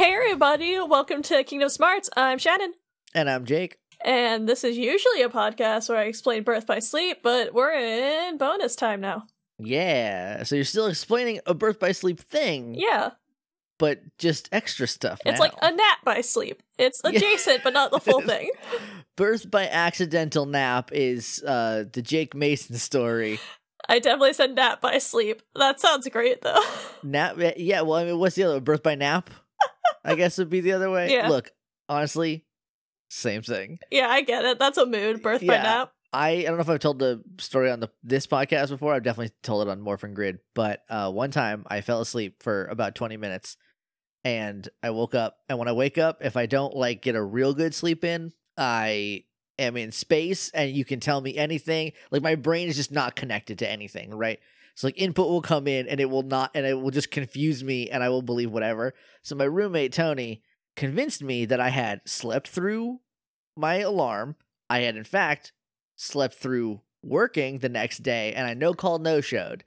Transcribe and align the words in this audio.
Hey 0.00 0.14
everybody, 0.14 0.80
welcome 0.80 1.20
to 1.24 1.44
Kingdom 1.44 1.68
Smarts. 1.68 2.08
I'm 2.16 2.38
Shannon. 2.38 2.72
And 3.14 3.28
I'm 3.28 3.44
Jake. 3.44 3.76
And 4.02 4.48
this 4.48 4.64
is 4.64 4.78
usually 4.78 5.20
a 5.20 5.28
podcast 5.28 5.90
where 5.90 5.98
I 5.98 6.04
explain 6.04 6.42
Birth 6.42 6.66
by 6.66 6.78
Sleep, 6.78 7.18
but 7.22 7.52
we're 7.52 7.72
in 7.74 8.38
bonus 8.38 8.74
time 8.76 9.02
now. 9.02 9.24
Yeah. 9.58 10.44
So 10.44 10.54
you're 10.54 10.64
still 10.64 10.86
explaining 10.86 11.40
a 11.44 11.52
birth 11.52 11.78
by 11.78 11.92
sleep 11.92 12.18
thing, 12.18 12.72
Yeah. 12.78 13.10
but 13.78 14.00
just 14.16 14.48
extra 14.52 14.86
stuff. 14.86 15.20
It's 15.26 15.38
now. 15.38 15.44
like 15.44 15.52
a 15.60 15.70
nap 15.70 15.98
by 16.02 16.22
sleep. 16.22 16.62
It's 16.78 17.02
Yeah. 17.04 17.10
adjacent, 17.10 17.62
but 17.62 17.74
not 17.74 17.90
the 17.90 18.00
full 18.00 18.22
thing. 18.26 18.50
birth 19.18 19.50
by 19.50 19.68
accidental 19.68 20.46
nap 20.46 20.92
is 20.94 21.42
uh 21.46 21.84
the 21.92 22.00
Jake 22.00 22.34
Mason 22.34 22.76
story. 22.76 23.38
I 23.86 23.98
definitely 23.98 24.32
said 24.32 24.54
nap 24.54 24.80
by 24.80 24.96
sleep. 24.96 25.42
That 25.56 25.78
sounds 25.78 26.08
great 26.08 26.40
though. 26.40 26.62
Nap 27.02 27.36
yeah, 27.58 27.82
well 27.82 27.98
I 27.98 28.04
mean 28.06 28.18
what's 28.18 28.36
the 28.36 28.44
other 28.44 28.60
birth 28.60 28.82
by 28.82 28.94
nap? 28.94 29.28
I 30.04 30.14
guess 30.14 30.38
would 30.38 30.50
be 30.50 30.60
the 30.60 30.72
other 30.72 30.90
way. 30.90 31.12
Yeah. 31.12 31.28
Look, 31.28 31.50
honestly, 31.88 32.46
same 33.08 33.42
thing. 33.42 33.78
yeah, 33.90 34.08
I 34.08 34.22
get 34.22 34.44
it. 34.44 34.58
That's 34.58 34.78
a 34.78 34.86
mood. 34.86 35.22
Birth 35.22 35.46
by 35.46 35.54
nap. 35.54 35.92
I, 36.12 36.28
I 36.30 36.42
don't 36.42 36.56
know 36.56 36.62
if 36.62 36.68
I've 36.68 36.80
told 36.80 36.98
the 36.98 37.22
story 37.38 37.70
on 37.70 37.80
the 37.80 37.88
this 38.02 38.26
podcast 38.26 38.70
before. 38.70 38.94
I've 38.94 39.02
definitely 39.02 39.32
told 39.42 39.66
it 39.66 39.70
on 39.70 39.80
Morphin 39.80 40.14
Grid, 40.14 40.38
but 40.54 40.82
uh, 40.88 41.10
one 41.10 41.30
time 41.30 41.64
I 41.68 41.82
fell 41.82 42.00
asleep 42.00 42.42
for 42.42 42.66
about 42.66 42.94
twenty 42.94 43.16
minutes, 43.16 43.56
and 44.24 44.68
I 44.82 44.90
woke 44.90 45.14
up. 45.14 45.38
And 45.48 45.58
when 45.58 45.68
I 45.68 45.72
wake 45.72 45.98
up, 45.98 46.24
if 46.24 46.36
I 46.36 46.46
don't 46.46 46.74
like 46.74 47.02
get 47.02 47.14
a 47.14 47.22
real 47.22 47.54
good 47.54 47.74
sleep 47.74 48.02
in, 48.04 48.32
I 48.56 49.24
am 49.58 49.76
in 49.76 49.92
space, 49.92 50.50
and 50.50 50.70
you 50.72 50.84
can 50.84 50.98
tell 50.98 51.20
me 51.20 51.36
anything. 51.36 51.92
Like 52.10 52.22
my 52.22 52.34
brain 52.34 52.68
is 52.68 52.76
just 52.76 52.90
not 52.90 53.14
connected 53.14 53.60
to 53.60 53.70
anything, 53.70 54.12
right? 54.12 54.40
So 54.74 54.86
like 54.86 54.98
input 54.98 55.28
will 55.28 55.42
come 55.42 55.66
in, 55.66 55.86
and 55.88 56.00
it 56.00 56.10
will 56.10 56.22
not, 56.22 56.50
and 56.54 56.64
it 56.66 56.80
will 56.80 56.90
just 56.90 57.10
confuse 57.10 57.62
me, 57.62 57.90
and 57.90 58.02
I 58.02 58.08
will 58.08 58.22
believe 58.22 58.50
whatever. 58.50 58.94
So 59.22 59.34
my 59.34 59.44
roommate 59.44 59.92
Tony 59.92 60.42
convinced 60.76 61.22
me 61.22 61.44
that 61.44 61.60
I 61.60 61.68
had 61.68 62.00
slept 62.06 62.48
through 62.48 63.00
my 63.56 63.76
alarm. 63.76 64.36
I 64.68 64.80
had 64.80 64.96
in 64.96 65.04
fact 65.04 65.52
slept 65.96 66.34
through 66.34 66.80
working 67.02 67.58
the 67.58 67.68
next 67.68 67.98
day 67.98 68.32
and 68.32 68.46
I 68.46 68.54
no 68.54 68.72
called 68.74 69.02
no 69.02 69.20
showed. 69.20 69.64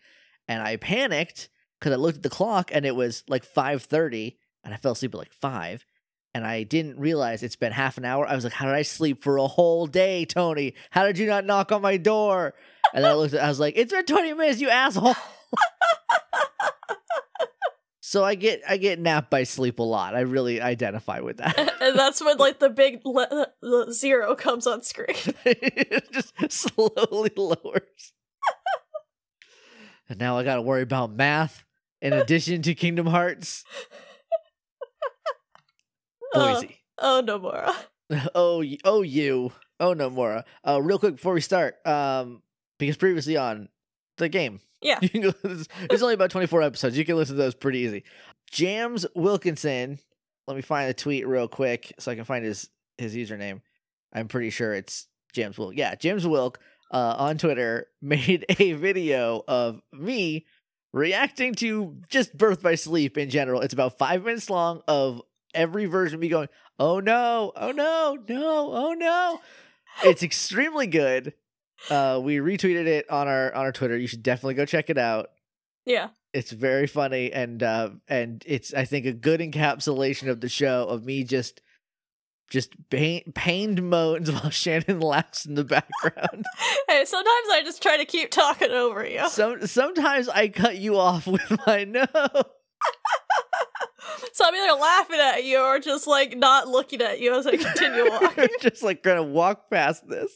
And 0.47 0.61
I 0.61 0.77
panicked 0.77 1.49
because 1.79 1.93
I 1.93 1.97
looked 1.97 2.17
at 2.17 2.23
the 2.23 2.29
clock 2.29 2.71
and 2.73 2.85
it 2.85 2.95
was 2.95 3.23
like 3.27 3.45
5:30 3.45 4.37
and 4.63 4.73
I 4.73 4.77
fell 4.77 4.93
asleep 4.93 5.13
at 5.13 5.19
like 5.19 5.33
5 5.33 5.85
and 6.33 6.45
I 6.45 6.63
didn't 6.63 6.99
realize 6.99 7.43
it's 7.43 7.55
been 7.55 7.71
half 7.71 7.97
an 7.97 8.05
hour. 8.05 8.27
I 8.27 8.35
was 8.35 8.43
like, 8.43 8.53
how 8.53 8.65
did 8.65 8.75
I 8.75 8.81
sleep 8.81 9.21
for 9.21 9.37
a 9.37 9.47
whole 9.47 9.85
day, 9.85 10.25
Tony? 10.25 10.73
How 10.89 11.05
did 11.05 11.17
you 11.17 11.27
not 11.27 11.45
knock 11.45 11.71
on 11.71 11.81
my 11.81 11.97
door? 11.97 12.55
And 12.93 13.03
then 13.03 13.11
I 13.11 13.15
looked 13.15 13.33
at 13.33 13.43
I 13.43 13.49
was 13.49 13.59
like, 13.59 13.73
it's 13.75 13.91
been 13.91 14.05
20 14.05 14.33
minutes, 14.33 14.61
you 14.61 14.69
asshole. 14.69 15.15
so 18.01 18.23
I 18.23 18.35
get 18.35 18.61
I 18.69 18.77
get 18.77 18.99
napped 18.99 19.31
by 19.31 19.43
sleep 19.43 19.79
a 19.79 19.83
lot. 19.83 20.15
I 20.15 20.21
really 20.21 20.61
identify 20.61 21.19
with 21.19 21.37
that. 21.37 21.57
and 21.81 21.97
that's 21.97 22.23
when 22.23 22.37
like 22.37 22.59
the 22.59 22.69
big 22.69 23.01
le- 23.03 23.47
the 23.61 23.91
zero 23.91 24.35
comes 24.35 24.67
on 24.67 24.83
screen. 24.83 25.15
it 25.45 26.11
just 26.11 26.33
slowly 26.51 27.31
lowers. 27.35 28.13
and 30.07 30.19
now 30.19 30.37
I 30.37 30.43
got 30.43 30.55
to 30.55 30.61
worry 30.61 30.83
about 30.83 31.11
math 31.11 31.65
in 31.99 32.13
addition 32.13 32.61
to 32.61 32.75
Kingdom 32.75 33.07
Hearts. 33.07 33.63
Oh, 36.35 36.55
Boise. 36.55 36.77
oh 36.99 37.23
no 37.25 37.39
more. 37.39 37.65
Oh, 38.35 38.63
oh, 38.83 39.01
you. 39.01 39.51
Oh, 39.79 39.93
no, 39.93 40.09
Mora. 40.09 40.45
Uh, 40.67 40.81
real 40.81 40.99
quick 40.99 41.15
before 41.15 41.33
we 41.33 41.41
start, 41.41 41.75
um, 41.85 42.41
because 42.79 42.97
previously 42.97 43.37
on 43.37 43.69
the 44.17 44.29
game, 44.29 44.59
Yeah. 44.81 44.99
you 45.01 45.09
can 45.09 45.21
go, 45.21 45.31
there's, 45.43 45.67
there's 45.89 46.01
only 46.03 46.13
about 46.13 46.31
24 46.31 46.61
episodes. 46.61 46.97
You 46.97 47.05
can 47.05 47.15
listen 47.15 47.35
to 47.35 47.41
those 47.41 47.55
pretty 47.55 47.79
easy. 47.79 48.03
Jams 48.51 49.05
Wilkinson. 49.15 49.99
Let 50.47 50.55
me 50.55 50.61
find 50.61 50.89
the 50.89 50.93
tweet 50.93 51.25
real 51.27 51.47
quick 51.47 51.93
so 51.99 52.11
I 52.11 52.15
can 52.15 52.25
find 52.25 52.43
his 52.43 52.69
his 52.97 53.15
username. 53.15 53.61
I'm 54.13 54.27
pretty 54.27 54.49
sure 54.49 54.73
it's 54.73 55.07
James 55.33 55.57
Wilk. 55.57 55.73
Yeah, 55.75 55.95
James 55.95 56.27
Wilk 56.27 56.59
uh, 56.93 57.15
on 57.17 57.37
Twitter 57.37 57.87
made 58.01 58.45
a 58.59 58.73
video 58.73 59.41
of 59.47 59.81
me 59.93 60.45
reacting 60.91 61.55
to 61.55 61.95
just 62.09 62.37
Birth 62.37 62.61
by 62.61 62.75
Sleep 62.75 63.17
in 63.17 63.29
general. 63.29 63.61
It's 63.61 63.73
about 63.73 63.97
five 63.97 64.23
minutes 64.23 64.49
long 64.49 64.81
of 64.87 65.21
every 65.55 65.85
version 65.85 66.15
of 66.15 66.21
me 66.21 66.27
going, 66.29 66.49
"Oh 66.77 66.99
no, 66.99 67.53
oh 67.55 67.71
no, 67.71 68.17
no, 68.27 68.69
oh 68.73 68.93
no." 68.93 69.39
It's 70.03 70.23
extremely 70.23 70.87
good. 70.87 71.33
Uh, 71.89 72.19
we 72.23 72.37
retweeted 72.37 72.85
it 72.87 73.09
on 73.09 73.27
our 73.27 73.53
on 73.53 73.65
our 73.65 73.71
Twitter. 73.71 73.97
You 73.97 74.07
should 74.07 74.23
definitely 74.23 74.55
go 74.55 74.65
check 74.65 74.89
it 74.89 74.97
out. 74.97 75.29
Yeah. 75.85 76.09
It's 76.33 76.51
very 76.51 76.87
funny 76.87 77.31
and 77.31 77.61
uh, 77.61 77.89
and 78.07 78.43
it's 78.47 78.73
I 78.73 78.85
think 78.85 79.05
a 79.05 79.11
good 79.13 79.39
encapsulation 79.39 80.29
of 80.29 80.41
the 80.41 80.49
show 80.49 80.85
of 80.87 81.03
me 81.05 81.23
just 81.23 81.61
just 82.49 82.71
pain, 82.89 83.31
pained 83.35 83.81
moans 83.83 84.31
while 84.31 84.49
Shannon 84.49 84.99
laughs 84.99 85.45
in 85.45 85.55
the 85.55 85.63
background. 85.63 86.45
Hey, 86.89 87.05
sometimes 87.05 87.47
I 87.51 87.61
just 87.63 87.81
try 87.81 87.97
to 87.97 88.05
keep 88.05 88.29
talking 88.29 88.69
over 88.69 89.03
you. 89.07 89.27
Some 89.29 89.65
sometimes 89.65 90.29
I 90.29 90.47
cut 90.49 90.77
you 90.77 90.97
off 90.97 91.25
with 91.27 91.51
my 91.65 91.85
no. 91.85 92.05
So 94.33 94.45
I'm 94.45 94.53
either 94.55 94.79
laughing 94.79 95.19
at 95.19 95.43
you 95.43 95.59
or 95.59 95.79
just 95.79 96.07
like 96.07 96.37
not 96.37 96.67
looking 96.67 97.01
at 97.01 97.19
you 97.19 97.35
as 97.35 97.47
I 97.47 97.57
continue 97.57 98.09
walking. 98.09 98.47
just 98.61 98.83
like 98.83 99.01
gonna 99.01 99.23
walk 99.23 99.69
past 99.71 100.07
this. 100.07 100.31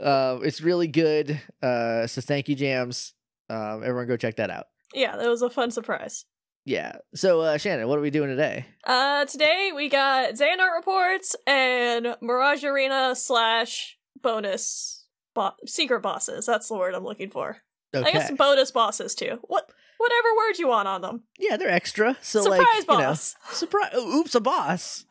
Um, 0.00 0.44
it's 0.44 0.60
really 0.60 0.86
good. 0.86 1.40
Uh, 1.62 2.06
so 2.06 2.20
thank 2.20 2.48
you, 2.48 2.54
Jams. 2.54 3.14
Um, 3.48 3.82
everyone 3.82 4.06
go 4.06 4.16
check 4.16 4.36
that 4.36 4.50
out. 4.50 4.66
yeah, 4.94 5.16
that 5.16 5.28
was 5.28 5.42
a 5.42 5.50
fun 5.50 5.70
surprise. 5.70 6.24
Yeah. 6.64 6.96
So 7.14 7.40
uh, 7.40 7.56
Shannon, 7.58 7.88
what 7.88 7.98
are 7.98 8.02
we 8.02 8.10
doing 8.10 8.28
today? 8.28 8.66
Uh, 8.84 9.24
today 9.24 9.72
we 9.74 9.88
got 9.88 10.34
Xehanort 10.34 10.76
reports 10.76 11.34
and 11.46 12.16
Mirage 12.20 12.64
Arena 12.64 13.14
slash 13.16 13.96
bonus 14.22 15.06
bo- 15.34 15.54
secret 15.66 16.00
bosses. 16.02 16.46
That's 16.46 16.68
the 16.68 16.76
word 16.76 16.94
I'm 16.94 17.04
looking 17.04 17.30
for. 17.30 17.56
Okay. 17.94 18.08
I 18.08 18.12
guess 18.12 18.30
bonus 18.30 18.70
bosses 18.70 19.14
too. 19.14 19.38
What 19.42 19.70
whatever 20.00 20.28
word 20.36 20.58
you 20.58 20.68
want 20.68 20.88
on 20.88 21.00
them. 21.02 21.22
yeah, 21.38 21.56
they're 21.56 21.70
extra. 21.70 22.16
So 22.22 22.42
Surprise 22.42 22.60
like, 22.60 22.88
you 22.88 22.98
know, 22.98 23.08
boss. 23.10 23.36
surprise. 23.52 23.94
Oops, 23.94 24.34
a 24.34 24.40
boss. 24.40 25.04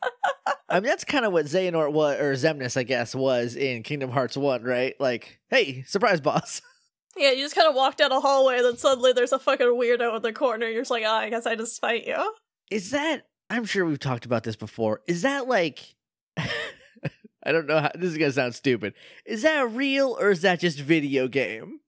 I 0.68 0.74
mean, 0.80 0.84
that's 0.84 1.04
kind 1.04 1.24
of 1.24 1.32
what 1.32 1.46
Xehanort 1.46 1.92
was, 1.92 2.20
or 2.20 2.32
Xemnas, 2.32 2.76
I 2.76 2.82
guess, 2.82 3.14
was 3.14 3.56
in 3.56 3.82
Kingdom 3.82 4.10
Hearts 4.10 4.36
One, 4.36 4.62
right? 4.62 4.94
Like, 5.00 5.40
hey, 5.48 5.82
surprise 5.84 6.20
boss. 6.20 6.60
Yeah, 7.16 7.32
you 7.32 7.42
just 7.42 7.56
kind 7.56 7.68
of 7.68 7.74
walk 7.74 7.96
down 7.96 8.12
a 8.12 8.20
hallway, 8.20 8.58
and 8.58 8.64
then 8.64 8.76
suddenly 8.76 9.12
there's 9.12 9.32
a 9.32 9.38
fucking 9.40 9.66
weirdo 9.66 10.16
in 10.16 10.22
the 10.22 10.32
corner. 10.32 10.66
And 10.66 10.72
you're 10.72 10.82
just 10.82 10.92
like, 10.92 11.02
oh, 11.04 11.10
I 11.10 11.28
guess 11.28 11.44
I 11.44 11.56
just 11.56 11.80
fight 11.80 12.06
you. 12.06 12.34
Is 12.70 12.92
that? 12.92 13.26
I'm 13.50 13.64
sure 13.64 13.84
we've 13.84 13.98
talked 13.98 14.24
about 14.24 14.44
this 14.44 14.54
before. 14.54 15.02
Is 15.08 15.22
that 15.22 15.48
like? 15.48 15.96
I 16.38 17.52
don't 17.52 17.66
know 17.66 17.80
how 17.80 17.90
this 17.94 18.12
is 18.12 18.16
gonna 18.16 18.32
sound 18.32 18.54
stupid. 18.54 18.94
Is 19.26 19.42
that 19.42 19.70
real 19.72 20.16
or 20.20 20.30
is 20.30 20.42
that 20.42 20.60
just 20.60 20.78
video 20.78 21.26
game? 21.26 21.80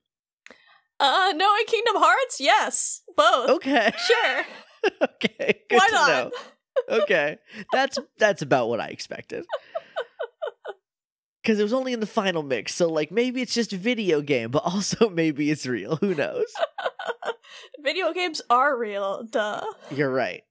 Uh, 1.03 1.33
no, 1.35 1.53
in 1.59 1.67
Kingdom 1.67 1.97
Hearts, 1.97 2.41
yes, 2.41 3.03
both. 3.17 3.51
Okay, 3.51 3.93
Sure, 4.07 4.45
okay, 5.03 5.61
good 5.69 5.77
why 5.79 5.87
to 5.89 5.93
not? 5.95 6.09
know. 6.09 6.31
Okay, 7.03 7.39
that's 7.73 7.99
that's 8.19 8.41
about 8.43 8.69
what 8.69 8.81
I 8.81 8.87
expected. 8.89 9.45
Because 11.43 11.59
it 11.59 11.65
was 11.65 11.73
only 11.73 11.93
in 11.93 11.99
the 11.99 12.07
final 12.07 12.45
mix, 12.45 12.73
so 12.73 12.89
like 12.89 13.11
maybe 13.11 13.43
it's 13.43 13.53
just 13.53 13.73
a 13.73 13.77
video 13.77 14.21
game, 14.21 14.53
but 14.53 14.63
also 14.65 15.09
maybe 15.11 15.51
it's 15.51 15.67
real. 15.67 15.97
Who 15.97 16.15
knows? 16.15 16.47
Video 17.81 18.13
games 18.13 18.41
are 18.49 18.79
real, 18.79 19.25
duh. 19.25 19.65
You're 19.91 20.13
right. 20.13 20.43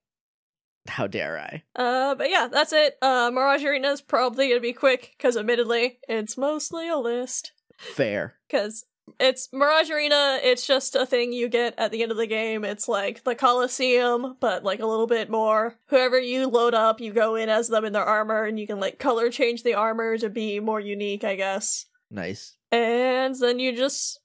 How 0.86 1.06
dare 1.06 1.38
I? 1.38 1.62
Uh, 1.74 2.14
but 2.14 2.28
yeah, 2.28 2.48
that's 2.52 2.74
it. 2.74 2.96
Uh, 3.00 3.30
Mirage 3.32 3.64
Arena 3.64 3.88
is 3.88 4.02
probably 4.02 4.48
gonna 4.48 4.60
be 4.60 4.74
quick 4.74 5.14
because, 5.16 5.34
admittedly, 5.36 5.98
it's 6.08 6.36
mostly 6.36 6.88
a 6.90 6.98
list. 6.98 7.52
Fair. 7.78 8.34
Because 8.50 8.84
it's 9.18 9.48
Mirage 9.52 9.90
Arena, 9.90 10.38
it's 10.42 10.66
just 10.66 10.94
a 10.94 11.04
thing 11.06 11.32
you 11.32 11.48
get 11.48 11.74
at 11.78 11.90
the 11.92 12.02
end 12.02 12.12
of 12.12 12.18
the 12.18 12.26
game. 12.26 12.64
It's 12.64 12.88
like 12.88 13.24
the 13.24 13.34
Coliseum, 13.34 14.36
but 14.40 14.64
like 14.64 14.80
a 14.80 14.86
little 14.86 15.06
bit 15.06 15.30
more. 15.30 15.76
Whoever 15.86 16.18
you 16.20 16.46
load 16.48 16.74
up, 16.74 17.00
you 17.00 17.12
go 17.12 17.34
in 17.34 17.48
as 17.48 17.68
them 17.68 17.84
in 17.84 17.92
their 17.92 18.04
armor, 18.04 18.44
and 18.44 18.58
you 18.58 18.66
can 18.66 18.80
like 18.80 18.98
color 18.98 19.30
change 19.30 19.62
the 19.62 19.74
armor 19.74 20.16
to 20.18 20.28
be 20.28 20.60
more 20.60 20.80
unique, 20.80 21.24
I 21.24 21.34
guess. 21.36 21.86
Nice. 22.10 22.56
And 22.70 23.34
then 23.34 23.58
you 23.58 23.76
just 23.76 24.18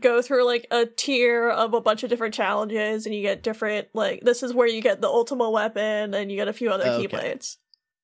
go 0.00 0.20
through 0.20 0.44
like 0.44 0.66
a 0.70 0.84
tier 0.84 1.48
of 1.48 1.72
a 1.72 1.80
bunch 1.80 2.02
of 2.02 2.10
different 2.10 2.34
challenges 2.34 3.06
and 3.06 3.14
you 3.14 3.22
get 3.22 3.42
different 3.42 3.88
like 3.94 4.20
this 4.20 4.42
is 4.42 4.52
where 4.52 4.66
you 4.66 4.82
get 4.82 5.00
the 5.00 5.08
ultimate 5.08 5.48
weapon 5.48 6.12
and 6.12 6.30
you 6.30 6.36
get 6.36 6.46
a 6.46 6.52
few 6.52 6.70
other 6.70 6.84
Okay. 6.84 7.06
keyblades. 7.06 7.56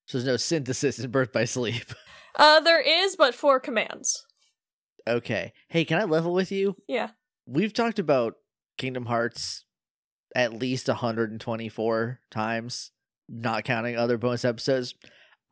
So 0.06 0.16
there's 0.16 0.24
no 0.26 0.38
synthesis 0.38 0.98
in 0.98 1.10
Birth 1.10 1.30
by 1.32 1.44
Sleep. 1.44 1.84
Uh 2.36 2.58
there 2.60 2.80
is 2.80 3.16
but 3.16 3.34
four 3.34 3.60
commands. 3.60 4.24
Okay. 5.06 5.52
Hey, 5.68 5.84
can 5.84 6.00
I 6.00 6.04
level 6.04 6.32
with 6.32 6.50
you? 6.50 6.76
Yeah. 6.88 7.10
We've 7.46 7.72
talked 7.72 7.98
about 7.98 8.36
Kingdom 8.78 9.06
Hearts 9.06 9.64
at 10.34 10.52
least 10.52 10.88
124 10.88 12.20
times, 12.30 12.90
not 13.28 13.64
counting 13.64 13.96
other 13.96 14.18
bonus 14.18 14.44
episodes. 14.44 14.94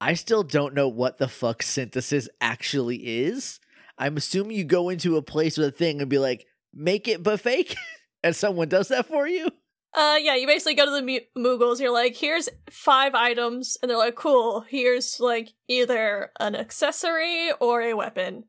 I 0.01 0.15
still 0.15 0.43
don't 0.43 0.75
know 0.75 0.89
what 0.89 1.19
the 1.19 1.29
fuck 1.29 1.63
synthesis 1.63 2.29
actually 2.41 2.97
is. 2.97 3.61
I'm 3.99 4.17
assuming 4.17 4.57
you 4.57 4.65
go 4.65 4.89
into 4.89 5.17
a 5.17 5.23
place 5.23 5.57
with 5.57 5.69
a 5.69 5.71
thing 5.73 6.01
and 6.01 6.11
be 6.11 6.19
like, 6.19 6.47
make 6.75 7.07
it 7.07 7.23
but 7.23 7.41
fake, 7.41 7.77
and 8.25 8.35
someone 8.35 8.69
does 8.69 8.89
that 8.89 9.07
for 9.07 9.29
you. 9.29 9.49
Uh, 9.95 10.17
yeah, 10.21 10.35
you 10.35 10.47
basically 10.47 10.75
go 10.75 10.87
to 10.87 10.91
the 10.91 11.03
mu- 11.03 11.21
Moogles. 11.37 11.79
You're 11.79 11.93
like, 11.93 12.17
here's 12.17 12.49
five 12.71 13.15
items, 13.15 13.77
and 13.81 13.91
they're 13.91 13.99
like, 13.99 14.17
cool. 14.17 14.63
Here's 14.63 15.21
like 15.21 15.53
either 15.69 16.31
an 16.41 16.57
accessory 16.57 17.53
or 17.61 17.83
a 17.83 17.95
weapon. 17.95 18.45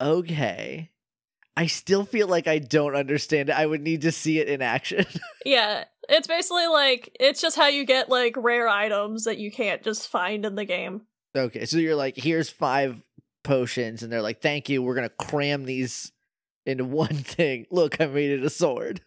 Okay. 0.00 0.90
I 1.56 1.66
still 1.66 2.04
feel 2.04 2.26
like 2.26 2.48
I 2.48 2.58
don't 2.58 2.96
understand 2.96 3.48
it. 3.48 3.52
I 3.58 3.64
would 3.64 3.80
need 3.80 4.02
to 4.02 4.12
see 4.12 4.38
it 4.40 4.48
in 4.48 4.60
action. 4.62 5.06
Yeah, 5.46 5.84
it's 6.08 6.26
basically 6.26 6.66
like 6.68 7.14
it's 7.20 7.42
just 7.42 7.54
how 7.54 7.66
you 7.66 7.84
get 7.84 8.08
like 8.08 8.34
rare 8.38 8.66
items 8.66 9.24
that 9.24 9.36
you 9.36 9.50
can't 9.52 9.82
just 9.82 10.08
find 10.08 10.46
in 10.46 10.54
the 10.54 10.64
game. 10.64 11.02
okay, 11.36 11.66
so 11.66 11.76
you're 11.76 11.94
like, 11.94 12.16
here's 12.16 12.48
five 12.48 13.02
potions, 13.42 14.02
and 14.02 14.10
they're 14.10 14.22
like, 14.22 14.40
thank 14.40 14.70
you. 14.70 14.82
We're 14.82 14.94
gonna 14.94 15.10
cram 15.10 15.64
these 15.66 16.12
into 16.64 16.86
one 16.86 17.08
thing. 17.14 17.66
Look, 17.70 18.00
I 18.00 18.06
made 18.06 18.30
it 18.30 18.42
a 18.42 18.48
sword. 18.48 19.02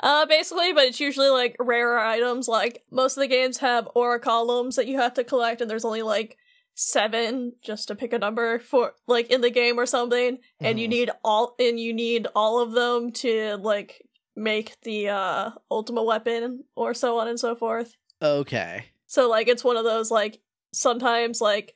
Uh, 0.00 0.24
basically, 0.24 0.72
but 0.72 0.84
it's 0.84 1.00
usually 1.00 1.28
like 1.28 1.54
rarer 1.60 1.98
items. 1.98 2.48
Like 2.48 2.82
most 2.90 3.18
of 3.18 3.20
the 3.20 3.28
games 3.28 3.58
have 3.58 3.86
orichalcums 3.94 4.76
that 4.76 4.86
you 4.86 4.98
have 4.98 5.12
to 5.14 5.24
collect, 5.24 5.60
and 5.60 5.70
there's 5.70 5.84
only 5.84 6.00
like 6.02 6.38
seven 6.74 7.52
just 7.62 7.88
to 7.88 7.94
pick 7.94 8.12
a 8.12 8.18
number 8.18 8.58
for 8.58 8.92
like 9.06 9.30
in 9.30 9.40
the 9.40 9.50
game 9.50 9.78
or 9.78 9.86
something, 9.86 10.38
and 10.60 10.78
you 10.80 10.86
Mhm. 10.86 10.90
need 10.90 11.10
all 11.24 11.54
and 11.58 11.78
you 11.78 11.92
need 11.92 12.26
all 12.34 12.60
of 12.60 12.72
them 12.72 13.12
to 13.12 13.56
like 13.56 14.02
make 14.36 14.78
the 14.82 15.08
uh 15.08 15.50
ultimate 15.70 16.02
weapon 16.04 16.64
or 16.74 16.92
so 16.94 17.18
on 17.18 17.28
and 17.28 17.38
so 17.38 17.54
forth. 17.54 17.94
Okay. 18.20 18.84
So 19.06 19.28
like 19.28 19.48
it's 19.48 19.62
one 19.64 19.76
of 19.76 19.84
those 19.84 20.10
like 20.10 20.40
sometimes 20.72 21.40
like 21.40 21.74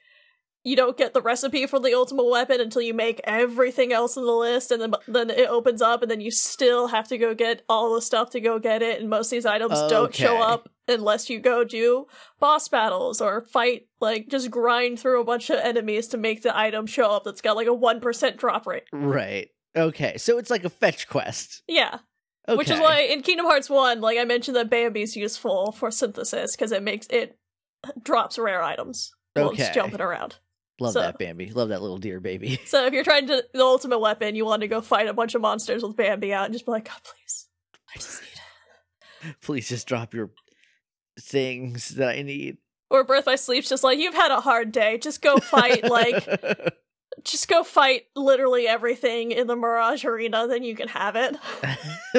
you 0.68 0.76
don't 0.76 0.96
get 0.96 1.14
the 1.14 1.22
recipe 1.22 1.66
for 1.66 1.80
the 1.80 1.94
ultimate 1.94 2.28
weapon 2.28 2.60
until 2.60 2.82
you 2.82 2.92
make 2.94 3.20
everything 3.24 3.92
else 3.92 4.16
in 4.16 4.24
the 4.24 4.32
list 4.32 4.70
and 4.70 4.80
then 4.82 4.94
then 5.06 5.30
it 5.30 5.48
opens 5.48 5.80
up 5.80 6.02
and 6.02 6.10
then 6.10 6.20
you 6.20 6.30
still 6.30 6.88
have 6.88 7.08
to 7.08 7.16
go 7.16 7.34
get 7.34 7.62
all 7.68 7.94
the 7.94 8.02
stuff 8.02 8.30
to 8.30 8.40
go 8.40 8.58
get 8.58 8.82
it 8.82 9.00
and 9.00 9.08
most 9.08 9.26
of 9.28 9.30
these 9.36 9.46
items 9.46 9.78
don't 9.88 10.14
show 10.14 10.40
up 10.42 10.68
unless 10.86 11.28
you 11.30 11.38
go 11.40 11.64
do 11.64 12.06
boss 12.38 12.68
battles 12.68 13.20
or 13.20 13.42
fight 13.42 13.86
like 14.00 14.28
just 14.28 14.50
grind 14.50 14.98
through 14.98 15.20
a 15.20 15.24
bunch 15.24 15.50
of 15.50 15.58
enemies 15.58 16.06
to 16.08 16.16
make 16.18 16.42
the 16.42 16.56
item 16.58 16.86
show 16.86 17.10
up 17.10 17.24
that's 17.24 17.40
got 17.40 17.56
like 17.56 17.66
a 17.66 17.70
1% 17.70 18.36
drop 18.36 18.66
rate. 18.66 18.84
Right. 18.92 19.48
Okay. 19.76 20.16
So 20.18 20.38
it's 20.38 20.50
like 20.50 20.64
a 20.64 20.70
fetch 20.70 21.08
quest. 21.08 21.62
Yeah. 21.68 21.98
Okay. 22.48 22.56
Which 22.56 22.70
is 22.70 22.80
why 22.80 23.00
in 23.00 23.20
Kingdom 23.22 23.44
Hearts 23.46 23.68
1, 23.68 24.00
like 24.00 24.18
I 24.18 24.24
mentioned 24.24 24.56
that 24.56 24.70
Bambi's 24.70 25.14
useful 25.16 25.72
for 25.72 25.90
synthesis 25.90 26.56
because 26.56 26.72
it 26.72 26.82
makes 26.82 27.06
it 27.08 27.38
drops 28.02 28.38
rare 28.38 28.62
items 28.62 29.12
while 29.34 29.50
it's 29.50 29.60
Okay. 29.60 29.72
jumping 29.74 30.00
around. 30.00 30.36
Love 30.80 30.92
so- 30.92 31.00
that 31.00 31.18
Bambi. 31.18 31.50
Love 31.50 31.70
that 31.70 31.82
little 31.82 31.98
deer 31.98 32.20
baby. 32.20 32.60
So 32.66 32.86
if 32.86 32.92
you're 32.92 33.04
trying 33.04 33.26
to 33.28 33.44
the 33.52 33.60
ultimate 33.60 33.98
weapon, 33.98 34.34
you 34.34 34.44
want 34.44 34.62
to 34.62 34.68
go 34.68 34.80
fight 34.80 35.08
a 35.08 35.12
bunch 35.12 35.34
of 35.34 35.40
monsters 35.40 35.82
with 35.82 35.96
Bambi 35.96 36.32
out 36.32 36.44
and 36.44 36.52
just 36.52 36.66
be 36.66 36.72
like, 36.72 36.84
God, 36.84 37.00
please. 37.02 37.46
I 37.94 37.98
just 37.98 38.20
need 38.20 38.28
it. 38.28 39.40
Please 39.40 39.68
just 39.68 39.88
drop 39.88 40.14
your 40.14 40.30
things 41.20 41.88
that 41.90 42.16
I 42.16 42.22
need. 42.22 42.58
Or 42.90 43.02
Birth 43.02 43.24
by 43.24 43.34
Sleep's 43.34 43.68
just 43.68 43.82
like, 43.82 43.98
you've 43.98 44.14
had 44.14 44.30
a 44.30 44.40
hard 44.40 44.70
day. 44.70 44.96
Just 44.98 45.20
go 45.22 45.38
fight, 45.38 45.84
like, 45.84 46.24
just 47.24 47.48
go 47.48 47.64
fight 47.64 48.04
literally 48.14 48.68
everything 48.68 49.32
in 49.32 49.46
the 49.46 49.56
Mirage 49.56 50.04
Arena, 50.04 50.46
then 50.46 50.62
you 50.62 50.76
can 50.76 50.88
have 50.88 51.16
it. 51.16 51.36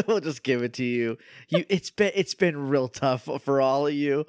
we'll 0.08 0.20
just 0.20 0.44
give 0.44 0.62
it 0.62 0.74
to 0.74 0.84
you. 0.84 1.18
You 1.48 1.64
it's 1.70 1.90
been 1.90 2.12
it's 2.16 2.36
been 2.36 2.70
real 2.70 2.88
tough 2.88 3.30
for 3.42 3.62
all 3.62 3.88
of 3.88 3.94
you. 3.94 4.26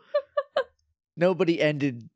Nobody 1.17 1.61
ended 1.61 2.09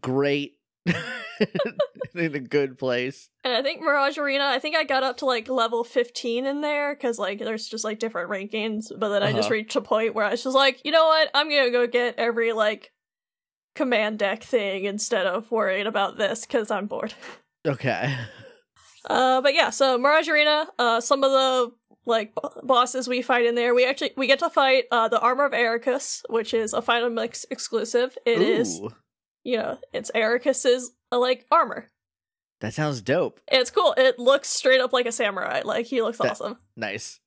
great 0.00 0.58
in 2.14 2.34
a 2.34 2.40
good 2.40 2.78
place. 2.78 3.28
And 3.44 3.54
I 3.54 3.62
think 3.62 3.80
Mirage 3.80 4.18
Arena, 4.18 4.44
I 4.44 4.58
think 4.58 4.76
I 4.76 4.84
got 4.84 5.02
up 5.02 5.18
to 5.18 5.26
like 5.26 5.48
level 5.48 5.84
15 5.84 6.46
in 6.46 6.60
there 6.60 6.94
because 6.94 7.18
like 7.18 7.38
there's 7.38 7.68
just 7.68 7.84
like 7.84 7.98
different 7.98 8.30
rankings. 8.30 8.86
But 8.96 9.08
then 9.10 9.22
I 9.22 9.32
just 9.32 9.46
Uh-huh. 9.46 9.52
reached 9.54 9.76
a 9.76 9.80
point 9.80 10.14
where 10.14 10.24
I 10.24 10.30
was 10.32 10.42
just 10.44 10.54
like, 10.56 10.80
you 10.84 10.90
know 10.92 11.06
what? 11.06 11.30
I'm 11.34 11.48
gonna 11.48 11.70
go 11.70 11.86
get 11.86 12.16
every 12.18 12.52
like 12.52 12.92
command 13.74 14.18
deck 14.18 14.42
thing 14.42 14.84
instead 14.84 15.26
of 15.26 15.50
worrying 15.50 15.86
about 15.86 16.18
this 16.18 16.42
because 16.46 16.70
I'm 16.70 16.86
bored. 16.86 17.14
Okay. 17.66 18.14
Uh, 19.08 19.40
but 19.40 19.54
yeah, 19.54 19.70
so 19.70 19.98
Mirage 19.98 20.28
Arena, 20.28 20.68
uh, 20.78 21.00
some 21.00 21.24
of 21.24 21.30
the 21.32 21.72
like 22.06 22.34
b- 22.34 22.48
bosses 22.64 23.06
we 23.08 23.22
fight 23.22 23.46
in 23.46 23.54
there, 23.54 23.74
we 23.74 23.84
actually 23.86 24.12
we 24.16 24.26
get 24.26 24.38
to 24.40 24.50
fight 24.50 24.84
uh 24.90 25.08
the 25.08 25.18
Armor 25.20 25.44
of 25.44 25.52
Eraqus, 25.52 26.22
which 26.28 26.54
is 26.54 26.72
a 26.72 26.82
Final 26.82 27.10
Mix 27.10 27.44
exclusive. 27.50 28.16
It 28.26 28.42
is, 28.42 28.80
Ooh, 28.80 28.90
you 29.44 29.56
know, 29.56 29.78
it's 29.92 30.10
Eraqus's 30.12 30.92
uh, 31.10 31.18
like 31.18 31.46
armor. 31.50 31.90
That 32.60 32.74
sounds 32.74 33.00
dope. 33.02 33.40
It's 33.50 33.70
cool. 33.70 33.94
It 33.96 34.18
looks 34.18 34.48
straight 34.48 34.80
up 34.80 34.92
like 34.92 35.06
a 35.06 35.12
samurai. 35.12 35.62
Like 35.64 35.86
he 35.86 36.00
looks 36.02 36.18
That- 36.18 36.32
awesome. 36.32 36.58
Nice. 36.76 37.18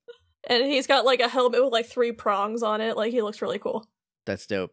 And 0.48 0.64
he's 0.66 0.88
got 0.88 1.06
like 1.06 1.20
a 1.20 1.28
helmet 1.28 1.64
with 1.64 1.74
like 1.74 1.88
three 1.88 2.12
prongs 2.12 2.62
on 2.64 2.80
it. 2.80 2.96
Like 2.96 3.12
he 3.12 3.22
looks 3.22 3.42
really 3.42 3.60
cool. 3.60 3.88
That's 4.26 4.46
dope. 4.48 4.72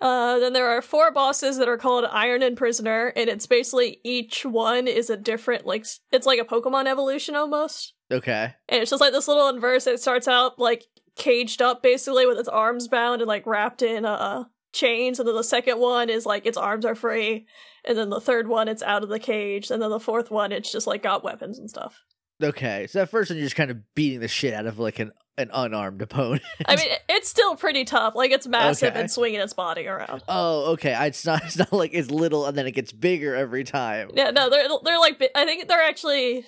Uh, 0.00 0.38
then 0.38 0.52
there 0.54 0.68
are 0.68 0.80
four 0.80 1.10
bosses 1.12 1.58
that 1.58 1.68
are 1.68 1.76
called 1.76 2.06
Iron 2.10 2.42
Imprisoner, 2.42 3.12
and 3.16 3.28
it's 3.28 3.46
basically 3.46 4.00
each 4.04 4.46
one 4.46 4.86
is 4.88 5.10
a 5.10 5.16
different 5.16 5.66
like 5.66 5.84
it's 6.12 6.26
like 6.26 6.40
a 6.40 6.44
Pokemon 6.44 6.86
evolution 6.86 7.34
almost. 7.36 7.92
Okay. 8.10 8.54
And 8.68 8.80
it's 8.80 8.90
just 8.90 9.00
like 9.00 9.12
this 9.12 9.28
little 9.28 9.48
inverse. 9.48 9.86
It 9.86 10.00
starts 10.00 10.26
out 10.28 10.58
like 10.58 10.86
caged 11.16 11.60
up 11.60 11.82
basically 11.82 12.24
with 12.26 12.38
its 12.38 12.48
arms 12.48 12.88
bound 12.88 13.20
and 13.20 13.28
like 13.28 13.46
wrapped 13.46 13.82
in 13.82 14.06
uh 14.06 14.44
chains, 14.72 15.18
and 15.18 15.26
then 15.28 15.34
the 15.34 15.44
second 15.44 15.78
one 15.78 16.08
is 16.10 16.26
like 16.26 16.46
its 16.46 16.56
arms 16.58 16.84
are 16.84 16.94
free, 16.94 17.46
and 17.84 17.96
then 17.96 18.10
the 18.10 18.20
third 18.20 18.48
one 18.48 18.68
it's 18.68 18.82
out 18.82 19.02
of 19.02 19.08
the 19.08 19.18
cage, 19.18 19.70
and 19.70 19.80
then 19.82 19.90
the 19.90 20.00
fourth 20.00 20.30
one 20.30 20.52
it's 20.52 20.70
just 20.72 20.86
like 20.86 21.02
got 21.02 21.24
weapons 21.24 21.58
and 21.58 21.68
stuff. 21.70 21.98
Okay. 22.42 22.86
So 22.86 23.02
at 23.02 23.10
first 23.10 23.30
one 23.30 23.36
you're 23.36 23.44
just 23.46 23.56
kind 23.56 23.70
of 23.70 23.78
beating 23.94 24.20
the 24.20 24.28
shit 24.28 24.54
out 24.54 24.66
of 24.66 24.78
like 24.78 24.98
an 24.98 25.12
an 25.36 25.50
unarmed 25.52 26.02
opponent. 26.02 26.42
I 26.66 26.76
mean, 26.76 26.88
it's 27.08 27.28
still 27.28 27.54
pretty 27.56 27.84
tough. 27.84 28.14
Like 28.14 28.30
it's 28.30 28.46
massive 28.46 28.90
Okay. 28.92 29.00
and 29.00 29.10
swinging 29.10 29.40
its 29.40 29.52
body 29.52 29.86
around. 29.86 30.22
Oh, 30.28 30.72
okay. 30.72 30.94
It's 31.06 31.24
not. 31.24 31.42
It's 31.44 31.56
not 31.56 31.72
like 31.72 31.90
it's 31.94 32.10
little 32.10 32.46
and 32.46 32.56
then 32.56 32.66
it 32.66 32.72
gets 32.72 32.92
bigger 32.92 33.34
every 33.34 33.64
time. 33.64 34.10
Yeah, 34.14 34.30
no, 34.30 34.50
they're 34.50 34.68
they're 34.84 34.98
like 34.98 35.22
I 35.34 35.44
think 35.44 35.68
they're 35.68 35.82
actually 35.82 36.44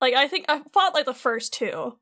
like 0.00 0.14
I 0.14 0.28
think 0.28 0.46
I 0.48 0.62
fought 0.72 0.94
like 0.94 1.06
the 1.06 1.14
first 1.14 1.52
two. 1.54 1.98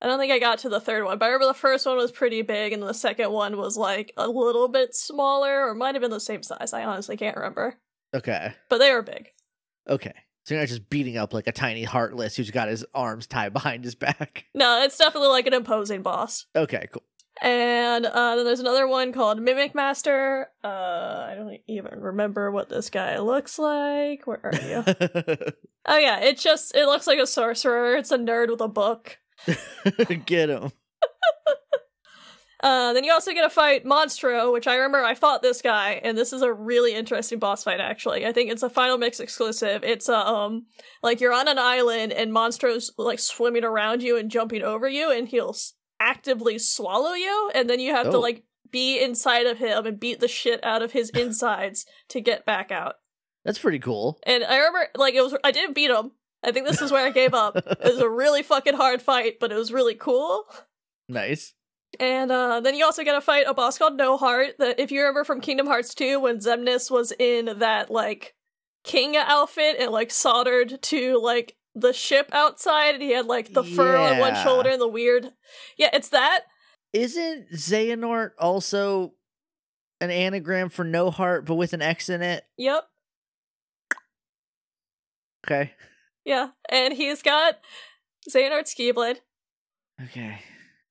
I 0.00 0.06
don't 0.06 0.18
think 0.18 0.32
I 0.32 0.38
got 0.38 0.60
to 0.60 0.68
the 0.68 0.80
third 0.80 1.04
one, 1.04 1.18
but 1.18 1.26
I 1.26 1.28
remember 1.28 1.46
the 1.52 1.58
first 1.58 1.84
one 1.86 1.96
was 1.96 2.12
pretty 2.12 2.42
big, 2.42 2.72
and 2.72 2.82
the 2.82 2.92
second 2.92 3.30
one 3.32 3.56
was 3.56 3.76
like 3.76 4.12
a 4.16 4.28
little 4.28 4.68
bit 4.68 4.94
smaller, 4.94 5.66
or 5.68 5.74
might 5.74 5.94
have 5.94 6.02
been 6.02 6.10
the 6.10 6.20
same 6.20 6.42
size. 6.42 6.72
I 6.72 6.84
honestly 6.84 7.16
can't 7.16 7.36
remember, 7.36 7.74
Okay. 8.14 8.52
but 8.68 8.78
they 8.78 8.92
were 8.92 9.02
big. 9.02 9.30
Okay. 9.88 10.12
So 10.44 10.54
you're 10.54 10.62
not 10.62 10.68
just 10.68 10.88
beating 10.88 11.16
up 11.18 11.34
like 11.34 11.46
a 11.46 11.52
tiny 11.52 11.84
heartless 11.84 12.36
who's 12.36 12.50
got 12.50 12.68
his 12.68 12.84
arms 12.94 13.26
tied 13.26 13.52
behind 13.52 13.84
his 13.84 13.94
back. 13.94 14.46
No, 14.54 14.82
it's 14.82 14.96
definitely 14.96 15.28
like 15.28 15.46
an 15.46 15.52
imposing 15.54 16.02
boss. 16.02 16.46
Okay. 16.56 16.88
Cool. 16.92 17.02
And 17.42 18.06
uh, 18.06 18.34
then 18.36 18.44
there's 18.44 18.58
another 18.60 18.88
one 18.88 19.12
called 19.12 19.40
Mimic 19.40 19.74
Master. 19.74 20.48
Uh, 20.64 20.66
I 21.30 21.34
don't 21.36 21.58
even 21.68 22.00
remember 22.00 22.50
what 22.50 22.68
this 22.68 22.90
guy 22.90 23.18
looks 23.18 23.58
like. 23.58 24.26
Where 24.26 24.40
are 24.44 24.54
you? 24.54 24.84
oh 25.86 25.98
yeah, 25.98 26.20
it 26.20 26.38
just 26.38 26.74
it 26.74 26.86
looks 26.86 27.06
like 27.06 27.18
a 27.20 27.26
sorcerer. 27.26 27.94
It's 27.96 28.10
a 28.10 28.18
nerd 28.18 28.50
with 28.50 28.60
a 28.60 28.68
book. 28.68 29.18
Get 30.26 30.50
him. 30.50 30.72
Uh, 32.60 32.92
then 32.92 33.04
you 33.04 33.12
also 33.12 33.32
get 33.32 33.42
to 33.42 33.48
fight 33.50 33.84
Monstro, 33.84 34.52
which 34.52 34.66
I 34.66 34.74
remember 34.74 34.98
I 35.04 35.14
fought 35.14 35.42
this 35.42 35.62
guy, 35.62 36.00
and 36.02 36.18
this 36.18 36.32
is 36.32 36.42
a 36.42 36.52
really 36.52 36.92
interesting 36.92 37.38
boss 37.38 37.62
fight. 37.62 37.78
Actually, 37.78 38.26
I 38.26 38.32
think 38.32 38.50
it's 38.50 38.64
a 38.64 38.68
Final 38.68 38.98
Mix 38.98 39.20
exclusive. 39.20 39.84
It's 39.84 40.08
uh, 40.08 40.18
um 40.24 40.66
like 41.00 41.20
you're 41.20 41.32
on 41.32 41.46
an 41.46 41.56
island 41.60 42.12
and 42.12 42.32
Monstro's 42.32 42.92
like 42.98 43.20
swimming 43.20 43.62
around 43.62 44.02
you 44.02 44.16
and 44.16 44.28
jumping 44.28 44.62
over 44.62 44.88
you, 44.88 45.08
and 45.12 45.28
he'll 45.28 45.50
s- 45.50 45.74
actively 46.00 46.58
swallow 46.58 47.12
you, 47.12 47.52
and 47.54 47.70
then 47.70 47.78
you 47.78 47.94
have 47.94 48.10
to 48.10 48.16
Oh. 48.16 48.20
like 48.20 48.42
be 48.72 49.00
inside 49.00 49.46
of 49.46 49.58
him 49.58 49.86
and 49.86 50.00
beat 50.00 50.18
the 50.18 50.26
shit 50.26 50.58
out 50.64 50.82
of 50.82 50.90
his 50.90 51.10
insides 51.14 51.86
to 52.08 52.20
get 52.20 52.44
back 52.44 52.72
out. 52.72 52.96
That's 53.44 53.60
pretty 53.60 53.78
cool. 53.78 54.18
And 54.24 54.42
I 54.42 54.56
remember 54.56 54.88
like 54.96 55.14
it 55.14 55.22
was 55.22 55.36
I 55.44 55.52
didn't 55.52 55.74
beat 55.76 55.92
him. 55.92 56.10
I 56.42 56.52
think 56.52 56.66
this 56.66 56.80
is 56.80 56.92
where 56.92 57.06
I 57.06 57.10
gave 57.10 57.34
up. 57.34 57.56
It 57.56 57.78
was 57.82 57.98
a 57.98 58.08
really 58.08 58.42
fucking 58.42 58.74
hard 58.74 59.02
fight, 59.02 59.38
but 59.40 59.50
it 59.50 59.56
was 59.56 59.72
really 59.72 59.94
cool. 59.94 60.44
Nice. 61.08 61.54
And 61.98 62.30
uh, 62.30 62.60
then 62.60 62.74
you 62.74 62.84
also 62.84 63.02
get 63.02 63.14
to 63.14 63.20
fight 63.20 63.46
a 63.48 63.54
boss 63.54 63.78
called 63.78 63.96
No 63.96 64.16
Heart. 64.16 64.58
That 64.58 64.78
if 64.78 64.92
you 64.92 65.00
remember 65.00 65.24
from 65.24 65.40
Kingdom 65.40 65.66
Hearts 65.66 65.94
2, 65.94 66.20
when 66.20 66.38
Xemnas 66.38 66.90
was 66.90 67.12
in 67.18 67.58
that 67.58 67.90
like 67.90 68.34
king 68.84 69.16
outfit 69.16 69.76
and 69.78 69.90
like 69.90 70.10
soldered 70.10 70.80
to 70.82 71.20
like 71.20 71.56
the 71.74 71.92
ship 71.92 72.28
outside, 72.32 72.94
and 72.94 73.02
he 73.02 73.12
had 73.12 73.26
like 73.26 73.52
the 73.52 73.64
fur 73.64 73.96
on 73.96 74.18
one 74.18 74.34
shoulder 74.36 74.70
and 74.70 74.80
the 74.80 74.88
weird. 74.88 75.32
Yeah, 75.76 75.90
it's 75.92 76.10
that. 76.10 76.40
Isn't 76.92 77.50
Xehanort 77.52 78.30
also 78.38 79.14
an 80.00 80.10
anagram 80.10 80.68
for 80.68 80.84
no 80.84 81.10
heart 81.10 81.44
but 81.44 81.56
with 81.56 81.72
an 81.72 81.82
X 81.82 82.08
in 82.08 82.22
it? 82.22 82.44
Yep. 82.56 82.84
Okay. 85.46 85.72
Yeah, 86.28 86.48
and 86.68 86.92
he's 86.92 87.22
got 87.22 87.54
Xehanort's 88.28 88.74
Keyblade. 88.74 89.16
Okay. 90.04 90.40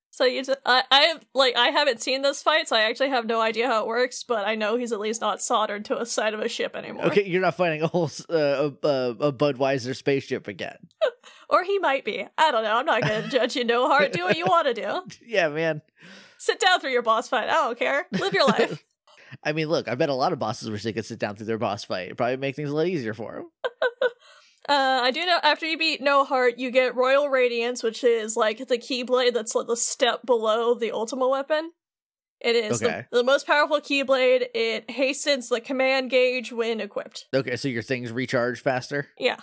So 0.09 0.25
you, 0.25 0.43
just, 0.43 0.57
I, 0.65 0.81
I 0.89 1.19
like, 1.35 1.55
I 1.55 1.67
haven't 1.67 2.01
seen 2.01 2.23
this 2.23 2.41
fight, 2.41 2.67
so 2.67 2.75
I 2.75 2.89
actually 2.89 3.09
have 3.09 3.27
no 3.27 3.39
idea 3.39 3.67
how 3.67 3.81
it 3.81 3.87
works. 3.87 4.23
But 4.23 4.47
I 4.47 4.55
know 4.55 4.77
he's 4.77 4.91
at 4.91 4.99
least 4.99 5.21
not 5.21 5.39
soldered 5.39 5.85
to 5.85 6.01
a 6.01 6.07
side 6.07 6.33
of 6.33 6.39
a 6.39 6.49
ship 6.49 6.75
anymore. 6.75 7.05
Okay, 7.05 7.23
you're 7.27 7.43
not 7.43 7.55
fighting 7.55 7.83
a 7.83 7.87
whole 7.87 8.09
uh, 8.31 8.71
a, 8.81 9.15
a, 9.19 9.31
Budweiser 9.31 9.95
spaceship 9.95 10.47
again. 10.47 10.77
or 11.51 11.63
he 11.63 11.77
might 11.77 12.03
be. 12.03 12.25
I 12.35 12.49
don't 12.49 12.63
know. 12.63 12.75
I'm 12.75 12.87
not 12.87 13.03
gonna 13.03 13.27
judge 13.29 13.55
you. 13.55 13.63
No 13.63 13.87
heart. 13.87 14.13
Do 14.13 14.23
what 14.23 14.39
you 14.39 14.45
want 14.47 14.65
to 14.65 14.73
do. 14.73 15.01
yeah, 15.27 15.49
man. 15.49 15.83
Sit 16.39 16.59
down 16.59 16.79
through 16.79 16.93
your 16.93 17.03
boss 17.03 17.29
fight. 17.29 17.47
I 17.47 17.53
don't 17.53 17.77
care. 17.77 18.07
Live 18.11 18.33
your 18.33 18.47
life. 18.47 18.83
I 19.43 19.53
mean, 19.53 19.67
look, 19.67 19.87
I 19.87 19.93
bet 19.93 20.09
a 20.09 20.15
lot 20.15 20.33
of 20.33 20.39
bosses 20.39 20.67
wish 20.71 20.81
they 20.81 20.93
could 20.93 21.05
sit 21.05 21.19
down 21.19 21.35
through 21.35 21.45
their 21.45 21.59
boss 21.59 21.83
fight. 21.83 22.07
It'd 22.07 22.17
probably 22.17 22.37
make 22.37 22.55
things 22.55 22.71
a 22.71 22.75
lot 22.75 22.87
easier 22.87 23.13
for 23.13 23.33
them. 23.35 23.51
Uh, 24.69 24.99
I 25.03 25.11
do 25.11 25.25
know 25.25 25.39
after 25.43 25.65
you 25.65 25.77
beat 25.77 26.01
No 26.01 26.25
Heart, 26.25 26.55
you 26.57 26.71
get 26.71 26.95
Royal 26.95 27.29
Radiance, 27.29 27.83
which 27.83 28.03
is 28.03 28.35
like 28.35 28.67
the 28.67 28.77
Keyblade 28.77 29.33
that's 29.33 29.55
like 29.55 29.67
the 29.67 29.77
step 29.77 30.25
below 30.25 30.73
the 30.73 30.91
Ultima 30.91 31.27
weapon. 31.27 31.71
It 32.39 32.55
is 32.55 32.83
Okay. 32.83 33.05
the, 33.11 33.17
the 33.19 33.23
most 33.23 33.47
powerful 33.47 33.79
Keyblade. 33.79 34.47
It 34.53 34.91
hastens 34.91 35.49
the 35.49 35.61
command 35.61 36.09
gauge 36.09 36.51
when 36.51 36.79
equipped. 36.81 37.25
Okay, 37.33 37.55
so 37.55 37.67
your 37.67 37.81
things 37.81 38.11
recharge 38.11 38.61
faster? 38.61 39.07
Yeah. 39.17 39.37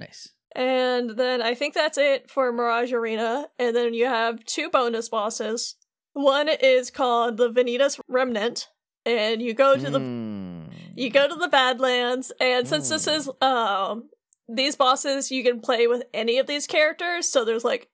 Nice. 0.00 0.28
And 0.54 1.10
then 1.10 1.42
I 1.42 1.54
think 1.54 1.74
that's 1.74 1.98
it 1.98 2.30
for 2.30 2.50
Mirage 2.52 2.92
Arena. 2.92 3.48
And 3.58 3.76
then 3.76 3.92
you 3.94 4.06
have 4.06 4.44
two 4.44 4.70
bonus 4.70 5.08
bosses. 5.08 5.74
One 6.14 6.48
is 6.48 6.90
called 6.90 7.36
the 7.36 7.50
Vanitas 7.50 8.00
Remnant, 8.08 8.68
and 9.04 9.42
you 9.42 9.54
go 9.54 9.76
to 9.76 9.90
the 9.90 9.98
Mm. 10.00 10.70
you 10.96 11.10
go 11.10 11.28
to 11.28 11.34
the 11.34 11.48
Badlands, 11.48 12.32
and 12.40 12.66
since 12.66 12.88
this 12.88 13.06
Mm. 13.06 13.16
is 13.16 13.30
um 13.42 14.08
these 14.48 14.76
bosses, 14.76 15.30
you 15.30 15.44
can 15.44 15.60
play 15.60 15.86
with 15.86 16.04
any 16.14 16.38
of 16.38 16.46
these 16.46 16.66
characters. 16.66 17.28
So 17.28 17.44
there's 17.44 17.64
like 17.64 17.88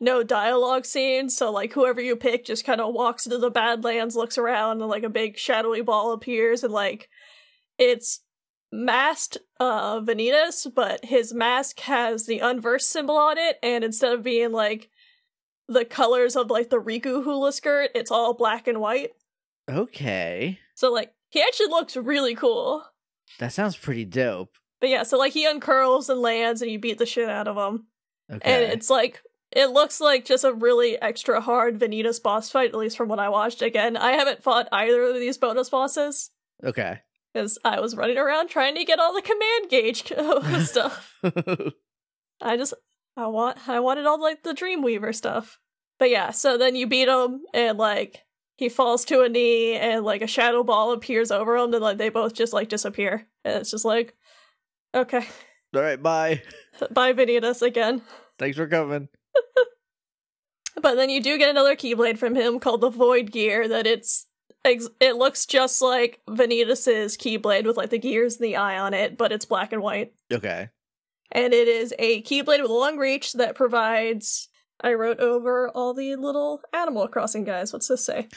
no 0.00 0.22
dialogue 0.22 0.84
scenes. 0.84 1.36
So 1.36 1.50
like 1.50 1.72
whoever 1.72 2.00
you 2.00 2.16
pick 2.16 2.44
just 2.44 2.64
kind 2.64 2.80
of 2.80 2.94
walks 2.94 3.26
into 3.26 3.38
the 3.38 3.50
Badlands, 3.50 4.16
looks 4.16 4.38
around, 4.38 4.80
and 4.80 4.90
like 4.90 5.04
a 5.04 5.08
big 5.08 5.38
shadowy 5.38 5.80
ball 5.80 6.12
appears, 6.12 6.62
and 6.64 6.72
like 6.72 7.08
it's 7.78 8.20
masked 8.72 9.38
uh 9.60 10.00
Vanitas, 10.00 10.66
but 10.74 11.04
his 11.04 11.32
mask 11.32 11.80
has 11.80 12.26
the 12.26 12.40
unversed 12.40 12.90
symbol 12.90 13.16
on 13.16 13.38
it, 13.38 13.58
and 13.62 13.84
instead 13.84 14.12
of 14.12 14.22
being 14.22 14.52
like 14.52 14.90
the 15.68 15.84
colors 15.84 16.36
of 16.36 16.50
like 16.50 16.70
the 16.70 16.80
Riku 16.80 17.24
hula 17.24 17.52
skirt, 17.52 17.90
it's 17.94 18.10
all 18.10 18.34
black 18.34 18.66
and 18.66 18.80
white. 18.80 19.10
Okay. 19.70 20.58
So 20.74 20.92
like 20.92 21.12
he 21.30 21.40
actually 21.40 21.68
looks 21.68 21.96
really 21.96 22.34
cool. 22.34 22.84
That 23.38 23.52
sounds 23.52 23.76
pretty 23.76 24.04
dope. 24.04 24.50
But 24.84 24.90
yeah, 24.90 25.02
so 25.04 25.16
like 25.16 25.32
he 25.32 25.46
uncurls 25.46 26.10
and 26.10 26.20
lands 26.20 26.60
and 26.60 26.70
you 26.70 26.78
beat 26.78 26.98
the 26.98 27.06
shit 27.06 27.26
out 27.26 27.48
of 27.48 27.56
him. 27.56 27.86
Okay. 28.30 28.64
And 28.64 28.70
it's 28.70 28.90
like 28.90 29.22
it 29.50 29.70
looks 29.70 29.98
like 29.98 30.26
just 30.26 30.44
a 30.44 30.52
really 30.52 31.00
extra 31.00 31.40
hard 31.40 31.78
Vanitas 31.78 32.22
boss 32.22 32.50
fight, 32.50 32.68
at 32.68 32.74
least 32.74 32.98
from 32.98 33.08
what 33.08 33.18
I 33.18 33.30
watched. 33.30 33.62
Again, 33.62 33.96
I 33.96 34.10
haven't 34.10 34.42
fought 34.42 34.68
either 34.70 35.04
of 35.04 35.14
these 35.14 35.38
bonus 35.38 35.70
bosses. 35.70 36.32
okay. 36.62 36.98
Because 37.32 37.58
I 37.64 37.80
was 37.80 37.96
running 37.96 38.18
around 38.18 38.48
trying 38.48 38.74
to 38.74 38.84
get 38.84 38.98
all 39.00 39.14
the 39.14 39.22
command 39.22 39.70
gauge 39.70 40.04
stuff. 40.68 41.14
I 42.42 42.58
just 42.58 42.74
I 43.16 43.26
want 43.28 43.66
I 43.66 43.80
wanted 43.80 44.04
all 44.04 44.20
like 44.20 44.42
the 44.42 44.52
Dreamweaver 44.52 45.14
stuff. 45.14 45.58
But 45.98 46.10
yeah, 46.10 46.30
so 46.30 46.58
then 46.58 46.76
you 46.76 46.86
beat 46.86 47.08
him 47.08 47.40
and 47.54 47.78
like 47.78 48.20
he 48.56 48.68
falls 48.68 49.06
to 49.06 49.22
a 49.22 49.30
knee 49.30 49.76
and 49.76 50.04
like 50.04 50.20
a 50.20 50.26
shadow 50.26 50.62
ball 50.62 50.92
appears 50.92 51.30
over 51.30 51.56
him 51.56 51.72
and 51.72 51.82
like 51.82 51.96
they 51.96 52.10
both 52.10 52.34
just 52.34 52.52
like 52.52 52.68
disappear. 52.68 53.26
And 53.46 53.62
it's 53.62 53.70
just 53.70 53.86
like 53.86 54.14
okay. 54.94 55.26
All 55.74 55.82
right, 55.82 56.00
bye. 56.00 56.42
Bye 56.90 57.12
Vanitas 57.12 57.62
again. 57.62 58.02
Thanks 58.38 58.56
for 58.56 58.66
coming. 58.66 59.08
But 60.82 60.96
then 60.96 61.08
you 61.08 61.22
do 61.22 61.38
get 61.38 61.50
another 61.50 61.76
Keyblade 61.76 62.18
from 62.18 62.34
him 62.34 62.58
called 62.58 62.80
the 62.80 62.90
Void 62.90 63.30
Gear 63.30 63.68
that 63.68 63.86
it's 63.86 64.26
ex- 64.64 64.88
it 65.00 65.16
looks 65.16 65.46
just 65.46 65.80
like 65.80 66.20
Vanitas's 66.28 67.16
Keyblade 67.16 67.64
with 67.64 67.76
like 67.76 67.90
the 67.90 67.98
gears 67.98 68.36
and 68.36 68.44
the 68.44 68.56
eye 68.56 68.78
on 68.78 68.92
it, 68.92 69.16
but 69.16 69.32
it's 69.32 69.44
black 69.44 69.72
and 69.72 69.82
white. 69.82 70.12
Okay. 70.32 70.68
And 71.32 71.54
it 71.54 71.68
is 71.68 71.94
a 71.98 72.22
Keyblade 72.22 72.60
with 72.60 72.70
a 72.70 72.74
long 72.74 72.98
reach 72.98 73.34
that 73.34 73.54
provides 73.54 74.48
I 74.80 74.94
wrote 74.94 75.20
over 75.20 75.70
all 75.70 75.94
the 75.94 76.16
little 76.16 76.60
Animal 76.72 77.08
Crossing 77.08 77.44
guys. 77.44 77.72
What's 77.72 77.88
this 77.88 78.04
say? 78.04 78.28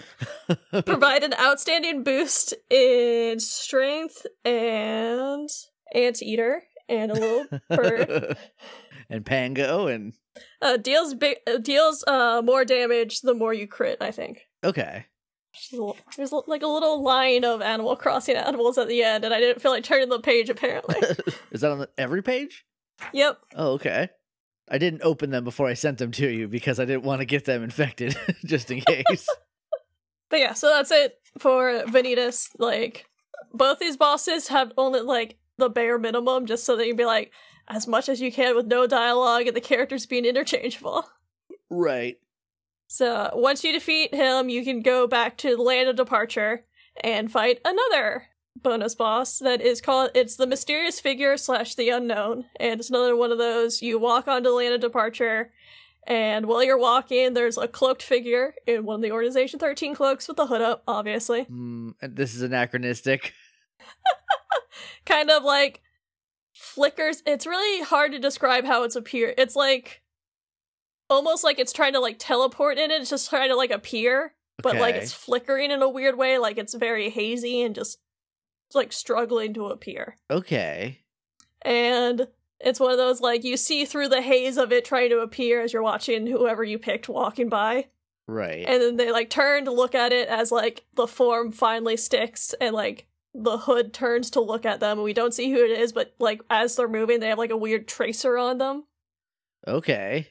Provide 0.85 1.23
an 1.23 1.33
outstanding 1.33 2.03
boost 2.03 2.53
in 2.69 3.39
strength 3.39 4.25
and 4.45 5.49
anteater 5.93 6.63
and 6.89 7.11
a 7.11 7.13
little 7.15 7.59
bird. 7.69 8.37
and 9.09 9.25
Pango 9.25 9.87
and 9.87 10.13
Uh, 10.61 10.77
deals 10.77 11.13
big 11.13 11.37
uh, 11.47 11.57
deals 11.57 12.03
uh 12.07 12.41
more 12.43 12.63
damage 12.65 13.21
the 13.21 13.33
more 13.33 13.53
you 13.53 13.67
crit. 13.67 13.97
I 14.01 14.11
think. 14.11 14.41
okay. 14.63 15.05
There's 15.71 15.91
There's 16.15 16.31
like 16.45 16.61
a 16.61 16.67
little 16.67 17.01
line 17.01 17.43
of 17.43 17.61
Animal 17.63 17.95
Crossing 17.95 18.35
animals 18.35 18.77
at 18.77 18.87
the 18.87 19.01
end, 19.03 19.25
and 19.25 19.33
I 19.33 19.39
didn't 19.39 19.59
feel 19.59 19.71
like 19.71 19.83
turning 19.83 20.07
the 20.09 20.19
page. 20.19 20.49
Apparently, 20.51 20.95
Is 21.51 21.61
that 21.61 21.71
on 21.71 21.79
the, 21.79 21.89
every 21.97 22.21
page? 22.21 22.63
yep. 23.11 23.39
Oh, 23.55 23.71
okay. 23.73 24.09
I 24.69 24.77
didn't 24.77 25.01
open 25.01 25.31
them 25.31 25.43
before 25.45 25.67
I 25.67 25.73
sent 25.73 25.97
them 25.97 26.11
to 26.11 26.27
you 26.29 26.47
because 26.47 26.79
I 26.79 26.85
didn't 26.85 27.03
want 27.05 27.21
to 27.21 27.25
get 27.25 27.45
them 27.45 27.63
infected, 27.63 28.15
just 28.45 28.69
in 28.69 28.81
case. 28.81 29.27
But 30.29 30.39
yeah, 30.41 30.53
so 30.53 30.67
that's 30.67 30.91
it 30.91 31.15
for 31.39 31.83
Vanitas. 31.87 32.49
Like, 32.59 33.07
both 33.53 33.79
these 33.79 33.97
bosses 33.97 34.49
have 34.49 34.73
only 34.77 34.99
like 35.01 35.37
the 35.57 35.69
bare 35.69 35.97
minimum, 35.97 36.45
just 36.45 36.63
so 36.63 36.75
that 36.75 36.85
you 36.85 36.93
can 36.93 36.97
be 36.97 37.05
like 37.05 37.31
as 37.67 37.87
much 37.87 38.09
as 38.09 38.21
you 38.21 38.31
can 38.31 38.55
with 38.55 38.67
no 38.67 38.87
dialogue 38.87 39.47
and 39.47 39.55
the 39.55 39.61
characters 39.61 40.05
being 40.05 40.25
interchangeable. 40.25 41.05
right. 41.69 42.17
So 42.89 43.31
once 43.33 43.65
you 43.65 43.73
defeat 43.73 44.13
him, 44.13 44.47
you 44.47 44.63
can 44.63 44.81
go 44.81 45.07
back 45.07 45.35
to 45.39 45.57
the 45.57 45.61
land 45.61 45.89
of 45.89 45.97
departure 45.97 46.63
and 47.03 47.29
fight 47.29 47.59
another 47.65 48.27
bonus 48.63 48.95
boss 48.95 49.39
that 49.39 49.61
is 49.61 49.81
called 49.81 50.09
it's 50.15 50.35
the 50.35 50.47
mysterious 50.47 50.99
figure 50.99 51.37
slash 51.37 51.75
the 51.75 51.89
unknown 51.89 52.45
and 52.59 52.79
it's 52.79 52.89
another 52.89 53.15
one 53.15 53.31
of 53.31 53.37
those 53.37 53.83
you 53.83 53.99
walk 53.99 54.27
onto 54.27 54.49
the 54.49 54.55
land 54.55 54.73
of 54.73 54.81
departure 54.81 55.51
and 56.07 56.47
while 56.47 56.63
you're 56.63 56.75
walking 56.75 57.35
there's 57.35 57.57
a 57.59 57.67
cloaked 57.67 58.01
figure 58.01 58.55
in 58.65 58.83
one 58.83 58.95
of 58.95 59.01
the 59.03 59.11
organization 59.11 59.59
13 59.59 59.93
cloaks 59.93 60.27
with 60.27 60.37
the 60.37 60.47
hood 60.47 60.61
up 60.61 60.81
obviously 60.87 61.45
Mm, 61.45 61.93
and 62.01 62.15
this 62.15 62.33
is 62.33 62.41
anachronistic. 62.41 63.33
kind 65.05 65.29
of 65.29 65.43
like 65.43 65.81
flickers 66.53 67.21
it's 67.25 67.45
really 67.45 67.83
hard 67.83 68.11
to 68.11 68.19
describe 68.19 68.65
how 68.65 68.83
it's 68.83 68.95
appear 68.95 69.33
it's 69.37 69.55
like 69.55 70.01
almost 71.09 71.43
like 71.43 71.59
it's 71.59 71.71
trying 71.73 71.93
to 71.93 71.99
like 71.99 72.17
teleport 72.19 72.77
in 72.77 72.91
it 72.91 73.01
it's 73.01 73.09
just 73.09 73.29
trying 73.29 73.49
to 73.49 73.55
like 73.55 73.71
appear 73.71 74.33
but 74.63 74.75
like 74.77 74.95
it's 74.95 75.13
flickering 75.13 75.69
in 75.71 75.81
a 75.83 75.89
weird 75.89 76.17
way 76.17 76.37
like 76.39 76.57
it's 76.57 76.73
very 76.73 77.09
hazy 77.09 77.61
and 77.61 77.75
just 77.75 77.99
like 78.73 78.91
struggling 78.91 79.53
to 79.53 79.67
appear 79.67 80.17
Okay. 80.31 80.99
and 81.61 82.27
it's 82.59 82.79
one 82.79 82.91
of 82.91 82.97
those 82.97 83.21
like 83.21 83.43
you 83.43 83.55
see 83.55 83.85
through 83.85 84.09
the 84.09 84.21
haze 84.21 84.57
of 84.57 84.71
it 84.71 84.83
trying 84.83 85.11
to 85.11 85.19
appear 85.19 85.61
as 85.61 85.71
you're 85.71 85.83
watching 85.83 86.25
whoever 86.25 86.63
you 86.63 86.79
picked 86.79 87.07
walking 87.07 87.49
by 87.49 87.85
Right. 88.29 88.65
and 88.67 88.81
then 88.81 88.97
they 88.97 89.11
like 89.11 89.29
turn 89.29 89.65
to 89.65 89.71
look 89.71 89.93
at 89.95 90.11
it 90.11 90.27
as 90.27 90.51
like 90.51 90.83
the 90.95 91.07
form 91.07 91.51
finally 91.51 91.95
sticks 91.97 92.53
and 92.59 92.75
like 92.75 93.05
the 93.33 93.57
hood 93.57 93.93
turns 93.93 94.31
to 94.31 94.41
look 94.41 94.65
at 94.65 94.79
them 94.79 94.97
and 94.97 95.03
we 95.03 95.13
don't 95.13 95.33
see 95.33 95.51
who 95.51 95.63
it 95.63 95.71
is 95.71 95.93
but 95.93 96.15
like 96.19 96.41
as 96.49 96.75
they're 96.75 96.87
moving 96.87 97.19
they 97.19 97.27
have 97.27 97.37
like 97.37 97.51
a 97.51 97.57
weird 97.57 97.87
tracer 97.87 98.37
on 98.37 98.57
them 98.57 98.83
okay. 99.67 100.27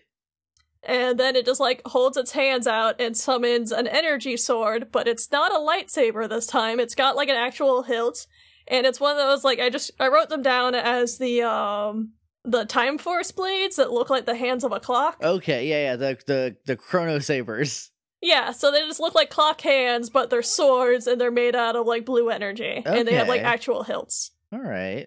and 0.82 1.18
then 1.18 1.36
it 1.36 1.46
just 1.46 1.60
like 1.60 1.82
holds 1.86 2.16
its 2.16 2.32
hands 2.32 2.66
out 2.66 3.00
and 3.00 3.16
summons 3.16 3.70
an 3.70 3.86
energy 3.86 4.36
sword 4.36 4.88
but 4.90 5.06
it's 5.06 5.30
not 5.30 5.52
a 5.52 5.58
lightsaber 5.58 6.28
this 6.28 6.46
time 6.46 6.80
it's 6.80 6.94
got 6.94 7.16
like 7.16 7.28
an 7.28 7.36
actual 7.36 7.82
hilt 7.82 8.26
and 8.68 8.86
it's 8.86 9.00
one 9.00 9.12
of 9.12 9.18
those 9.18 9.44
like 9.44 9.60
i 9.60 9.70
just 9.70 9.90
i 10.00 10.08
wrote 10.08 10.28
them 10.28 10.42
down 10.42 10.74
as 10.74 11.18
the 11.18 11.42
um 11.42 12.12
the 12.44 12.64
time 12.64 12.96
force 12.96 13.32
blades 13.32 13.76
that 13.76 13.92
look 13.92 14.08
like 14.08 14.24
the 14.24 14.36
hands 14.36 14.62
of 14.62 14.72
a 14.72 14.78
clock 14.80 15.18
Okay. 15.22 15.68
Yeah. 15.68 15.90
Yeah. 15.90 15.96
The 15.96 16.18
the 16.26 16.56
the 16.64 16.76
chrono 16.76 17.18
sabers. 17.18 17.90
Yeah 18.22 18.50
so 18.50 18.70
they 18.70 18.80
just 18.80 19.00
look 19.00 19.14
like 19.14 19.30
clock 19.30 19.60
hands 19.60 20.08
but 20.10 20.30
they're 20.30 20.42
swords 20.42 21.06
and 21.06 21.20
they're 21.20 21.30
made 21.30 21.54
out 21.54 21.76
of 21.76 21.86
like 21.86 22.04
blue 22.04 22.30
energy 22.30 22.82
and 22.84 23.06
they 23.06 23.14
have 23.14 23.28
like 23.28 23.42
actual 23.42 23.82
hilts 23.82 24.30
All 24.52 24.60
right. 24.60 25.06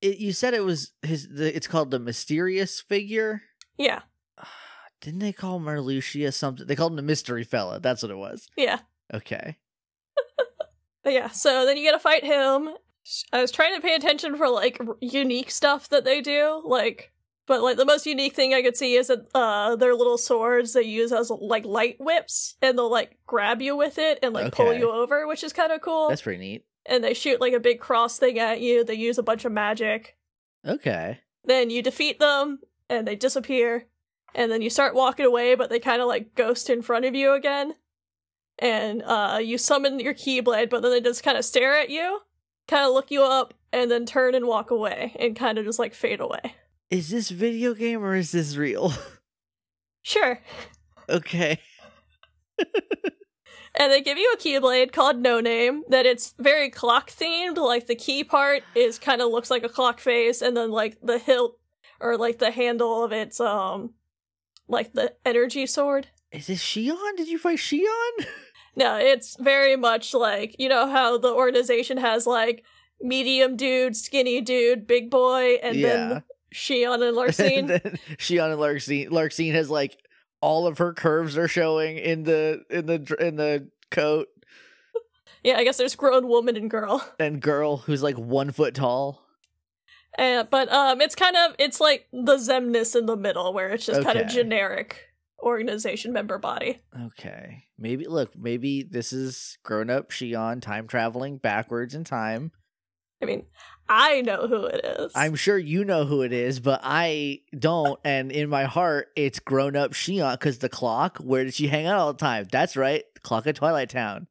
It, 0.00 0.16
you 0.18 0.32
said 0.32 0.54
it 0.54 0.64
was 0.64 0.92
his. 1.02 1.28
The, 1.28 1.54
it's 1.54 1.66
called 1.66 1.90
the 1.90 1.98
mysterious 1.98 2.80
figure. 2.80 3.42
yeah 3.76 4.00
Didn't 5.02 5.20
they 5.20 5.32
call 5.32 5.60
Marluxia 5.60 6.32
something? 6.32 6.66
They 6.66 6.76
called 6.76 6.92
him 6.92 6.96
the 6.96 7.02
mystery 7.02 7.44
fella. 7.44 7.80
That's 7.80 8.02
what 8.02 8.10
it 8.10 8.16
was. 8.16 8.46
yeah 8.56 8.80
Okay. 9.12 9.56
But 11.02 11.14
yeah, 11.14 11.28
so 11.28 11.64
then 11.64 11.76
you 11.78 11.84
gotta 11.90 11.98
fight 11.98 12.24
him. 12.24 12.68
I 13.32 13.40
was 13.40 13.50
trying 13.50 13.74
to 13.74 13.80
pay 13.80 13.94
attention 13.94 14.36
for 14.36 14.48
like 14.50 14.76
r- 14.86 14.96
unique 15.00 15.50
stuff 15.50 15.88
that 15.88 16.04
they 16.04 16.20
do, 16.20 16.62
like, 16.64 17.10
but 17.50 17.62
like 17.62 17.76
the 17.76 17.84
most 17.84 18.06
unique 18.06 18.36
thing 18.36 18.54
I 18.54 18.62
could 18.62 18.76
see 18.76 18.94
is 18.94 19.08
that 19.08 19.26
uh 19.34 19.74
their 19.74 19.96
little 19.96 20.16
swords 20.16 20.72
they 20.72 20.82
use 20.82 21.10
as 21.10 21.30
like 21.30 21.64
light 21.64 21.96
whips, 21.98 22.54
and 22.62 22.78
they'll 22.78 22.88
like 22.88 23.18
grab 23.26 23.60
you 23.60 23.74
with 23.74 23.98
it 23.98 24.20
and 24.22 24.32
like 24.32 24.54
pull 24.54 24.72
you 24.72 24.88
over, 24.88 25.26
which 25.26 25.42
is 25.42 25.52
kind 25.52 25.72
of 25.72 25.80
cool. 25.80 26.10
That's 26.10 26.22
pretty 26.22 26.38
neat. 26.38 26.64
And 26.86 27.02
they 27.02 27.12
shoot 27.12 27.40
like 27.40 27.52
a 27.52 27.58
big 27.58 27.80
cross 27.80 28.20
thing 28.20 28.38
at 28.38 28.60
you. 28.60 28.84
They 28.84 28.94
use 28.94 29.18
a 29.18 29.24
bunch 29.24 29.44
of 29.44 29.50
magic. 29.50 30.16
Okay. 30.64 31.18
Then 31.44 31.70
you 31.70 31.82
defeat 31.82 32.20
them, 32.20 32.60
and 32.88 33.04
they 33.04 33.16
disappear. 33.16 33.86
And 34.32 34.52
then 34.52 34.62
you 34.62 34.70
start 34.70 34.94
walking 34.94 35.26
away, 35.26 35.56
but 35.56 35.70
they 35.70 35.80
kind 35.80 36.00
of 36.00 36.06
like 36.06 36.36
ghost 36.36 36.70
in 36.70 36.82
front 36.82 37.04
of 37.04 37.16
you 37.16 37.32
again. 37.32 37.74
And 38.60 39.02
uh, 39.02 39.40
you 39.42 39.58
summon 39.58 39.98
your 39.98 40.14
Keyblade, 40.14 40.70
but 40.70 40.82
then 40.82 40.92
they 40.92 41.00
just 41.00 41.24
kind 41.24 41.36
of 41.36 41.44
stare 41.44 41.76
at 41.76 41.90
you, 41.90 42.20
kind 42.68 42.84
of 42.86 42.92
look 42.92 43.10
you 43.10 43.24
up, 43.24 43.54
and 43.72 43.90
then 43.90 44.06
turn 44.06 44.36
and 44.36 44.46
walk 44.46 44.70
away, 44.70 45.16
and 45.18 45.34
kind 45.34 45.58
of 45.58 45.64
just 45.64 45.80
like 45.80 45.94
fade 45.94 46.20
away. 46.20 46.54
Is 46.90 47.08
this 47.10 47.30
video 47.30 47.74
game 47.74 48.02
or 48.02 48.14
is 48.14 48.32
this 48.32 48.56
real? 48.56 48.92
Sure. 50.02 50.40
okay. 51.10 51.60
And 53.78 53.92
they 53.92 54.00
give 54.00 54.18
you 54.18 54.32
a 54.34 54.36
keyblade 54.36 54.92
called 54.92 55.18
No 55.18 55.40
Name 55.40 55.84
that 55.88 56.04
it's 56.04 56.34
very 56.38 56.70
clock 56.70 57.10
themed. 57.10 57.56
Like 57.56 57.86
the 57.86 57.94
key 57.94 58.24
part 58.24 58.62
is 58.74 58.98
kind 58.98 59.22
of 59.22 59.30
looks 59.30 59.50
like 59.50 59.62
a 59.62 59.68
clock 59.68 60.00
face, 60.00 60.42
and 60.42 60.56
then 60.56 60.70
like 60.70 60.98
the 61.02 61.18
hilt 61.18 61.56
or 62.00 62.16
like 62.16 62.38
the 62.38 62.50
handle 62.50 63.04
of 63.04 63.12
it's 63.12 63.38
um 63.40 63.94
like 64.68 64.92
the 64.92 65.14
energy 65.24 65.66
sword. 65.66 66.08
Is 66.32 66.48
this 66.48 66.62
Xion? 66.62 67.16
Did 67.16 67.28
you 67.28 67.38
fight 67.38 67.58
Xion? 67.58 68.26
No, 68.76 68.96
it's 68.96 69.36
very 69.40 69.76
much 69.76 70.14
like 70.14 70.56
you 70.58 70.68
know 70.68 70.88
how 70.88 71.18
the 71.18 71.32
organization 71.32 71.98
has 71.98 72.26
like 72.26 72.64
medium 73.00 73.56
dude, 73.56 73.96
skinny 73.96 74.40
dude, 74.40 74.86
big 74.86 75.10
boy, 75.10 75.54
and 75.62 75.82
then 75.84 76.22
Xion 76.54 76.94
and 76.94 77.02
and 77.02 77.16
Larxene. 77.16 77.68
Xion 78.18 78.52
and 78.52 78.60
Larxene, 78.60 79.08
Larxene 79.08 79.52
has 79.52 79.70
like 79.70 79.98
all 80.40 80.66
of 80.66 80.78
her 80.78 80.92
curves 80.92 81.36
are 81.36 81.48
showing 81.48 81.98
in 81.98 82.24
the 82.24 82.64
in 82.70 82.86
the 82.86 83.16
in 83.20 83.36
the 83.36 83.68
coat, 83.90 84.28
yeah, 85.44 85.56
I 85.56 85.64
guess 85.64 85.76
there's 85.76 85.96
grown 85.96 86.28
woman 86.28 86.56
and 86.56 86.70
girl. 86.70 87.06
and 87.20 87.40
girl 87.40 87.78
who's 87.78 88.02
like 88.02 88.16
one 88.16 88.50
foot 88.52 88.74
tall. 88.74 89.26
Uh, 90.18 90.44
but 90.44 90.70
um, 90.72 91.00
it's 91.00 91.14
kind 91.14 91.36
of 91.36 91.54
it's 91.58 91.80
like 91.80 92.06
the 92.12 92.36
Xemnas 92.36 92.96
in 92.96 93.06
the 93.06 93.16
middle, 93.16 93.52
where 93.52 93.68
it's 93.68 93.86
just 93.86 94.02
kind 94.02 94.18
of 94.18 94.28
generic 94.28 95.06
organization 95.40 96.12
member 96.12 96.36
body. 96.38 96.80
Okay, 97.06 97.64
maybe 97.78 98.06
look, 98.06 98.36
maybe 98.36 98.82
this 98.82 99.12
is 99.12 99.58
grown 99.62 99.88
up 99.88 100.10
Xion 100.10 100.60
time 100.60 100.88
traveling 100.88 101.38
backwards 101.38 101.94
in 101.94 102.04
time. 102.04 102.50
I 103.22 103.26
mean, 103.26 103.44
I 103.92 104.20
know 104.20 104.46
who 104.46 104.66
it 104.66 104.84
is. 104.84 105.12
I'm 105.16 105.34
sure 105.34 105.58
you 105.58 105.84
know 105.84 106.04
who 106.04 106.22
it 106.22 106.32
is, 106.32 106.60
but 106.60 106.80
I 106.84 107.40
don't. 107.58 107.98
And 108.04 108.30
in 108.30 108.48
my 108.48 108.64
heart, 108.64 109.08
it's 109.16 109.40
grown 109.40 109.74
up 109.74 109.94
Xion 109.94 110.30
because 110.34 110.58
the 110.58 110.68
clock. 110.68 111.18
Where 111.18 111.42
did 111.42 111.54
she 111.54 111.66
hang 111.66 111.86
out 111.86 111.98
all 111.98 112.12
the 112.12 112.18
time? 112.18 112.46
That's 112.52 112.76
right, 112.76 113.02
clock 113.22 113.48
at 113.48 113.56
Twilight 113.56 113.90
Town. 113.90 114.28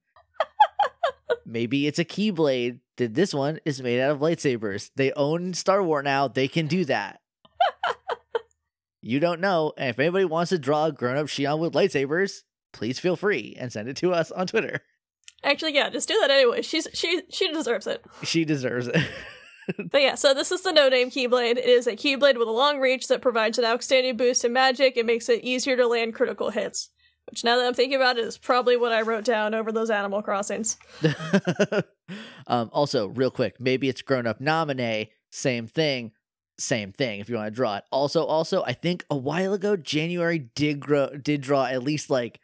Maybe 1.45 1.87
it's 1.87 1.99
a 1.99 2.05
Keyblade. 2.05 2.79
That 2.95 3.15
this 3.15 3.33
one 3.33 3.59
is 3.65 3.81
made 3.81 4.01
out 4.01 4.11
of 4.11 4.19
lightsabers. 4.19 4.91
They 4.95 5.11
own 5.11 5.53
Star 5.53 5.83
Wars 5.83 6.05
now. 6.05 6.29
They 6.29 6.47
can 6.47 6.67
do 6.67 6.85
that. 6.85 7.19
you 9.01 9.19
don't 9.19 9.41
know. 9.41 9.73
And 9.77 9.89
if 9.89 9.99
anybody 9.99 10.25
wants 10.25 10.49
to 10.49 10.59
draw 10.59 10.85
a 10.85 10.91
grown 10.93 11.17
up 11.17 11.27
Xion 11.27 11.59
with 11.59 11.73
lightsabers, 11.73 12.43
please 12.71 12.97
feel 12.97 13.17
free 13.17 13.57
and 13.59 13.73
send 13.73 13.89
it 13.89 13.97
to 13.97 14.13
us 14.13 14.31
on 14.31 14.47
Twitter. 14.47 14.79
Actually, 15.43 15.75
yeah, 15.75 15.89
just 15.89 16.07
do 16.07 16.17
that 16.21 16.31
anyway. 16.31 16.61
She's 16.61 16.87
she 16.93 17.23
she 17.29 17.51
deserves 17.51 17.87
it. 17.87 18.03
She 18.23 18.45
deserves 18.45 18.87
it. 18.87 18.95
But 19.91 20.01
yeah, 20.01 20.15
so 20.15 20.33
this 20.33 20.51
is 20.51 20.61
the 20.61 20.71
no 20.71 20.89
name 20.89 21.09
Keyblade. 21.09 21.57
It 21.57 21.65
is 21.65 21.87
a 21.87 21.95
Keyblade 21.95 22.37
with 22.37 22.47
a 22.47 22.51
long 22.51 22.79
reach 22.79 23.07
that 23.07 23.21
provides 23.21 23.57
an 23.57 23.65
outstanding 23.65 24.17
boost 24.17 24.45
in 24.45 24.53
magic. 24.53 24.97
It 24.97 25.05
makes 25.05 25.29
it 25.29 25.43
easier 25.43 25.75
to 25.77 25.87
land 25.87 26.13
critical 26.13 26.49
hits. 26.49 26.89
Which 27.29 27.43
now 27.43 27.57
that 27.57 27.67
I'm 27.67 27.73
thinking 27.73 27.95
about 27.95 28.17
it 28.17 28.25
is 28.25 28.37
probably 28.37 28.75
what 28.75 28.91
I 28.91 29.01
wrote 29.01 29.23
down 29.23 29.53
over 29.53 29.71
those 29.71 29.91
Animal 29.91 30.23
Crossings. 30.23 30.77
um, 32.47 32.69
also, 32.73 33.07
real 33.07 33.29
quick, 33.29 33.59
maybe 33.59 33.87
it's 33.87 34.01
grown 34.01 34.25
up 34.25 34.39
Namine, 34.39 35.09
same 35.31 35.67
thing, 35.67 36.11
same 36.57 36.91
thing. 36.91 37.19
If 37.19 37.29
you 37.29 37.35
want 37.35 37.47
to 37.47 37.51
draw 37.51 37.77
it. 37.77 37.83
Also, 37.91 38.25
also, 38.25 38.63
I 38.63 38.73
think 38.73 39.05
a 39.11 39.15
while 39.15 39.53
ago, 39.53 39.75
January 39.75 40.39
did 40.39 40.79
grow 40.79 41.09
did 41.09 41.41
draw 41.41 41.65
at 41.65 41.83
least 41.83 42.09
like 42.09 42.39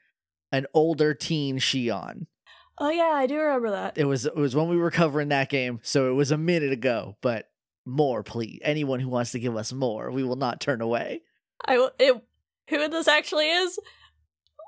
an 0.52 0.68
older 0.74 1.14
teen 1.14 1.58
Xion. 1.58 2.28
Oh 2.78 2.90
yeah, 2.90 3.12
I 3.14 3.26
do 3.28 3.38
remember 3.38 3.72
that. 3.72 3.98
It 3.98 4.06
was 4.06 4.26
it 4.26 4.36
was 4.36 4.56
when 4.56 4.68
we 4.68 4.78
were 4.78 4.92
covering 4.92 5.30
that 5.30 5.50
game, 5.50 5.80
so 5.84 6.10
it 6.10 6.14
was 6.14 6.32
a 6.32 6.38
minute 6.38 6.72
ago. 6.72 7.16
But 7.22 7.50
more, 7.86 8.22
please. 8.24 8.60
Anyone 8.64 9.00
who 9.00 9.10
wants 9.10 9.32
to 9.32 9.40
give 9.40 9.56
us 9.56 9.72
more, 9.72 10.12
we 10.12 10.24
will 10.24 10.36
not 10.36 10.60
turn 10.60 10.82
away. 10.82 11.22
I 11.64 11.78
will- 11.78 11.92
it 12.00 12.22
who 12.70 12.88
this 12.90 13.08
actually 13.08 13.50
is 13.50 13.80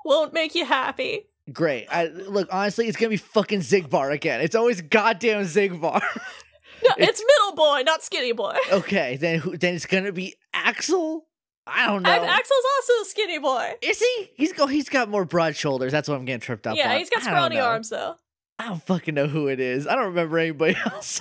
won't 0.04 0.32
make 0.32 0.54
you 0.54 0.64
happy. 0.64 1.26
Great. 1.52 1.86
I 1.90 2.06
look 2.06 2.48
honestly, 2.52 2.88
it's 2.88 2.96
gonna 2.96 3.10
be 3.10 3.16
fucking 3.16 3.60
Xigbar 3.60 4.12
again. 4.12 4.40
It's 4.40 4.54
always 4.54 4.80
goddamn 4.80 5.44
Xigbar. 5.44 6.00
No, 6.00 6.94
it's, 6.98 7.22
middle 7.26 7.56
boy, 7.56 7.82
not 7.84 8.02
skinny 8.02 8.32
boy. 8.32 8.56
okay, 8.72 9.16
then 9.16 9.40
who? 9.40 9.56
Then 9.56 9.74
it's 9.74 9.86
gonna 9.86 10.12
be 10.12 10.34
Axel. 10.54 11.26
I 11.68 11.86
don't 11.86 12.02
know. 12.02 12.10
Axel's 12.10 12.64
also 12.76 12.92
a 13.02 13.04
skinny 13.04 13.38
boy. 13.38 13.74
Is 13.82 13.98
he? 13.98 14.30
He's 14.36 14.52
go. 14.52 14.66
He's 14.66 14.88
got 14.88 15.08
more 15.08 15.24
broad 15.24 15.56
shoulders. 15.56 15.92
That's 15.92 16.08
what 16.08 16.16
I'm 16.16 16.24
getting 16.24 16.40
tripped 16.40 16.66
up 16.66 16.76
yeah, 16.76 16.92
on. 16.92 16.98
he's 16.98 17.10
got 17.10 17.22
scrawny 17.22 17.58
arms 17.58 17.90
though. 17.90 18.16
I 18.58 18.66
don't 18.66 18.82
fucking 18.82 19.14
know 19.14 19.28
who 19.28 19.46
it 19.46 19.60
is. 19.60 19.86
I 19.86 19.94
don't 19.94 20.06
remember 20.06 20.38
anybody 20.38 20.76
else. 20.86 21.20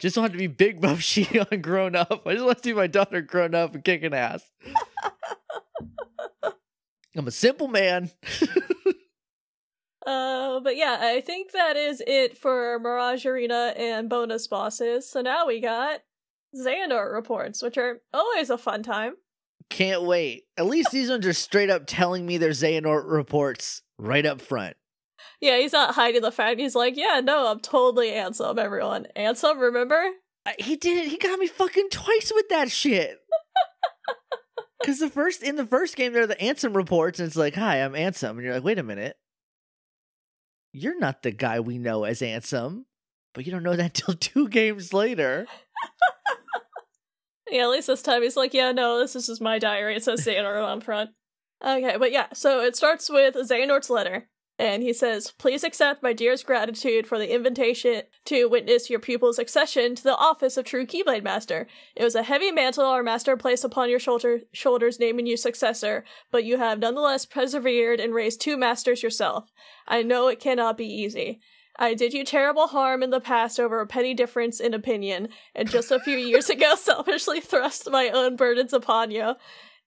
just 0.00 0.16
want 0.16 0.32
to 0.32 0.38
be 0.38 0.46
Big 0.46 0.80
Buff 0.80 1.00
she 1.02 1.38
on 1.38 1.60
grown 1.60 1.96
up. 1.96 2.26
I 2.26 2.34
just 2.34 2.44
want 2.44 2.58
to 2.58 2.64
see 2.64 2.72
my 2.72 2.86
daughter 2.86 3.20
grown 3.20 3.54
up 3.54 3.74
and 3.74 3.84
kicking 3.84 4.14
ass. 4.14 4.42
I'm 7.16 7.26
a 7.26 7.32
simple 7.32 7.68
man. 7.68 8.10
Uh, 10.06 10.58
but 10.60 10.74
yeah, 10.74 10.96
I 10.98 11.20
think 11.20 11.52
that 11.52 11.76
is 11.76 12.02
it 12.06 12.38
for 12.38 12.78
Mirage 12.78 13.26
Arena 13.26 13.74
and 13.76 14.08
bonus 14.08 14.46
bosses. 14.46 15.06
So 15.06 15.20
now 15.20 15.46
we 15.46 15.60
got 15.60 16.00
Xehanort 16.56 17.12
reports, 17.12 17.62
which 17.62 17.76
are 17.78 18.00
always 18.12 18.50
a 18.50 18.58
fun 18.58 18.82
time. 18.82 19.14
Can't 19.70 20.02
wait. 20.02 20.44
At 20.56 20.66
least 20.66 20.90
these 20.92 21.10
ones 21.10 21.26
are 21.26 21.32
straight 21.32 21.70
up 21.70 21.84
telling 21.86 22.24
me 22.26 22.38
their 22.38 22.50
Xehanort 22.50 23.10
reports 23.10 23.82
right 23.98 24.24
up 24.24 24.40
front. 24.40 24.76
Yeah, 25.40 25.58
he's 25.58 25.72
not 25.72 25.94
hiding 25.94 26.22
the 26.22 26.32
fact. 26.32 26.58
He's 26.58 26.74
like, 26.74 26.96
yeah, 26.96 27.20
no, 27.22 27.48
I'm 27.48 27.60
totally 27.60 28.08
Ansem, 28.10 28.58
everyone. 28.58 29.06
Ansem, 29.16 29.60
remember? 29.60 30.02
I- 30.46 30.54
he 30.58 30.76
did 30.76 31.04
it. 31.04 31.10
He 31.10 31.18
got 31.18 31.38
me 31.38 31.46
fucking 31.46 31.88
twice 31.90 32.32
with 32.34 32.48
that 32.48 32.70
shit. 32.70 33.18
Because 34.80 35.00
the 35.00 35.10
first 35.10 35.42
in 35.42 35.56
the 35.56 35.66
first 35.66 35.96
game, 35.96 36.12
they're 36.12 36.28
the 36.28 36.36
Ansem 36.36 36.74
reports, 36.76 37.18
and 37.18 37.26
it's 37.26 37.34
like, 37.36 37.56
"Hi, 37.56 37.78
I'm 37.78 37.94
Ansem," 37.94 38.30
and 38.30 38.42
you're 38.42 38.54
like, 38.54 38.62
"Wait 38.62 38.78
a 38.78 38.84
minute, 38.84 39.16
you're 40.72 40.98
not 40.98 41.24
the 41.24 41.32
guy 41.32 41.58
we 41.58 41.78
know 41.78 42.04
as 42.04 42.20
Ansem." 42.20 42.84
But 43.34 43.44
you 43.44 43.50
don't 43.52 43.64
know 43.64 43.74
that 43.74 43.94
till 43.94 44.14
two 44.20 44.48
games 44.48 44.92
later. 44.94 45.46
Yeah, 47.50 47.64
at 47.64 47.70
least 47.70 47.86
this 47.86 48.02
time 48.02 48.22
he's 48.22 48.36
like, 48.36 48.54
yeah, 48.54 48.72
no, 48.72 48.98
this 48.98 49.16
is 49.16 49.26
just 49.26 49.40
my 49.40 49.58
diary. 49.58 49.96
It 49.96 50.04
says 50.04 50.24
Xehanort 50.24 50.62
on 50.62 50.80
front. 50.80 51.10
Okay, 51.64 51.96
but 51.98 52.12
yeah, 52.12 52.26
so 52.32 52.60
it 52.60 52.76
starts 52.76 53.10
with 53.10 53.34
Xehanort's 53.34 53.90
letter. 53.90 54.28
And 54.60 54.82
he 54.82 54.92
says, 54.92 55.32
Please 55.38 55.62
accept 55.62 56.02
my 56.02 56.12
dearest 56.12 56.44
gratitude 56.44 57.06
for 57.06 57.16
the 57.16 57.32
invitation 57.32 58.02
to 58.24 58.48
witness 58.48 58.90
your 58.90 58.98
pupil's 58.98 59.38
accession 59.38 59.94
to 59.94 60.02
the 60.02 60.16
office 60.16 60.56
of 60.56 60.64
True 60.64 60.84
Keyblade 60.84 61.22
Master. 61.22 61.68
It 61.94 62.02
was 62.02 62.16
a 62.16 62.24
heavy 62.24 62.50
mantle 62.50 62.84
our 62.84 63.04
master 63.04 63.36
placed 63.36 63.64
upon 63.64 63.88
your 63.88 64.00
shoulder- 64.00 64.40
shoulders, 64.52 64.98
naming 64.98 65.26
you 65.26 65.36
successor, 65.36 66.04
but 66.32 66.44
you 66.44 66.56
have 66.56 66.80
nonetheless 66.80 67.24
persevered 67.24 68.00
and 68.00 68.12
raised 68.12 68.40
two 68.40 68.56
masters 68.56 69.00
yourself. 69.00 69.52
I 69.86 70.02
know 70.02 70.26
it 70.26 70.40
cannot 70.40 70.76
be 70.76 70.86
easy. 70.86 71.40
I 71.78 71.94
did 71.94 72.12
you 72.12 72.24
terrible 72.24 72.66
harm 72.66 73.02
in 73.02 73.10
the 73.10 73.20
past 73.20 73.60
over 73.60 73.80
a 73.80 73.86
petty 73.86 74.14
difference 74.14 74.60
in 74.60 74.74
opinion, 74.74 75.28
and 75.54 75.70
just 75.70 75.90
a 75.90 76.00
few 76.00 76.16
years 76.18 76.50
ago 76.50 76.74
selfishly 76.74 77.40
thrust 77.40 77.90
my 77.90 78.08
own 78.08 78.36
burdens 78.36 78.72
upon 78.72 79.10
you. 79.10 79.34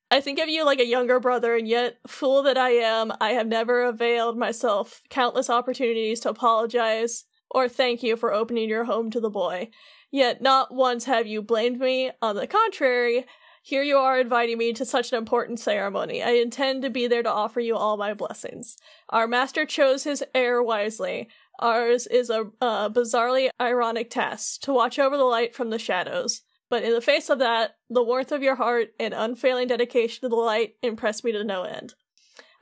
I 0.09 0.21
think 0.21 0.39
of 0.39 0.49
you 0.49 0.65
like 0.65 0.79
a 0.79 0.85
younger 0.85 1.19
brother, 1.19 1.55
and 1.55 1.67
yet, 1.67 1.97
fool 2.07 2.43
that 2.43 2.57
I 2.57 2.71
am, 2.71 3.13
I 3.21 3.31
have 3.31 3.47
never 3.47 3.83
availed 3.83 4.37
myself 4.37 5.01
countless 5.09 5.49
opportunities 5.49 6.19
to 6.21 6.29
apologize 6.29 7.25
or 7.53 7.67
thank 7.67 8.01
you 8.01 8.15
for 8.15 8.33
opening 8.33 8.69
your 8.69 8.85
home 8.85 9.11
to 9.11 9.19
the 9.19 9.29
boy. 9.29 9.69
Yet 10.09 10.41
not 10.41 10.73
once 10.73 11.05
have 11.05 11.27
you 11.27 11.41
blamed 11.41 11.79
me. 11.79 12.11
On 12.21 12.35
the 12.35 12.47
contrary, 12.47 13.25
here 13.61 13.83
you 13.83 13.97
are 13.97 14.19
inviting 14.19 14.57
me 14.57 14.73
to 14.73 14.85
such 14.85 15.11
an 15.11 15.17
important 15.17 15.59
ceremony. 15.59 16.23
I 16.23 16.31
intend 16.31 16.81
to 16.81 16.89
be 16.89 17.07
there 17.07 17.23
to 17.23 17.31
offer 17.31 17.59
you 17.59 17.75
all 17.75 17.97
my 17.97 18.13
blessings. 18.13 18.77
Our 19.09 19.27
master 19.27 19.65
chose 19.65 20.03
his 20.03 20.23
heir 20.33 20.63
wisely. 20.63 21.29
Ours 21.61 22.07
is 22.07 22.29
a 22.29 22.49
uh, 22.59 22.89
bizarrely 22.89 23.49
ironic 23.59 24.09
task 24.09 24.61
to 24.61 24.73
watch 24.73 24.97
over 24.97 25.15
the 25.17 25.23
light 25.23 25.53
from 25.55 25.69
the 25.69 25.79
shadows. 25.79 26.41
But 26.69 26.83
in 26.83 26.93
the 26.93 27.01
face 27.01 27.29
of 27.29 27.39
that, 27.39 27.75
the 27.89 28.03
warmth 28.03 28.31
of 28.31 28.41
your 28.41 28.55
heart 28.55 28.93
and 28.99 29.13
unfailing 29.13 29.67
dedication 29.67 30.21
to 30.21 30.29
the 30.29 30.35
light 30.35 30.75
impressed 30.81 31.23
me 31.23 31.31
to 31.33 31.43
no 31.43 31.63
end. 31.63 31.93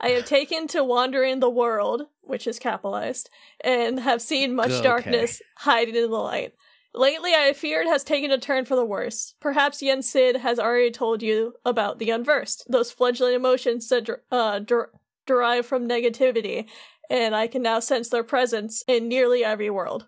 I 0.00 0.08
have 0.10 0.24
taken 0.26 0.66
to 0.68 0.84
wandering 0.84 1.40
the 1.40 1.48
world, 1.50 2.02
which 2.20 2.46
is 2.46 2.58
capitalized, 2.58 3.30
and 3.62 4.00
have 4.00 4.20
seen 4.20 4.54
much 4.54 4.70
Okay. 4.72 4.82
darkness 4.82 5.40
hiding 5.58 5.94
in 5.94 6.10
the 6.10 6.16
light. 6.16 6.54
Lately, 6.92 7.32
I 7.34 7.52
fear 7.52 7.82
it 7.82 7.86
has 7.86 8.02
taken 8.02 8.32
a 8.32 8.38
turn 8.38 8.64
for 8.64 8.74
the 8.74 8.84
worse. 8.84 9.34
Perhaps 9.40 9.80
Yen 9.80 10.02
Sid 10.02 10.36
has 10.36 10.58
already 10.58 10.90
told 10.90 11.22
you 11.22 11.54
about 11.64 12.00
the 12.00 12.10
unversed, 12.10 12.64
those 12.68 12.90
fledgling 12.90 13.34
emotions 13.34 13.88
that 13.90 14.08
uh, 14.32 14.58
der- 14.58 14.90
derive 15.24 15.66
from 15.66 15.88
negativity, 15.88 16.68
and 17.10 17.34
I 17.34 17.48
can 17.48 17.62
now 17.62 17.80
sense 17.80 18.08
their 18.08 18.24
presence 18.24 18.82
in 18.86 19.08
nearly 19.08 19.44
every 19.44 19.68
world. 19.68 20.06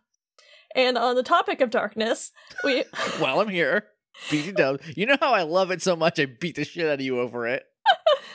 And 0.74 0.96
on 0.96 1.16
the 1.16 1.22
topic 1.22 1.60
of 1.60 1.68
darkness, 1.68 2.30
we 2.64 2.84
While 3.18 3.40
I'm 3.40 3.48
here, 3.48 3.88
down. 4.54 4.78
You 4.96 5.06
know 5.06 5.18
how 5.20 5.32
I 5.32 5.42
love 5.42 5.70
it 5.70 5.82
so 5.82 5.96
much. 5.96 6.18
I 6.18 6.26
beat 6.26 6.56
the 6.56 6.64
shit 6.64 6.86
out 6.86 6.94
of 6.94 7.00
you 7.00 7.20
over 7.20 7.46
it. 7.46 7.64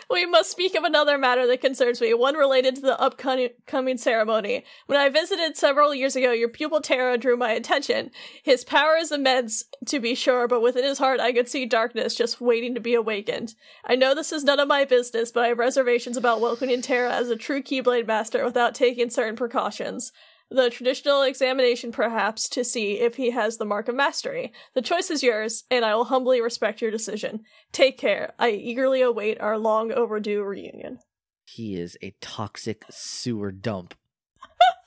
We 0.09 0.25
must 0.25 0.49
speak 0.49 0.73
of 0.75 0.85
another 0.85 1.17
matter 1.17 1.45
that 1.47 1.59
concerns 1.59 1.99
me, 1.99 2.13
one 2.13 2.35
related 2.35 2.75
to 2.75 2.81
the 2.81 2.99
upcoming 2.99 3.97
ceremony. 3.97 4.63
When 4.85 4.97
I 4.97 5.09
visited 5.09 5.57
several 5.57 5.93
years 5.93 6.15
ago, 6.15 6.31
your 6.31 6.47
pupil 6.47 6.79
Terra 6.79 7.17
drew 7.17 7.35
my 7.35 7.51
attention. 7.51 8.11
His 8.41 8.63
power 8.63 8.95
is 8.95 9.11
immense, 9.11 9.65
to 9.85 9.99
be 9.99 10.15
sure, 10.15 10.47
but 10.47 10.61
within 10.61 10.85
his 10.85 10.97
heart 10.97 11.19
I 11.19 11.33
could 11.33 11.49
see 11.49 11.65
darkness 11.65 12.15
just 12.15 12.39
waiting 12.39 12.73
to 12.73 12.79
be 12.79 12.93
awakened. 12.93 13.55
I 13.83 13.95
know 13.95 14.15
this 14.15 14.31
is 14.31 14.45
none 14.45 14.61
of 14.61 14.69
my 14.69 14.85
business, 14.85 15.31
but 15.31 15.43
I 15.43 15.49
have 15.49 15.59
reservations 15.59 16.15
about 16.15 16.39
welcoming 16.39 16.81
Terra 16.81 17.11
as 17.11 17.29
a 17.29 17.35
true 17.35 17.61
Keyblade 17.61 18.07
master 18.07 18.45
without 18.45 18.75
taking 18.75 19.09
certain 19.09 19.35
precautions. 19.35 20.13
The 20.49 20.69
traditional 20.69 21.23
examination, 21.23 21.91
perhaps, 21.91 22.47
to 22.49 22.63
see 22.63 22.99
if 23.01 23.15
he 23.17 23.31
has 23.31 23.57
the 23.57 23.65
mark 23.65 23.89
of 23.89 23.95
mastery. 23.95 24.53
The 24.75 24.81
choice 24.81 25.11
is 25.11 25.21
yours, 25.21 25.65
and 25.69 25.83
I 25.83 25.93
will 25.95 26.05
humbly 26.05 26.39
respect 26.41 26.81
your 26.81 26.89
decision. 26.91 27.41
Take 27.73 27.97
care. 27.97 28.33
I 28.39 28.51
eagerly 28.51 29.01
await 29.01 29.41
our 29.41 29.57
long 29.57 29.91
overdue 29.91 30.43
reunion. 30.43 30.99
He 31.45 31.75
is 31.75 31.97
a 32.01 32.15
toxic 32.21 32.83
sewer 32.89 33.51
dump. 33.51 33.93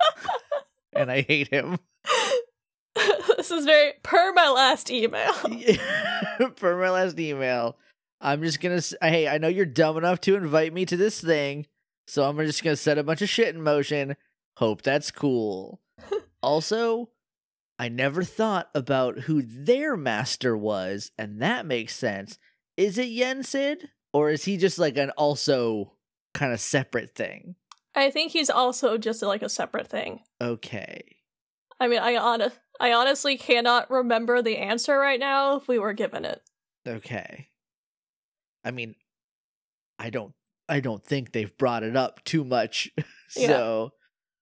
and 0.94 1.10
I 1.10 1.22
hate 1.22 1.48
him. 1.48 1.78
this 3.36 3.50
is 3.50 3.64
very 3.64 3.92
per 4.02 4.32
my 4.32 4.48
last 4.48 4.90
email. 4.90 5.32
per 6.56 6.80
my 6.80 6.90
last 6.90 7.18
email, 7.18 7.76
I'm 8.20 8.42
just 8.42 8.60
gonna. 8.60 8.76
s- 8.76 8.94
Hey, 9.02 9.28
I 9.28 9.38
know 9.38 9.48
you're 9.48 9.66
dumb 9.66 9.96
enough 9.96 10.20
to 10.22 10.36
invite 10.36 10.72
me 10.72 10.84
to 10.86 10.96
this 10.96 11.20
thing, 11.20 11.66
so 12.06 12.24
I'm 12.28 12.36
just 12.38 12.64
gonna 12.64 12.76
set 12.76 12.98
a 12.98 13.02
bunch 13.04 13.22
of 13.22 13.28
shit 13.28 13.54
in 13.54 13.62
motion. 13.62 14.16
Hope 14.60 14.82
that's 14.82 15.10
cool. 15.10 15.80
also, 16.42 17.08
I 17.78 17.88
never 17.88 18.22
thought 18.22 18.68
about 18.74 19.20
who 19.20 19.40
their 19.40 19.96
master 19.96 20.54
was, 20.54 21.12
and 21.16 21.40
that 21.40 21.64
makes 21.64 21.96
sense. 21.96 22.38
Is 22.76 22.98
it 22.98 23.08
Yen 23.08 23.42
Sid, 23.42 23.88
or 24.12 24.28
is 24.28 24.44
he 24.44 24.58
just 24.58 24.78
like 24.78 24.98
an 24.98 25.12
also 25.16 25.94
kind 26.34 26.52
of 26.52 26.60
separate 26.60 27.14
thing? 27.14 27.54
I 27.94 28.10
think 28.10 28.32
he's 28.32 28.50
also 28.50 28.98
just 28.98 29.22
like 29.22 29.40
a 29.40 29.48
separate 29.48 29.88
thing. 29.88 30.20
Okay. 30.42 31.16
I 31.80 31.88
mean, 31.88 32.00
I 32.00 32.16
honest, 32.16 32.58
I 32.78 32.92
honestly 32.92 33.38
cannot 33.38 33.90
remember 33.90 34.42
the 34.42 34.58
answer 34.58 34.98
right 34.98 35.18
now 35.18 35.56
if 35.56 35.68
we 35.68 35.78
were 35.78 35.94
given 35.94 36.26
it. 36.26 36.42
Okay. 36.86 37.48
I 38.62 38.72
mean, 38.72 38.94
I 39.98 40.10
don't 40.10 40.34
I 40.68 40.80
don't 40.80 41.02
think 41.02 41.32
they've 41.32 41.56
brought 41.56 41.82
it 41.82 41.96
up 41.96 42.22
too 42.24 42.44
much. 42.44 42.90
Yeah. 43.36 43.46
so 43.46 43.92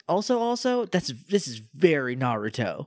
also 0.09 0.39
also 0.39 0.85
that's 0.87 1.13
this 1.29 1.47
is 1.47 1.59
very 1.75 2.17
Naruto. 2.17 2.87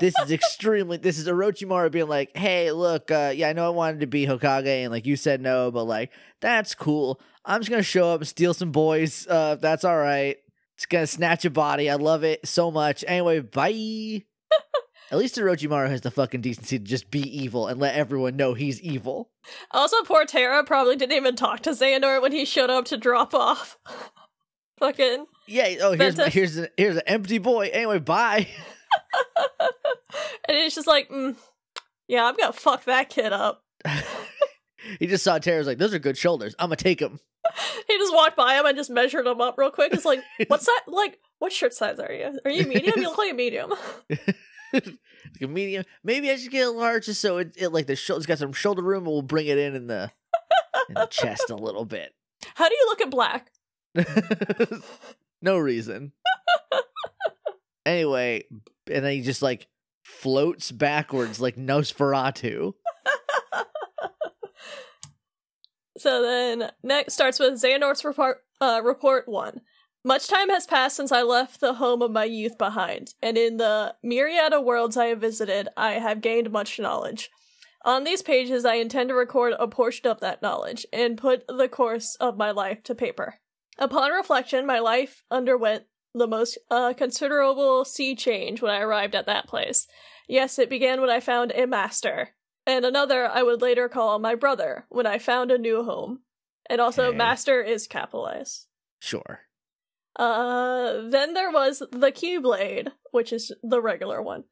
this 0.00 0.14
is 0.22 0.30
extremely 0.32 0.96
this 0.96 1.18
is 1.18 1.28
Orochimaru 1.28 1.90
being 1.90 2.08
like, 2.08 2.36
"Hey, 2.36 2.72
look, 2.72 3.10
uh 3.10 3.32
yeah, 3.34 3.48
I 3.48 3.52
know 3.52 3.66
I 3.66 3.70
wanted 3.70 4.00
to 4.00 4.06
be 4.06 4.26
Hokage 4.26 4.66
and 4.66 4.92
like 4.92 5.06
you 5.06 5.16
said 5.16 5.40
no, 5.40 5.70
but 5.70 5.84
like 5.84 6.10
that's 6.40 6.74
cool. 6.74 7.20
I'm 7.44 7.60
just 7.60 7.70
going 7.70 7.80
to 7.80 7.88
show 7.88 8.10
up 8.10 8.20
and 8.20 8.28
steal 8.28 8.54
some 8.54 8.72
boys. 8.72 9.26
Uh 9.28 9.56
that's 9.56 9.84
all 9.84 9.96
right. 9.98 10.36
Just 10.76 10.88
going 10.88 11.02
to 11.02 11.06
snatch 11.06 11.44
a 11.44 11.50
body. 11.50 11.88
I 11.88 11.94
love 11.94 12.24
it 12.24 12.46
so 12.46 12.70
much. 12.70 13.04
Anyway, 13.06 13.40
bye." 13.40 14.24
At 15.12 15.18
least 15.18 15.36
Orochimaru 15.36 15.90
has 15.90 16.00
the 16.00 16.10
fucking 16.10 16.40
decency 16.40 16.78
to 16.78 16.84
just 16.84 17.10
be 17.10 17.20
evil 17.20 17.66
and 17.68 17.78
let 17.78 17.94
everyone 17.94 18.36
know 18.36 18.54
he's 18.54 18.80
evil. 18.80 19.30
Also, 19.70 20.02
poor 20.02 20.24
Terra 20.24 20.64
probably 20.64 20.96
didn't 20.96 21.16
even 21.16 21.36
talk 21.36 21.60
to 21.60 21.70
Xehanort 21.70 22.22
when 22.22 22.32
he 22.32 22.44
showed 22.46 22.70
up 22.70 22.86
to 22.86 22.96
drop 22.96 23.34
off. 23.34 23.78
Fucking. 24.78 25.26
Yeah. 25.46 25.74
Oh, 25.80 25.92
here's 25.92 26.16
my, 26.16 26.28
here's 26.28 26.58
a, 26.58 26.68
here's 26.76 26.96
an 26.96 27.02
empty 27.06 27.38
boy. 27.38 27.70
Anyway, 27.72 27.98
bye. 27.98 28.46
and 30.48 30.56
it's 30.56 30.74
just 30.74 30.86
like, 30.86 31.08
mm, 31.08 31.36
yeah, 32.08 32.24
I'm 32.24 32.36
gonna 32.36 32.52
fuck 32.52 32.84
that 32.84 33.08
kid 33.08 33.32
up. 33.32 33.62
he 34.98 35.06
just 35.06 35.24
saw 35.24 35.38
Terra's 35.38 35.66
like, 35.66 35.78
those 35.78 35.94
are 35.94 35.98
good 35.98 36.18
shoulders. 36.18 36.54
I'm 36.58 36.68
gonna 36.68 36.76
take 36.76 37.00
them. 37.00 37.20
He 37.86 37.98
just 37.98 38.14
walked 38.14 38.36
by 38.36 38.58
him 38.58 38.64
and 38.64 38.76
just 38.76 38.88
measured 38.88 39.26
him 39.26 39.40
up 39.42 39.58
real 39.58 39.70
quick. 39.70 39.92
It's 39.92 40.06
like, 40.06 40.20
what's 40.48 40.64
that? 40.64 40.82
Like, 40.86 41.20
what 41.38 41.52
shirt 41.52 41.74
size 41.74 41.98
are 42.00 42.10
you? 42.10 42.38
Are 42.44 42.50
you 42.50 42.66
medium? 42.66 42.94
You 42.96 43.02
look 43.02 43.18
like 43.18 43.32
a 43.32 43.34
medium. 43.34 43.74
like 44.72 44.96
a 45.42 45.46
medium. 45.46 45.84
Maybe 46.02 46.30
I 46.30 46.36
should 46.36 46.50
get 46.50 46.66
a 46.66 46.70
large 46.70 47.04
just 47.04 47.20
so 47.20 47.36
it, 47.38 47.54
it 47.56 47.68
like 47.68 47.86
the 47.86 47.96
shoulder's 47.96 48.24
got 48.24 48.38
some 48.38 48.54
shoulder 48.54 48.82
room 48.82 49.04
and 49.04 49.12
we'll 49.12 49.22
bring 49.22 49.46
it 49.46 49.58
in 49.58 49.74
in 49.74 49.86
the 49.86 50.10
in 50.88 50.94
the 50.94 51.06
chest 51.06 51.50
a 51.50 51.54
little 51.54 51.84
bit. 51.84 52.14
How 52.54 52.68
do 52.68 52.74
you 52.74 52.86
look 52.88 53.02
at 53.02 53.10
black? 53.10 53.52
No 55.44 55.58
reason. 55.58 56.12
anyway, 57.86 58.44
and 58.90 59.04
then 59.04 59.12
he 59.12 59.20
just 59.20 59.42
like 59.42 59.68
floats 60.02 60.72
backwards 60.72 61.40
like 61.40 61.56
Nosferatu. 61.56 62.74
So 65.96 66.22
then, 66.22 66.70
next 66.82 67.14
starts 67.14 67.38
with 67.38 67.54
Xehanort's 67.54 68.04
report, 68.04 68.38
uh, 68.60 68.82
report 68.84 69.28
1. 69.28 69.60
Much 70.04 70.26
time 70.26 70.50
has 70.50 70.66
passed 70.66 70.96
since 70.96 71.12
I 71.12 71.22
left 71.22 71.60
the 71.60 71.74
home 71.74 72.02
of 72.02 72.10
my 72.10 72.24
youth 72.24 72.58
behind, 72.58 73.14
and 73.22 73.38
in 73.38 73.56
the 73.56 73.94
myriad 74.02 74.52
of 74.52 74.64
worlds 74.64 74.98
I 74.98 75.06
have 75.06 75.20
visited, 75.20 75.68
I 75.78 75.92
have 75.92 76.20
gained 76.20 76.50
much 76.50 76.78
knowledge. 76.78 77.30
On 77.86 78.04
these 78.04 78.22
pages, 78.22 78.64
I 78.64 78.74
intend 78.74 79.08
to 79.10 79.14
record 79.14 79.54
a 79.58 79.68
portion 79.68 80.06
of 80.08 80.20
that 80.20 80.42
knowledge 80.42 80.84
and 80.92 81.16
put 81.16 81.46
the 81.46 81.68
course 81.68 82.16
of 82.16 82.36
my 82.36 82.50
life 82.50 82.82
to 82.82 82.94
paper. 82.94 83.36
Upon 83.78 84.12
reflection, 84.12 84.66
my 84.66 84.78
life 84.78 85.24
underwent 85.30 85.84
the 86.14 86.26
most 86.28 86.58
uh, 86.70 86.92
considerable 86.94 87.84
sea 87.84 88.14
change 88.14 88.62
when 88.62 88.70
I 88.70 88.80
arrived 88.80 89.14
at 89.14 89.26
that 89.26 89.48
place. 89.48 89.86
Yes, 90.28 90.58
it 90.58 90.70
began 90.70 91.00
when 91.00 91.10
I 91.10 91.20
found 91.20 91.52
a 91.52 91.66
master, 91.66 92.30
and 92.66 92.84
another 92.84 93.26
I 93.26 93.42
would 93.42 93.60
later 93.60 93.88
call 93.88 94.18
my 94.18 94.34
brother 94.34 94.86
when 94.88 95.06
I 95.06 95.18
found 95.18 95.50
a 95.50 95.58
new 95.58 95.82
home. 95.82 96.20
And 96.66 96.80
also, 96.80 97.08
Okay. 97.08 97.16
master 97.16 97.60
is 97.60 97.86
capitalized. 97.86 98.66
Sure. 99.00 99.40
Uh, 100.16 101.08
then 101.08 101.34
there 101.34 101.50
was 101.50 101.80
the 101.90 102.12
Keyblade, 102.12 102.92
which 103.10 103.32
is 103.32 103.52
the 103.62 103.82
regular 103.82 104.22
one. 104.22 104.44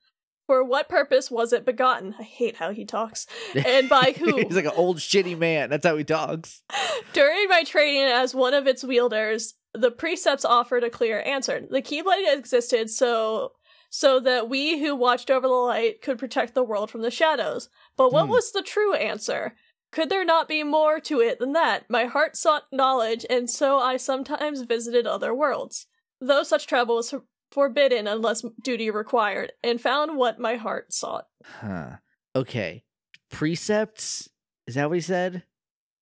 For 0.46 0.64
what 0.64 0.88
purpose 0.88 1.30
was 1.30 1.52
it 1.52 1.64
begotten? 1.64 2.14
I 2.18 2.22
hate 2.24 2.56
how 2.56 2.72
he 2.72 2.84
talks. 2.84 3.26
And 3.66 3.88
by 3.88 4.12
who? 4.18 4.36
He's 4.46 4.56
like 4.56 4.64
an 4.64 4.72
old 4.74 4.98
shitty 4.98 5.38
man. 5.38 5.70
That's 5.70 5.86
how 5.86 5.96
he 5.96 6.04
talks. 6.04 6.62
During 7.12 7.48
my 7.48 7.62
training 7.64 8.02
as 8.12 8.34
one 8.34 8.52
of 8.54 8.66
its 8.66 8.82
wielders, 8.82 9.54
the 9.72 9.90
precepts 9.90 10.44
offered 10.44 10.84
a 10.84 10.90
clear 10.90 11.22
answer. 11.24 11.64
The 11.70 11.80
Keyblade 11.82 12.36
existed 12.36 12.90
so 12.90 13.52
so 13.94 14.18
that 14.20 14.48
we 14.48 14.80
who 14.80 14.96
watched 14.96 15.30
over 15.30 15.46
the 15.46 15.52
light 15.52 16.00
could 16.00 16.18
protect 16.18 16.54
the 16.54 16.62
world 16.64 16.90
from 16.90 17.02
the 17.02 17.10
shadows. 17.10 17.68
But 17.96 18.10
what 18.10 18.24
Hmm. 18.24 18.30
was 18.32 18.50
the 18.50 18.62
true 18.62 18.94
answer? 18.94 19.54
Could 19.90 20.08
there 20.08 20.24
not 20.24 20.48
be 20.48 20.62
more 20.62 20.98
to 21.00 21.20
it 21.20 21.38
than 21.38 21.52
that? 21.52 21.84
My 21.90 22.06
heart 22.06 22.34
sought 22.34 22.64
knowledge, 22.72 23.26
and 23.28 23.50
so 23.50 23.78
I 23.78 23.98
sometimes 23.98 24.62
visited 24.62 25.06
other 25.06 25.34
worlds, 25.34 25.86
though 26.18 26.42
such 26.42 26.66
travel 26.66 26.96
was 26.96 27.14
forbidden 27.52 28.06
unless 28.06 28.44
duty 28.62 28.90
required, 28.90 29.52
and 29.62 29.80
found 29.80 30.16
what 30.16 30.38
my 30.38 30.56
heart 30.56 30.92
sought. 30.92 31.26
Huh. 31.44 31.96
Okay. 32.34 32.84
Precepts? 33.30 34.28
Is 34.66 34.74
that 34.74 34.88
what 34.88 34.94
he 34.94 35.00
said? 35.00 35.44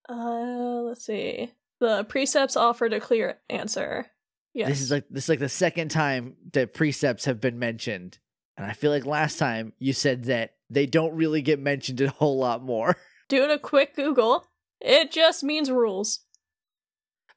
Uh, 0.08 0.82
let's 0.82 1.04
see. 1.04 1.52
The 1.80 2.04
precepts 2.04 2.56
offered 2.56 2.92
a 2.92 3.00
clear 3.00 3.38
answer. 3.48 4.06
Yes. 4.52 4.68
This 4.68 4.80
is 4.82 4.90
like 4.90 5.04
this 5.08 5.24
is 5.24 5.28
like 5.28 5.38
the 5.38 5.48
second 5.48 5.90
time 5.90 6.36
that 6.52 6.74
precepts 6.74 7.24
have 7.24 7.40
been 7.40 7.58
mentioned. 7.58 8.18
And 8.56 8.66
I 8.66 8.72
feel 8.72 8.90
like 8.90 9.06
last 9.06 9.38
time 9.38 9.72
you 9.78 9.92
said 9.92 10.24
that 10.24 10.54
they 10.68 10.86
don't 10.86 11.14
really 11.14 11.40
get 11.40 11.58
mentioned 11.58 12.00
a 12.00 12.10
whole 12.10 12.38
lot 12.38 12.62
more. 12.62 12.96
Doing 13.28 13.50
a 13.50 13.58
quick 13.58 13.94
Google. 13.94 14.44
It 14.80 15.12
just 15.12 15.42
means 15.44 15.70
rules. 15.70 16.20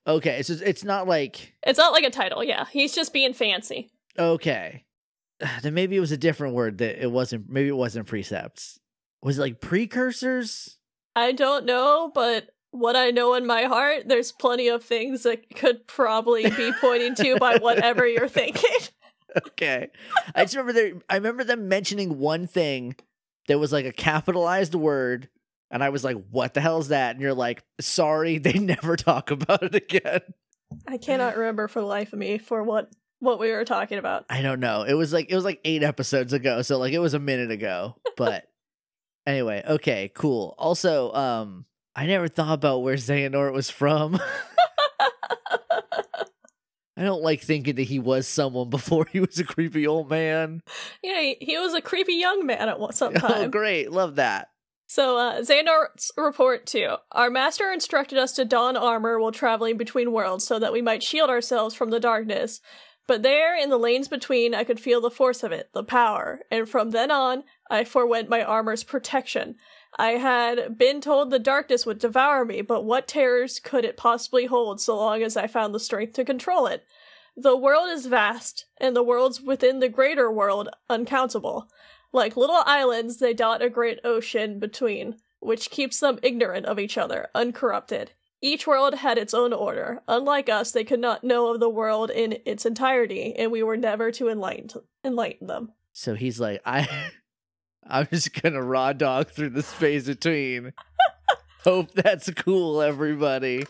Okay, 0.06 0.38
it's 0.40 0.50
just, 0.50 0.62
it's 0.64 0.84
not 0.84 1.08
like 1.08 1.54
It's 1.66 1.80
not 1.80 1.94
like 1.94 2.04
a 2.04 2.10
title, 2.10 2.44
yeah. 2.44 2.66
He's 2.72 2.94
just 2.94 3.14
being 3.14 3.34
fancy. 3.34 3.92
Okay. 4.18 4.86
Then 5.62 5.74
maybe 5.74 5.98
it 5.98 6.00
was 6.02 6.12
a 6.12 6.18
different 6.18 6.54
word 6.54 6.78
that 6.78 7.04
it 7.04 7.12
wasn't 7.12 7.50
maybe 7.50 7.68
it 7.68 7.76
wasn't 7.76 8.08
precepts. 8.08 8.80
Was 9.22 9.38
it 9.38 9.42
like 9.42 9.62
precursors? 9.62 10.78
I 11.16 11.32
don't 11.32 11.66
know, 11.66 12.12
but 12.14 12.50
what 12.72 12.96
I 12.96 13.12
know 13.12 13.34
in 13.36 13.46
my 13.46 13.64
heart, 13.64 14.08
there's 14.08 14.32
plenty 14.32 14.68
of 14.68 14.84
things 14.84 15.24
that 15.24 15.54
could 15.56 15.86
probably 15.86 16.50
be 16.50 16.72
pointing 16.82 17.16
to 17.16 17.38
by 17.38 17.58
whatever 17.58 18.08
you're 18.08 18.28
thinking. 18.28 18.88
okay. 19.48 19.90
I 20.34 20.44
just 20.44 20.56
remember 20.56 20.74
there 20.74 20.94
I 21.10 21.16
remember 21.16 21.44
them 21.44 21.68
mentioning 21.68 22.20
one 22.20 22.48
thing 22.48 22.96
that 23.48 23.60
was 23.60 23.74
like 23.74 23.86
a 23.86 23.92
capitalized 23.92 24.76
word 24.76 25.30
and 25.70 25.84
I 25.84 25.90
was 25.90 26.04
like, 26.04 26.18
"What 26.30 26.54
the 26.54 26.62
hell 26.62 26.78
is 26.78 26.90
that?" 26.90 27.16
And 27.16 27.22
you're 27.22 27.34
like, 27.34 27.64
"Sorry, 27.82 28.38
they 28.38 28.54
never 28.60 28.96
talk 28.96 29.32
about 29.32 29.64
it 29.64 29.76
again." 29.76 30.22
I 30.88 30.98
cannot 30.98 31.36
remember 31.36 31.68
for 31.68 31.82
the 31.82 31.88
life 31.88 32.14
of 32.14 32.20
me 32.20 32.38
for 32.38 32.64
what 32.64 32.90
what 33.24 33.40
we 33.40 33.52
were 33.52 33.66
talking 33.66 33.98
about. 33.98 34.26
I 34.30 34.42
don't 34.42 34.60
know. 34.60 34.84
It 34.84 34.94
was 34.94 35.14
like 35.14 35.30
it 35.30 35.36
was 35.36 35.46
like 35.46 35.62
8 35.64 35.82
episodes 35.82 36.34
ago, 36.34 36.62
so 36.62 36.78
like 36.78 36.94
it 36.94 37.00
was 37.00 37.14
a 37.14 37.20
minute 37.20 37.52
ago. 37.52 37.96
But 38.16 38.48
anyway, 39.26 39.64
okay, 39.68 40.12
cool. 40.14 40.54
Also, 40.60 41.12
um 41.14 41.66
I 41.96 42.06
never 42.06 42.28
thought 42.28 42.54
about 42.54 42.84
where 42.84 42.96
Xehanort 42.96 43.54
was 43.54 43.70
from. 43.70 44.20
I 46.96 47.02
don't 47.04 47.24
like 47.24 47.42
thinking 47.42 47.76
that 47.76 47.84
he 47.84 47.98
was 47.98 48.28
someone 48.28 48.70
before 48.70 49.08
he 49.12 49.20
was 49.20 49.40
a 49.40 49.44
creepy 49.44 49.88
old 49.88 50.10
man. 50.10 50.62
Yeah, 51.02 51.22
he, 51.22 51.38
he 51.42 51.58
was 51.58 51.74
a 51.74 51.82
creepy 51.82 52.14
young 52.14 52.46
man 52.46 52.70
at 52.70 52.80
one 52.80 52.94
some 52.94 53.14
Oh, 53.24 53.48
great. 53.48 53.92
Love 53.92 54.16
that. 54.16 54.50
So, 54.86 55.18
uh, 55.18 55.42
Xehanort's 55.42 56.12
report 56.18 56.68
two. 56.68 56.96
Our 57.12 57.32
master 57.32 57.72
instructed 57.72 58.20
us 58.20 58.34
to 58.34 58.46
don 58.46 58.78
armor 58.78 59.20
while 59.20 59.32
traveling 59.32 59.76
between 59.76 60.12
worlds 60.12 60.46
so 60.46 60.60
that 60.60 60.72
we 60.72 60.84
might 60.84 61.02
shield 61.02 61.32
ourselves 61.32 61.74
from 61.74 61.90
the 61.90 62.00
darkness. 62.00 62.62
But 63.06 63.22
there, 63.22 63.56
in 63.56 63.70
the 63.70 63.78
lanes 63.78 64.08
between, 64.08 64.56
I 64.56 64.64
could 64.64 64.80
feel 64.80 65.02
the 65.02 65.12
force 65.12 65.44
of 65.44 65.52
it, 65.52 65.70
the 65.74 65.84
power, 65.84 66.42
and 66.50 66.70
from 66.70 66.92
then 66.92 67.12
on, 67.12 67.44
I 67.70 67.84
forewent 67.84 68.30
my 68.30 68.44
armor's 68.44 68.84
protection. 68.84 69.58
I 69.98 70.12
had 70.12 70.78
been 70.78 71.02
told 71.02 71.30
the 71.30 71.38
darkness 71.38 71.86
would 71.86 72.00
devour 72.00 72.46
me, 72.46 72.62
but 72.62 72.84
what 72.84 73.08
terrors 73.08 73.60
could 73.60 73.84
it 73.84 73.98
possibly 73.98 74.46
hold 74.46 74.80
so 74.80 74.96
long 74.96 75.22
as 75.22 75.36
I 75.36 75.48
found 75.48 75.76
the 75.76 75.80
strength 75.80 76.14
to 76.14 76.26
control 76.26 76.66
it? 76.66 76.86
The 77.36 77.58
world 77.58 77.90
is 77.90 78.06
vast, 78.06 78.66
and 78.78 78.96
the 78.96 79.04
worlds 79.04 79.42
within 79.42 79.80
the 79.80 79.90
greater 79.90 80.32
world 80.32 80.70
uncountable. 80.90 81.70
Like 82.12 82.38
little 82.38 82.62
islands, 82.66 83.18
they 83.18 83.34
dot 83.34 83.62
a 83.62 83.70
great 83.70 84.00
ocean 84.04 84.60
between, 84.60 85.18
which 85.40 85.72
keeps 85.72 86.00
them 86.00 86.20
ignorant 86.24 86.68
of 86.68 86.80
each 86.80 86.98
other, 86.98 87.30
uncorrupted. 87.36 88.12
Each 88.44 88.68
world 88.68 88.96
had 88.96 89.18
its 89.18 89.34
own 89.34 89.54
order. 89.54 90.02
Unlike 90.06 90.50
us, 90.50 90.74
they 90.74 90.84
could 90.84 91.00
not 91.00 91.24
know 91.24 91.54
of 91.54 91.62
the 91.62 91.70
world 91.70 92.10
in 92.12 92.40
its 92.46 92.66
entirety, 92.66 93.34
and 93.38 93.54
we 93.54 93.64
were 93.64 93.78
never 93.78 94.12
to 94.12 94.28
enlighten 94.28 94.82
enlighten 95.06 95.48
them. 95.48 95.72
So 95.94 96.14
he's 96.14 96.42
like, 96.42 96.62
I, 96.66 96.90
I'm 97.88 98.06
just 98.12 98.40
gonna 98.42 98.62
raw 98.62 98.92
dog 98.92 99.30
through 99.30 99.52
the 99.52 99.64
space 99.64 100.08
between. 100.08 100.74
Hope 101.64 101.94
that's 101.94 102.30
cool, 102.32 102.82
everybody. 102.82 103.64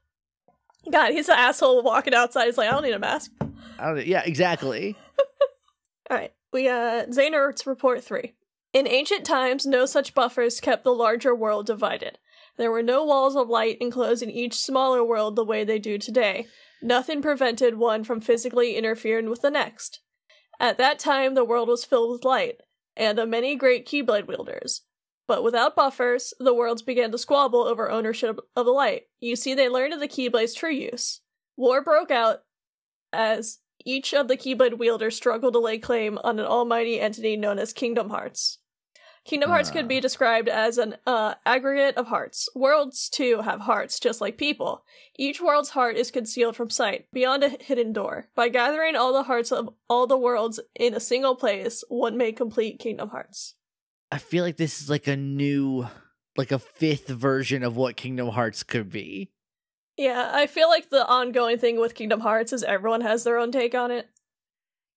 God, 0.90 1.12
he's 1.12 1.28
an 1.28 1.36
asshole 1.36 1.82
walking 1.82 2.14
outside. 2.14 2.46
He's 2.46 2.56
like, 2.56 2.70
I 2.70 2.72
don't 2.72 2.84
need 2.84 2.92
a 2.92 2.98
mask. 2.98 3.30
I 3.78 3.86
don't. 3.88 4.06
Yeah, 4.06 4.22
exactly. 4.24 4.96
All 6.08 6.16
right, 6.16 6.32
we 6.54 6.68
uh, 6.68 7.04
Xehanort's 7.04 7.66
report 7.66 8.02
three. 8.02 8.32
In 8.72 8.88
ancient 8.88 9.26
times, 9.26 9.66
no 9.66 9.84
such 9.84 10.14
buffers 10.14 10.58
kept 10.58 10.84
the 10.84 10.94
larger 10.94 11.34
world 11.34 11.66
divided. 11.66 12.18
There 12.60 12.70
were 12.70 12.82
no 12.82 13.02
walls 13.06 13.36
of 13.36 13.48
light 13.48 13.78
enclosing 13.80 14.28
each 14.28 14.52
smaller 14.52 15.02
world 15.02 15.34
the 15.34 15.46
way 15.46 15.64
they 15.64 15.78
do 15.78 15.96
today. 15.96 16.46
Nothing 16.82 17.22
prevented 17.22 17.78
one 17.78 18.04
from 18.04 18.20
physically 18.20 18.76
interfering 18.76 19.30
with 19.30 19.40
the 19.40 19.50
next. 19.50 20.00
At 20.60 20.76
that 20.76 20.98
time, 20.98 21.32
the 21.32 21.42
world 21.42 21.68
was 21.68 21.86
filled 21.86 22.12
with 22.12 22.22
light, 22.22 22.60
and 22.94 23.18
of 23.18 23.30
many 23.30 23.56
great 23.56 23.86
Keyblade 23.86 24.26
wielders. 24.26 24.82
But 25.26 25.42
without 25.42 25.74
buffers, 25.74 26.34
the 26.38 26.52
worlds 26.52 26.82
began 26.82 27.10
to 27.12 27.16
squabble 27.16 27.62
over 27.62 27.90
ownership 27.90 28.38
of 28.54 28.66
the 28.66 28.72
light. 28.72 29.04
You 29.20 29.36
see, 29.36 29.54
they 29.54 29.70
learned 29.70 29.94
of 29.94 30.00
the 30.00 30.06
Keyblade's 30.06 30.52
true 30.52 30.68
use. 30.70 31.22
War 31.56 31.82
broke 31.82 32.10
out 32.10 32.42
as 33.10 33.60
each 33.86 34.12
of 34.12 34.28
the 34.28 34.36
Keyblade 34.36 34.76
wielders 34.76 35.16
struggled 35.16 35.54
to 35.54 35.60
lay 35.60 35.78
claim 35.78 36.18
on 36.18 36.38
an 36.38 36.44
almighty 36.44 37.00
entity 37.00 37.38
known 37.38 37.58
as 37.58 37.72
Kingdom 37.72 38.10
Hearts. 38.10 38.58
Kingdom 39.30 39.50
Hearts 39.50 39.70
could 39.70 39.86
be 39.86 39.98
Ah. 39.98 40.00
described 40.00 40.48
as 40.48 40.76
an 40.76 40.96
uh, 41.06 41.34
aggregate 41.46 41.96
of 41.96 42.08
hearts. 42.08 42.48
Worlds, 42.56 43.08
too, 43.08 43.42
have 43.42 43.60
hearts, 43.60 44.00
just 44.00 44.20
like 44.20 44.36
people. 44.36 44.84
Each 45.16 45.40
world's 45.40 45.70
heart 45.70 45.94
is 45.96 46.10
concealed 46.10 46.56
from 46.56 46.68
sight, 46.68 47.06
beyond 47.12 47.44
a 47.44 47.50
hidden 47.50 47.92
door. 47.92 48.28
By 48.34 48.48
gathering 48.48 48.96
all 48.96 49.12
the 49.12 49.22
hearts 49.22 49.52
of 49.52 49.68
all 49.88 50.08
the 50.08 50.18
worlds 50.18 50.58
in 50.74 50.94
a 50.94 51.00
single 51.00 51.36
place, 51.36 51.84
one 51.88 52.16
may 52.16 52.32
complete 52.32 52.80
Kingdom 52.80 53.10
Hearts. 53.10 53.54
I 54.10 54.18
feel 54.18 54.42
like 54.42 54.56
this 54.56 54.82
is 54.82 54.90
like 54.90 55.06
a 55.06 55.16
new, 55.16 55.86
like 56.36 56.50
a 56.50 56.58
fifth 56.58 57.06
version 57.06 57.62
of 57.62 57.76
what 57.76 57.96
Kingdom 57.96 58.30
Hearts 58.30 58.64
could 58.64 58.90
be. 58.90 59.30
Yeah, 59.96 60.28
I 60.34 60.48
feel 60.48 60.68
like 60.68 60.90
the 60.90 61.06
ongoing 61.06 61.56
thing 61.58 61.78
with 61.78 61.94
Kingdom 61.94 62.18
Hearts 62.18 62.52
is 62.52 62.64
everyone 62.64 63.02
has 63.02 63.22
their 63.22 63.38
own 63.38 63.52
take 63.52 63.76
on 63.76 63.92
it. 63.92 64.08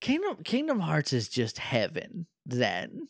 Kingdom 0.01 0.37
Kingdom 0.43 0.79
Hearts 0.79 1.13
is 1.13 1.29
just 1.29 1.59
heaven 1.59 2.25
then. 2.47 3.09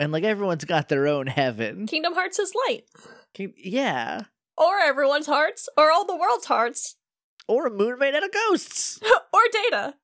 And 0.00 0.12
like 0.12 0.24
everyone's 0.24 0.64
got 0.64 0.88
their 0.88 1.06
own 1.06 1.26
heaven. 1.26 1.86
Kingdom 1.86 2.14
Hearts 2.14 2.38
is 2.38 2.52
light. 2.68 2.84
King- 3.34 3.54
yeah. 3.56 4.22
Or 4.56 4.78
everyone's 4.80 5.26
hearts, 5.26 5.68
or 5.76 5.90
all 5.92 6.04
the 6.04 6.16
world's 6.16 6.46
hearts, 6.46 6.96
Or 7.46 7.66
a 7.66 7.70
moon 7.70 7.98
made 7.98 8.14
out 8.14 8.24
of 8.24 8.32
ghosts. 8.32 8.98
or 9.32 9.40
data. 9.52 9.94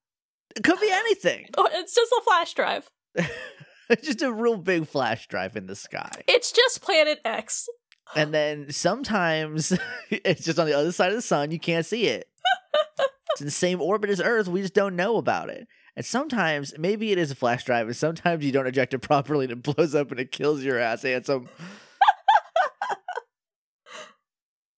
It 0.56 0.62
could 0.64 0.80
be 0.80 0.90
anything. 0.90 1.46
It's 1.58 1.94
just 1.94 2.12
a 2.12 2.22
flash 2.24 2.54
drive. 2.54 2.88
just 4.02 4.22
a 4.22 4.32
real 4.32 4.56
big 4.56 4.86
flash 4.86 5.26
drive 5.28 5.56
in 5.56 5.66
the 5.66 5.74
sky. 5.76 6.22
It's 6.28 6.52
just 6.52 6.82
Planet 6.82 7.20
X. 7.24 7.68
And 8.14 8.34
then 8.34 8.70
sometimes 8.70 9.72
it's 10.10 10.44
just 10.44 10.58
on 10.58 10.66
the 10.66 10.74
other 10.74 10.92
side 10.92 11.08
of 11.08 11.16
the 11.16 11.22
sun. 11.22 11.50
You 11.50 11.58
can't 11.58 11.86
see 11.86 12.06
it. 12.06 12.26
it's 13.32 13.40
in 13.40 13.46
the 13.46 13.50
same 13.50 13.80
orbit 13.80 14.10
as 14.10 14.20
Earth. 14.20 14.46
We 14.46 14.60
just 14.60 14.74
don't 14.74 14.94
know 14.94 15.16
about 15.16 15.48
it. 15.48 15.66
And 15.96 16.04
sometimes 16.04 16.74
maybe 16.76 17.12
it 17.12 17.18
is 17.18 17.30
a 17.30 17.34
flash 17.36 17.64
drive, 17.64 17.86
and 17.86 17.96
sometimes 17.96 18.44
you 18.44 18.50
don't 18.52 18.66
eject 18.66 18.94
it 18.94 18.98
properly 18.98 19.44
and 19.44 19.52
it 19.52 19.62
blows 19.62 19.94
up 19.94 20.10
and 20.10 20.18
it 20.20 20.32
kills 20.32 20.62
your 20.64 20.78
ass 20.78 21.02
handsome. 21.02 21.48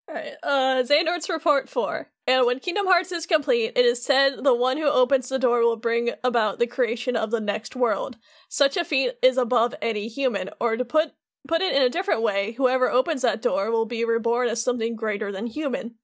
Alright, 0.08 0.34
uh, 0.42 0.82
Xehanort's 0.84 1.28
Report 1.28 1.68
4. 1.68 2.08
And 2.28 2.46
when 2.46 2.60
Kingdom 2.60 2.86
Hearts 2.86 3.10
is 3.12 3.26
complete, 3.26 3.72
it 3.76 3.84
is 3.84 4.02
said 4.04 4.44
the 4.44 4.54
one 4.54 4.76
who 4.76 4.88
opens 4.88 5.28
the 5.28 5.38
door 5.38 5.60
will 5.62 5.76
bring 5.76 6.10
about 6.22 6.58
the 6.58 6.66
creation 6.66 7.16
of 7.16 7.30
the 7.30 7.40
next 7.40 7.74
world. 7.74 8.16
Such 8.48 8.76
a 8.76 8.84
feat 8.84 9.12
is 9.22 9.36
above 9.36 9.74
any 9.82 10.06
human, 10.08 10.50
or 10.60 10.76
to 10.76 10.84
put 10.84 11.12
put 11.48 11.60
it 11.62 11.74
in 11.74 11.82
a 11.82 11.88
different 11.90 12.22
way, 12.22 12.52
whoever 12.52 12.90
opens 12.90 13.22
that 13.22 13.40
door 13.42 13.70
will 13.70 13.86
be 13.86 14.04
reborn 14.04 14.48
as 14.48 14.62
something 14.62 14.96
greater 14.96 15.30
than 15.30 15.46
human. 15.46 15.94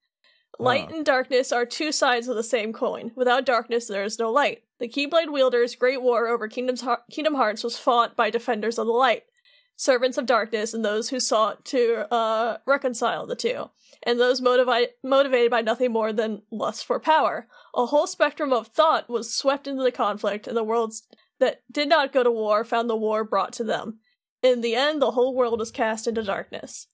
Light 0.58 0.88
Wow. 0.90 0.96
and 0.96 1.04
darkness 1.04 1.50
are 1.50 1.66
two 1.66 1.90
sides 1.90 2.28
of 2.28 2.36
the 2.36 2.44
same 2.44 2.72
coin. 2.72 3.10
Without 3.16 3.44
darkness, 3.46 3.88
there 3.88 4.04
is 4.04 4.18
no 4.20 4.30
light. 4.30 4.62
The 4.82 4.88
Keyblade 4.88 5.30
wielders' 5.30 5.76
great 5.76 6.02
war 6.02 6.26
over 6.26 6.48
Kingdom's 6.48 6.82
Kingdom 7.08 7.36
Hearts 7.36 7.62
was 7.62 7.78
fought 7.78 8.16
by 8.16 8.30
defenders 8.30 8.80
of 8.80 8.86
the 8.86 8.92
light, 8.92 9.22
servants 9.76 10.18
of 10.18 10.26
darkness, 10.26 10.74
and 10.74 10.84
those 10.84 11.10
who 11.10 11.20
sought 11.20 11.64
to 11.66 12.12
uh, 12.12 12.58
reconcile 12.66 13.24
the 13.24 13.36
two 13.36 13.70
and 14.02 14.18
those 14.18 14.40
motivi- 14.40 14.88
motivated 15.04 15.52
by 15.52 15.60
nothing 15.60 15.92
more 15.92 16.12
than 16.12 16.42
lust 16.50 16.84
for 16.84 16.98
power. 16.98 17.46
A 17.76 17.86
whole 17.86 18.08
spectrum 18.08 18.52
of 18.52 18.66
thought 18.66 19.08
was 19.08 19.32
swept 19.32 19.68
into 19.68 19.84
the 19.84 19.92
conflict, 19.92 20.48
and 20.48 20.56
the 20.56 20.64
worlds 20.64 21.06
that 21.38 21.62
did 21.70 21.88
not 21.88 22.12
go 22.12 22.24
to 22.24 22.30
war 22.32 22.64
found 22.64 22.90
the 22.90 22.96
war 22.96 23.22
brought 23.22 23.52
to 23.52 23.62
them. 23.62 24.00
In 24.42 24.62
the 24.62 24.74
end, 24.74 25.00
the 25.00 25.12
whole 25.12 25.32
world 25.32 25.60
was 25.60 25.70
cast 25.70 26.08
into 26.08 26.24
darkness. 26.24 26.88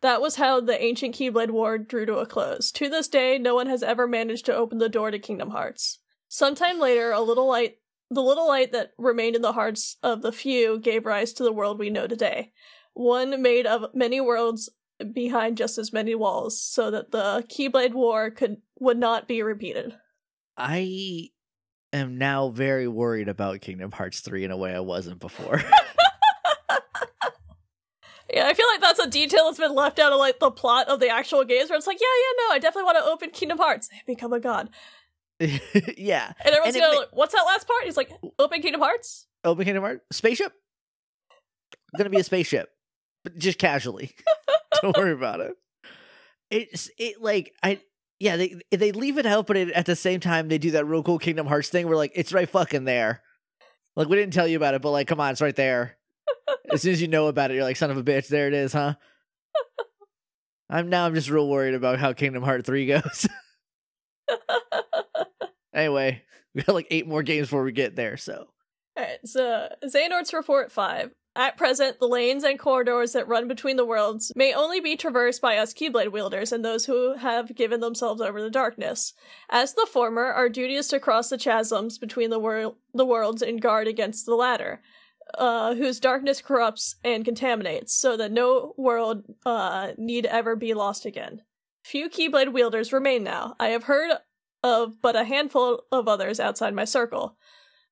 That 0.00 0.20
was 0.20 0.36
how 0.36 0.60
the 0.60 0.80
ancient 0.80 1.16
Keyblade 1.16 1.50
War 1.50 1.76
drew 1.76 2.06
to 2.06 2.18
a 2.18 2.26
close. 2.26 2.70
To 2.70 2.88
this 2.88 3.08
day, 3.08 3.36
no 3.36 3.56
one 3.56 3.66
has 3.66 3.82
ever 3.82 4.06
managed 4.06 4.46
to 4.46 4.54
open 4.54 4.78
the 4.78 4.88
door 4.88 5.10
to 5.10 5.18
Kingdom 5.18 5.50
Hearts. 5.50 5.98
Sometime 6.32 6.80
later, 6.80 7.12
a 7.12 7.20
little 7.20 7.46
light, 7.46 7.76
the 8.08 8.22
little 8.22 8.48
light 8.48 8.72
that 8.72 8.92
remained 8.96 9.36
in 9.36 9.42
the 9.42 9.52
hearts 9.52 9.98
of 10.02 10.22
the 10.22 10.32
few, 10.32 10.78
gave 10.78 11.04
rise 11.04 11.34
to 11.34 11.42
the 11.42 11.52
world 11.52 11.78
we 11.78 11.90
know 11.90 12.06
today. 12.06 12.52
One 12.94 13.42
made 13.42 13.66
of 13.66 13.94
many 13.94 14.18
worlds 14.18 14.70
behind 15.12 15.58
just 15.58 15.76
as 15.76 15.92
many 15.92 16.14
walls, 16.14 16.58
so 16.58 16.90
that 16.90 17.10
the 17.10 17.44
Keyblade 17.50 17.92
War 17.92 18.30
could 18.30 18.62
would 18.80 18.96
not 18.96 19.28
be 19.28 19.42
repeated. 19.42 19.94
I 20.56 21.28
am 21.92 22.16
now 22.16 22.48
very 22.48 22.88
worried 22.88 23.28
about 23.28 23.60
Kingdom 23.60 23.92
Hearts 23.92 24.20
3 24.20 24.44
in 24.44 24.50
a 24.50 24.56
way 24.56 24.74
I 24.74 24.80
wasn't 24.80 25.20
before. 25.20 25.62
Yeah, 28.32 28.46
I 28.46 28.54
feel 28.54 28.66
like 28.72 28.80
that's 28.80 28.98
a 28.98 29.10
detail 29.10 29.44
that's 29.44 29.58
been 29.58 29.74
left 29.74 29.98
out 29.98 30.10
of 30.12 30.18
like 30.18 30.38
the 30.38 30.50
plot 30.50 30.88
of 30.88 31.00
the 31.00 31.10
actual 31.10 31.44
games, 31.44 31.68
where 31.68 31.76
it's 31.76 31.86
like, 31.86 32.00
yeah, 32.00 32.06
yeah, 32.06 32.44
no, 32.48 32.54
I 32.54 32.58
definitely 32.58 32.84
want 32.84 32.96
to 32.96 33.10
open 33.10 33.28
Kingdom 33.28 33.58
Hearts, 33.58 33.90
and 33.92 34.00
become 34.06 34.32
a 34.32 34.40
god, 34.40 34.70
yeah. 35.96 36.32
and 36.44 36.54
everyone's 36.54 36.74
And 36.74 36.82
gonna, 36.82 36.94
ma- 36.94 37.00
like, 37.00 37.08
what's 37.12 37.34
that 37.34 37.42
last 37.42 37.66
part? 37.66 37.84
He's 37.84 37.96
like, 37.96 38.10
open 38.38 38.62
Kingdom 38.62 38.80
Hearts. 38.80 39.26
Open 39.44 39.64
Kingdom 39.64 39.82
Hearts? 39.82 40.04
Spaceship? 40.12 40.52
gonna 41.96 42.10
be 42.10 42.18
a 42.18 42.24
spaceship. 42.24 42.70
But 43.24 43.38
just 43.38 43.58
casually. 43.58 44.12
Don't 44.82 44.96
worry 44.96 45.12
about 45.12 45.40
it. 45.40 45.54
It's 46.50 46.90
it 46.98 47.20
like 47.20 47.52
I 47.62 47.80
yeah, 48.18 48.36
they 48.36 48.56
they 48.70 48.92
leave 48.92 49.18
it 49.18 49.26
out, 49.26 49.46
but 49.46 49.56
it, 49.56 49.70
at 49.70 49.86
the 49.86 49.96
same 49.96 50.20
time 50.20 50.48
they 50.48 50.58
do 50.58 50.72
that 50.72 50.86
real 50.86 51.02
cool 51.02 51.18
Kingdom 51.18 51.46
Hearts 51.46 51.68
thing 51.68 51.86
where 51.86 51.96
like 51.96 52.12
it's 52.14 52.32
right 52.32 52.48
fucking 52.48 52.84
there. 52.84 53.22
Like 53.96 54.08
we 54.08 54.16
didn't 54.16 54.32
tell 54.32 54.48
you 54.48 54.56
about 54.56 54.74
it, 54.74 54.82
but 54.82 54.90
like 54.90 55.06
come 55.06 55.20
on, 55.20 55.32
it's 55.32 55.40
right 55.40 55.56
there. 55.56 55.98
as 56.70 56.82
soon 56.82 56.92
as 56.92 57.02
you 57.02 57.08
know 57.08 57.28
about 57.28 57.50
it, 57.50 57.54
you're 57.54 57.64
like, 57.64 57.76
son 57.76 57.90
of 57.90 57.96
a 57.96 58.02
bitch, 58.02 58.28
there 58.28 58.48
it 58.48 58.54
is, 58.54 58.72
huh? 58.72 58.94
I'm 60.70 60.88
now 60.88 61.06
I'm 61.06 61.14
just 61.14 61.30
real 61.30 61.48
worried 61.48 61.74
about 61.74 61.98
how 61.98 62.12
Kingdom 62.12 62.42
Hearts 62.42 62.66
3 62.66 62.86
goes. 62.86 63.28
Anyway, 65.74 66.22
we 66.54 66.62
got 66.62 66.74
like 66.74 66.88
eight 66.90 67.06
more 67.06 67.22
games 67.22 67.48
before 67.48 67.64
we 67.64 67.72
get 67.72 67.96
there, 67.96 68.16
so 68.16 68.48
Alright, 68.98 69.26
so 69.26 69.68
Xehanort's 69.84 70.34
Report 70.34 70.70
5. 70.70 71.12
At 71.34 71.56
present, 71.56 71.98
the 71.98 72.08
lanes 72.08 72.44
and 72.44 72.58
corridors 72.58 73.12
that 73.12 73.26
run 73.26 73.48
between 73.48 73.76
the 73.76 73.86
worlds 73.86 74.32
may 74.36 74.52
only 74.52 74.80
be 74.80 74.96
traversed 74.96 75.40
by 75.40 75.56
us 75.56 75.72
Keyblade 75.72 76.12
wielders 76.12 76.52
and 76.52 76.62
those 76.62 76.84
who 76.84 77.16
have 77.16 77.54
given 77.54 77.80
themselves 77.80 78.20
over 78.20 78.42
the 78.42 78.50
darkness. 78.50 79.14
As 79.48 79.72
the 79.72 79.88
former, 79.90 80.24
our 80.24 80.50
duty 80.50 80.74
is 80.74 80.88
to 80.88 81.00
cross 81.00 81.30
the 81.30 81.38
chasms 81.38 81.96
between 81.96 82.28
the, 82.28 82.38
wor- 82.38 82.74
the 82.92 83.06
worlds 83.06 83.40
and 83.40 83.62
guard 83.62 83.88
against 83.88 84.26
the 84.26 84.34
latter, 84.34 84.82
uh, 85.38 85.74
whose 85.74 86.00
darkness 86.00 86.42
corrupts 86.42 86.96
and 87.02 87.24
contaminates, 87.24 87.94
so 87.94 88.18
that 88.18 88.30
no 88.30 88.74
world 88.76 89.24
uh, 89.46 89.92
need 89.96 90.26
ever 90.26 90.54
be 90.54 90.74
lost 90.74 91.06
again. 91.06 91.40
Few 91.82 92.10
Keyblade 92.10 92.52
wielders 92.52 92.92
remain 92.92 93.24
now. 93.24 93.56
I 93.58 93.68
have 93.68 93.84
heard 93.84 94.10
of 94.62 95.00
but 95.00 95.16
a 95.16 95.24
handful 95.24 95.84
of 95.90 96.08
others 96.08 96.40
outside 96.40 96.74
my 96.74 96.84
circle. 96.84 97.36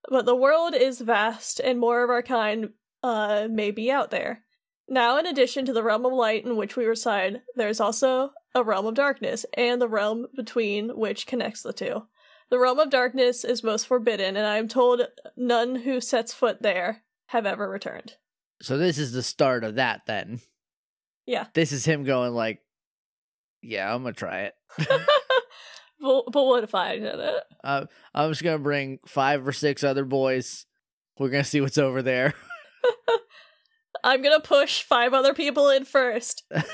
But 0.08 0.24
the 0.26 0.36
world 0.36 0.74
is 0.74 1.00
vast, 1.00 1.60
and 1.60 1.78
more 1.78 2.02
of 2.02 2.10
our 2.10 2.22
kind 2.22 2.70
uh, 3.02 3.48
may 3.50 3.70
be 3.70 3.90
out 3.90 4.10
there. 4.10 4.44
Now, 4.88 5.18
in 5.18 5.26
addition 5.26 5.66
to 5.66 5.72
the 5.72 5.82
realm 5.82 6.04
of 6.04 6.12
light 6.12 6.44
in 6.44 6.56
which 6.56 6.76
we 6.76 6.84
reside, 6.84 7.42
there 7.54 7.68
is 7.68 7.80
also 7.80 8.32
a 8.54 8.64
realm 8.64 8.86
of 8.86 8.94
darkness, 8.94 9.46
and 9.54 9.80
the 9.80 9.88
realm 9.88 10.26
between 10.34 10.96
which 10.96 11.26
connects 11.26 11.62
the 11.62 11.72
two. 11.72 12.06
The 12.50 12.58
realm 12.58 12.80
of 12.80 12.90
darkness 12.90 13.44
is 13.44 13.62
most 13.62 13.86
forbidden, 13.86 14.36
and 14.36 14.44
I 14.44 14.56
am 14.56 14.66
told 14.66 15.06
none 15.36 15.76
who 15.76 16.00
sets 16.00 16.34
foot 16.34 16.62
there 16.62 17.02
have 17.26 17.46
ever 17.46 17.68
returned. 17.68 18.16
So 18.62 18.76
this 18.76 18.98
is 18.98 19.12
the 19.12 19.22
start 19.22 19.62
of 19.62 19.76
that 19.76 20.02
then. 20.06 20.40
Yeah. 21.26 21.46
This 21.54 21.70
is 21.70 21.84
him 21.84 22.02
going 22.02 22.34
like, 22.34 22.60
yeah, 23.62 23.94
I'm 23.94 24.02
gonna 24.02 24.14
try 24.14 24.40
it. 24.40 24.54
but, 26.00 26.24
but 26.32 26.44
what 26.44 26.64
if 26.64 26.74
I 26.74 26.96
did 26.98 27.18
it? 27.18 27.42
Uh, 27.62 27.86
I'm 28.14 28.30
just 28.30 28.42
gonna 28.42 28.58
bring 28.58 28.98
five 29.06 29.46
or 29.46 29.52
six 29.52 29.84
other 29.84 30.04
boys. 30.04 30.66
We're 31.18 31.28
gonna 31.30 31.44
see 31.44 31.60
what's 31.60 31.78
over 31.78 32.02
there. 32.02 32.34
I'm 34.02 34.22
gonna 34.22 34.40
push 34.40 34.82
five 34.82 35.12
other 35.12 35.34
people 35.34 35.68
in 35.68 35.84
first, 35.84 36.44
I'm 36.52 36.64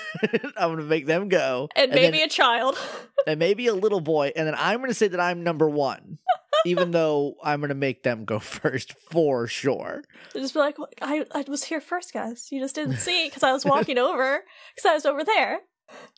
gonna 0.56 0.82
make 0.82 1.06
them 1.06 1.28
go, 1.28 1.68
and, 1.74 1.90
then- 1.92 2.12
maybe 2.12 2.22
a 2.22 2.28
child. 2.28 2.78
and 3.26 3.38
maybe 3.38 3.66
a 3.66 3.74
little 3.74 4.00
boy, 4.00 4.32
and 4.36 4.46
then 4.46 4.54
I'm 4.56 4.80
gonna 4.80 4.94
say 4.94 5.08
that 5.08 5.18
I'm 5.20 5.42
number 5.42 5.68
one, 5.68 6.18
even 6.64 6.92
though 6.92 7.34
I'm 7.42 7.60
gonna 7.60 7.74
make 7.74 8.02
them 8.02 8.24
go 8.24 8.38
first 8.38 8.94
for 9.10 9.46
sure. 9.46 10.04
just 10.34 10.54
be 10.54 10.60
like, 10.60 10.76
I, 11.02 11.24
I 11.32 11.44
was 11.48 11.64
here 11.64 11.80
first, 11.80 12.12
guys. 12.12 12.48
You 12.52 12.60
just 12.60 12.74
didn't 12.74 12.98
see 12.98 13.26
because 13.28 13.42
I 13.42 13.52
was 13.52 13.64
walking 13.64 13.98
over 13.98 14.44
because 14.74 14.88
I 14.88 14.94
was 14.94 15.06
over 15.06 15.24
there. 15.24 15.60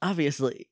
Obviously, 0.02 0.68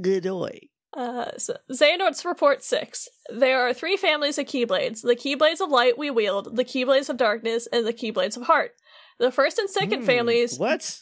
good 0.00 0.24
boy. 0.24 0.70
Uh, 0.96 1.30
so 1.38 1.56
Xehanort's 1.70 2.24
report 2.24 2.64
six. 2.64 3.08
There 3.32 3.60
are 3.60 3.72
three 3.72 3.96
families 3.96 4.38
of 4.38 4.46
Keyblades: 4.46 5.02
the 5.02 5.14
Keyblades 5.16 5.60
of 5.60 5.70
Light 5.70 5.96
we 5.96 6.10
wield, 6.10 6.56
the 6.56 6.64
Keyblades 6.64 7.08
of 7.08 7.16
Darkness, 7.16 7.68
and 7.72 7.86
the 7.86 7.92
Keyblades 7.92 8.36
of 8.36 8.44
Heart. 8.44 8.72
The 9.18 9.30
first 9.30 9.58
and 9.58 9.70
second 9.70 10.00
Hmm, 10.00 10.06
families. 10.06 10.58
What? 10.58 11.00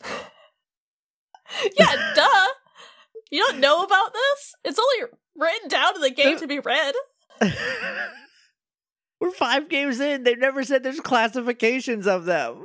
Yeah, 1.79 2.13
duh. 2.15 2.47
You 3.31 3.41
don't 3.41 3.61
know 3.61 3.83
about 3.83 4.13
this? 4.13 4.55
It's 4.65 4.79
only 4.79 5.13
written 5.37 5.69
down 5.69 5.95
in 5.97 6.01
the 6.03 6.11
game 6.11 6.39
to 6.39 6.47
be 6.47 6.59
read. 6.61 6.95
We're 9.21 9.31
five 9.31 9.69
games 9.69 9.99
in. 9.99 10.23
They've 10.23 10.39
never 10.39 10.63
said 10.63 10.83
there's 10.83 11.01
classifications 11.01 12.07
of 12.07 12.25
them. 12.27 12.65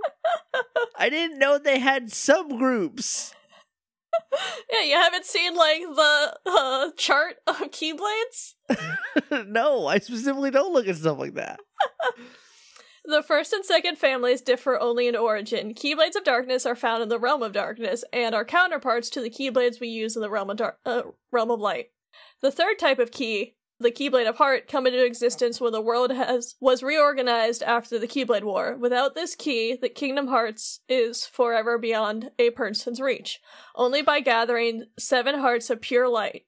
I 0.97 1.09
didn't 1.09 1.39
know 1.39 1.57
they 1.57 1.79
had 1.79 2.09
subgroups. 2.09 3.33
Yeah, 4.71 4.87
you 4.87 4.95
haven't 4.95 5.25
seen 5.25 5.55
like 5.55 5.81
the 5.81 6.39
uh, 6.47 6.91
chart 6.97 7.35
of 7.45 7.57
Keyblades. 7.57 8.55
no, 9.47 9.85
I 9.85 9.99
specifically 9.99 10.49
don't 10.49 10.73
look 10.73 10.87
at 10.87 10.95
stuff 10.95 11.19
like 11.19 11.35
that. 11.35 11.59
The 13.05 13.21
first 13.21 13.51
and 13.51 13.65
second 13.65 13.97
families 13.97 14.41
differ 14.41 14.79
only 14.79 15.09
in 15.09 15.15
origin. 15.17 15.73
Keyblades 15.73 16.15
of 16.15 16.23
Darkness 16.23 16.65
are 16.65 16.73
found 16.73 17.03
in 17.03 17.09
the 17.09 17.19
Realm 17.19 17.43
of 17.43 17.51
Darkness 17.51 18.05
and 18.13 18.33
are 18.33 18.45
counterparts 18.45 19.09
to 19.09 19.21
the 19.21 19.29
Keyblades 19.29 19.81
we 19.81 19.89
use 19.89 20.15
in 20.15 20.21
the 20.21 20.29
Realm 20.29 20.49
of 20.49 20.55
Dar- 20.55 20.77
uh, 20.85 21.01
Realm 21.29 21.51
of 21.51 21.59
Light. 21.59 21.87
The 22.41 22.49
third 22.49 22.79
type 22.79 22.99
of 22.99 23.11
key, 23.11 23.55
the 23.83 23.91
Keyblade 23.91 24.27
of 24.27 24.37
Heart, 24.37 24.67
come 24.67 24.87
into 24.87 25.05
existence 25.05 25.61
when 25.61 25.71
the 25.71 25.81
world 25.81 26.11
has 26.11 26.55
was 26.59 26.81
reorganized 26.81 27.61
after 27.61 27.99
the 27.99 28.07
Keyblade 28.07 28.43
War. 28.43 28.75
Without 28.79 29.13
this 29.13 29.35
key, 29.35 29.77
the 29.79 29.89
Kingdom 29.89 30.27
Hearts 30.27 30.79
is 30.89 31.25
forever 31.25 31.77
beyond 31.77 32.31
a 32.39 32.49
person's 32.51 32.99
reach. 32.99 33.39
Only 33.75 34.01
by 34.01 34.21
gathering 34.21 34.85
seven 34.97 35.39
hearts 35.39 35.69
of 35.69 35.81
pure 35.81 36.09
light, 36.09 36.45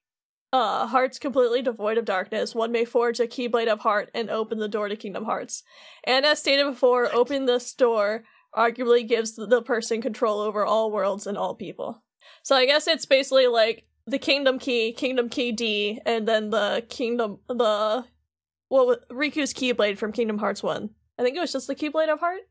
uh, 0.51 0.87
hearts 0.87 1.19
completely 1.19 1.61
devoid 1.61 1.97
of 1.97 2.05
darkness, 2.05 2.55
one 2.55 2.71
may 2.71 2.85
forge 2.85 3.19
a 3.19 3.27
Keyblade 3.27 3.67
of 3.67 3.81
Heart 3.81 4.09
and 4.13 4.29
open 4.29 4.59
the 4.59 4.67
door 4.67 4.87
to 4.87 4.95
Kingdom 4.95 5.25
Hearts. 5.25 5.63
And 6.03 6.25
as 6.25 6.39
stated 6.39 6.65
before, 6.65 7.13
opening 7.13 7.45
this 7.45 7.73
door 7.73 8.23
arguably 8.55 9.05
gives 9.05 9.35
the 9.35 9.61
person 9.61 10.01
control 10.01 10.39
over 10.39 10.65
all 10.65 10.91
worlds 10.91 11.27
and 11.27 11.37
all 11.37 11.55
people. 11.55 12.03
So 12.41 12.55
I 12.55 12.65
guess 12.65 12.87
it's 12.87 13.05
basically 13.05 13.47
like 13.47 13.85
the 14.07 14.19
Kingdom 14.19 14.59
Key, 14.59 14.93
Kingdom 14.93 15.29
Key 15.29 15.51
D, 15.51 16.01
and 16.05 16.27
then 16.27 16.49
the 16.49 16.85
Kingdom 16.89 17.39
the 17.47 18.05
what 18.69 18.87
was 18.87 18.97
Riku's 19.11 19.53
Keyblade 19.53 19.97
from 19.97 20.11
Kingdom 20.11 20.37
Hearts 20.37 20.63
One. 20.63 20.91
I 21.17 21.23
think 21.23 21.37
it 21.37 21.39
was 21.39 21.51
just 21.51 21.67
the 21.67 21.75
Keyblade 21.75 22.09
of 22.09 22.19
Heart. 22.19 22.41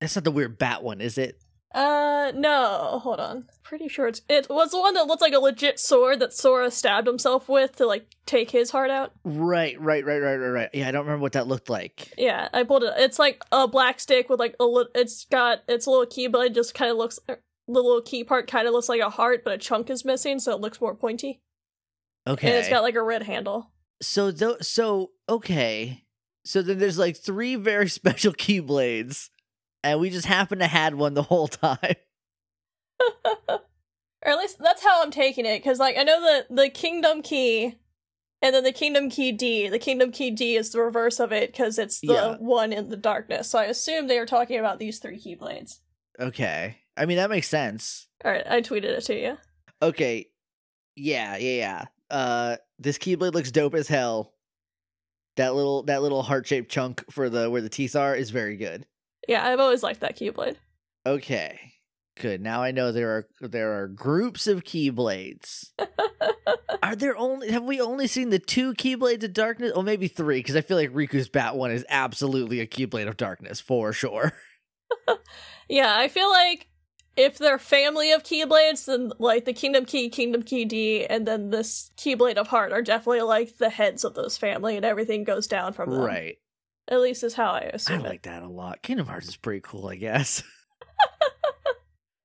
That's 0.00 0.16
not 0.16 0.24
the 0.24 0.30
weird 0.30 0.58
bat 0.58 0.82
one, 0.82 1.00
is 1.00 1.18
it? 1.18 1.40
Uh, 1.72 2.32
no, 2.34 2.98
hold 3.00 3.20
on. 3.20 3.46
Pretty 3.62 3.86
sure 3.86 4.08
it's 4.08 4.22
it 4.28 4.48
was 4.50 4.72
the 4.72 4.78
one 4.80 4.94
that 4.94 5.06
looked 5.06 5.22
like 5.22 5.32
a 5.32 5.38
legit 5.38 5.78
sword 5.78 6.18
that 6.18 6.32
Sora 6.32 6.70
stabbed 6.70 7.06
himself 7.06 7.48
with 7.48 7.76
to 7.76 7.86
like 7.86 8.08
take 8.26 8.50
his 8.50 8.70
heart 8.70 8.90
out. 8.90 9.12
Right, 9.24 9.80
right, 9.80 10.04
right, 10.04 10.18
right, 10.18 10.36
right, 10.36 10.48
right. 10.48 10.70
Yeah, 10.72 10.88
I 10.88 10.90
don't 10.90 11.04
remember 11.04 11.22
what 11.22 11.32
that 11.32 11.46
looked 11.46 11.70
like. 11.70 12.12
Yeah, 12.18 12.48
I 12.52 12.64
pulled 12.64 12.82
it. 12.82 12.94
It's 12.96 13.20
like 13.20 13.44
a 13.52 13.68
black 13.68 14.00
stick 14.00 14.28
with 14.28 14.40
like 14.40 14.56
a 14.58 14.64
little. 14.64 14.90
It's 14.96 15.26
got 15.26 15.60
its 15.68 15.86
a 15.86 15.90
little 15.90 16.06
keyblade. 16.06 16.54
Just 16.54 16.74
kind 16.74 16.90
of 16.90 16.96
looks. 16.96 17.20
The 17.72 17.80
little 17.80 18.02
key 18.02 18.24
part 18.24 18.46
kind 18.50 18.66
of 18.66 18.72
looks 18.72 18.88
like 18.88 19.00
a 19.00 19.10
heart, 19.10 19.44
but 19.44 19.54
a 19.54 19.58
chunk 19.58 19.90
is 19.90 20.04
missing, 20.04 20.38
so 20.40 20.52
it 20.52 20.60
looks 20.60 20.80
more 20.80 20.94
pointy. 20.94 21.40
Okay. 22.26 22.48
And 22.48 22.56
it's 22.56 22.68
got 22.68 22.82
like 22.82 22.94
a 22.96 23.02
red 23.02 23.22
handle. 23.22 23.70
so 24.02 24.30
though 24.30 24.56
so 24.60 25.10
okay. 25.28 26.04
So 26.44 26.62
then 26.62 26.78
there's 26.78 26.98
like 26.98 27.16
three 27.16 27.54
very 27.56 27.88
special 28.00 28.32
keyblades, 28.32 29.28
and 29.84 30.00
we 30.00 30.10
just 30.10 30.26
happen 30.26 30.58
to 30.60 30.66
had 30.66 30.94
one 30.94 31.14
the 31.14 31.22
whole 31.22 31.48
time. 31.48 31.78
or 33.24 33.60
at 34.26 34.38
least 34.38 34.58
that's 34.58 34.82
how 34.82 35.02
I'm 35.02 35.10
taking 35.10 35.46
it. 35.46 35.58
Because 35.62 35.78
like 35.78 35.96
I 35.96 36.02
know 36.02 36.20
the 36.20 36.54
the 36.54 36.68
Kingdom 36.68 37.22
Key, 37.22 37.76
and 38.42 38.54
then 38.54 38.64
the 38.64 38.72
Kingdom 38.72 39.08
Key 39.10 39.32
D. 39.32 39.68
The 39.68 39.78
Kingdom 39.78 40.12
Key 40.12 40.30
D 40.30 40.56
is 40.56 40.70
the 40.70 40.80
reverse 40.80 41.20
of 41.20 41.32
it 41.32 41.52
because 41.52 41.78
it's 41.78 42.00
the 42.00 42.12
Yeah. 42.14 42.36
one 42.38 42.72
in 42.72 42.88
the 42.88 42.96
darkness. 42.96 43.48
So 43.48 43.58
I 43.58 43.64
assume 43.64 44.06
they 44.08 44.18
are 44.18 44.26
talking 44.26 44.58
about 44.58 44.78
these 44.78 44.98
three 44.98 45.18
keyblades. 45.18 45.78
Okay. 46.18 46.76
I 46.96 47.06
mean 47.06 47.16
that 47.16 47.30
makes 47.30 47.48
sense. 47.48 48.08
All 48.24 48.30
right, 48.30 48.46
I 48.48 48.60
tweeted 48.60 48.84
it 48.84 49.04
to 49.04 49.18
you. 49.18 49.38
Okay. 49.82 50.26
Yeah, 50.96 51.36
yeah, 51.36 51.56
yeah. 51.56 51.84
Uh 52.10 52.56
this 52.78 52.98
keyblade 52.98 53.34
looks 53.34 53.50
dope 53.50 53.74
as 53.74 53.88
hell. 53.88 54.34
That 55.36 55.54
little 55.54 55.84
that 55.84 56.02
little 56.02 56.22
heart-shaped 56.22 56.70
chunk 56.70 57.04
for 57.10 57.30
the 57.30 57.48
where 57.50 57.62
the 57.62 57.68
teeth 57.68 57.96
are 57.96 58.14
is 58.14 58.30
very 58.30 58.56
good. 58.56 58.86
Yeah, 59.28 59.46
I've 59.46 59.60
always 59.60 59.82
liked 59.82 60.00
that 60.00 60.18
keyblade. 60.18 60.56
Okay. 61.06 61.58
Good. 62.18 62.42
Now 62.42 62.62
I 62.62 62.72
know 62.72 62.92
there 62.92 63.10
are 63.10 63.48
there 63.48 63.80
are 63.80 63.88
groups 63.88 64.46
of 64.46 64.64
keyblades. 64.64 65.70
are 66.82 66.96
there 66.96 67.16
only 67.16 67.50
have 67.50 67.64
we 67.64 67.80
only 67.80 68.06
seen 68.06 68.28
the 68.30 68.38
two 68.38 68.74
keyblades 68.74 69.22
of 69.24 69.32
darkness? 69.32 69.72
Or 69.74 69.82
maybe 69.82 70.08
three, 70.08 70.40
because 70.40 70.56
I 70.56 70.60
feel 70.60 70.76
like 70.76 70.92
Riku's 70.92 71.28
Bat 71.28 71.56
one 71.56 71.70
is 71.70 71.86
absolutely 71.88 72.60
a 72.60 72.66
keyblade 72.66 73.08
of 73.08 73.16
darkness 73.16 73.60
for 73.60 73.92
sure. 73.92 74.32
Yeah, 75.70 75.94
I 75.96 76.08
feel 76.08 76.28
like 76.28 76.66
if 77.20 77.36
they're 77.36 77.58
family 77.58 78.12
of 78.12 78.22
keyblades, 78.22 78.86
then 78.86 79.12
like 79.18 79.44
the 79.44 79.52
Kingdom 79.52 79.84
Key, 79.84 80.08
Kingdom 80.08 80.42
Key 80.42 80.64
D, 80.64 81.04
and 81.04 81.26
then 81.26 81.50
this 81.50 81.90
Keyblade 81.96 82.36
of 82.36 82.48
Heart 82.48 82.72
are 82.72 82.82
definitely 82.82 83.20
like 83.20 83.58
the 83.58 83.68
heads 83.68 84.04
of 84.04 84.14
those 84.14 84.38
family, 84.38 84.76
and 84.76 84.84
everything 84.84 85.24
goes 85.24 85.46
down 85.46 85.74
from 85.74 85.90
them. 85.90 86.00
Right. 86.00 86.38
At 86.88 87.00
least 87.00 87.22
is 87.22 87.34
how 87.34 87.50
I 87.50 87.58
I 87.60 87.70
assume 87.74 88.00
it. 88.00 88.08
like 88.08 88.22
that 88.22 88.42
a 88.42 88.48
lot. 88.48 88.82
Kingdom 88.82 89.06
Hearts 89.06 89.28
is 89.28 89.36
pretty 89.36 89.60
cool, 89.60 89.86
I 89.88 89.96
guess. 89.96 90.42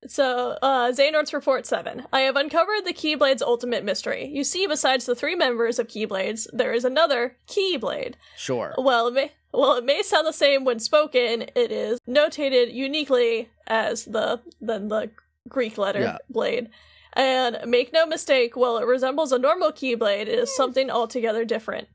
So, 0.07 0.57
uh, 0.61 0.91
Xehanort's 0.91 1.33
Report 1.33 1.65
7. 1.65 2.05
I 2.13 2.21
have 2.21 2.35
uncovered 2.35 2.85
the 2.85 2.93
Keyblade's 2.93 3.41
ultimate 3.41 3.83
mystery. 3.83 4.27
You 4.27 4.43
see, 4.43 4.67
besides 4.67 5.05
the 5.05 5.15
three 5.15 5.35
members 5.35 5.79
of 5.79 5.87
Keyblades, 5.87 6.47
there 6.53 6.73
is 6.73 6.85
another 6.85 7.37
Keyblade. 7.47 8.13
Sure. 8.37 8.75
Well, 8.77 9.09
may, 9.11 9.31
well, 9.57 9.75
it 9.75 9.85
may 9.85 10.01
sound 10.01 10.27
the 10.27 10.33
same 10.33 10.65
when 10.65 10.79
spoken. 10.79 11.43
It 11.55 11.71
is 11.71 11.99
notated 12.07 12.73
uniquely 12.73 13.49
as 13.67 14.05
the 14.05 14.41
than 14.61 14.87
the 14.89 15.11
Greek 15.47 15.77
letter 15.77 15.99
Yeah. 16.01 16.17
blade. 16.29 16.69
And 17.13 17.59
make 17.65 17.93
no 17.93 18.05
mistake, 18.05 18.55
while 18.57 18.77
it 18.77 18.85
resembles 18.85 19.31
a 19.31 19.39
normal 19.39 19.71
Keyblade, 19.71 20.23
it 20.27 20.27
is 20.27 20.55
something 20.55 20.89
altogether 20.91 21.45
different. 21.45 21.87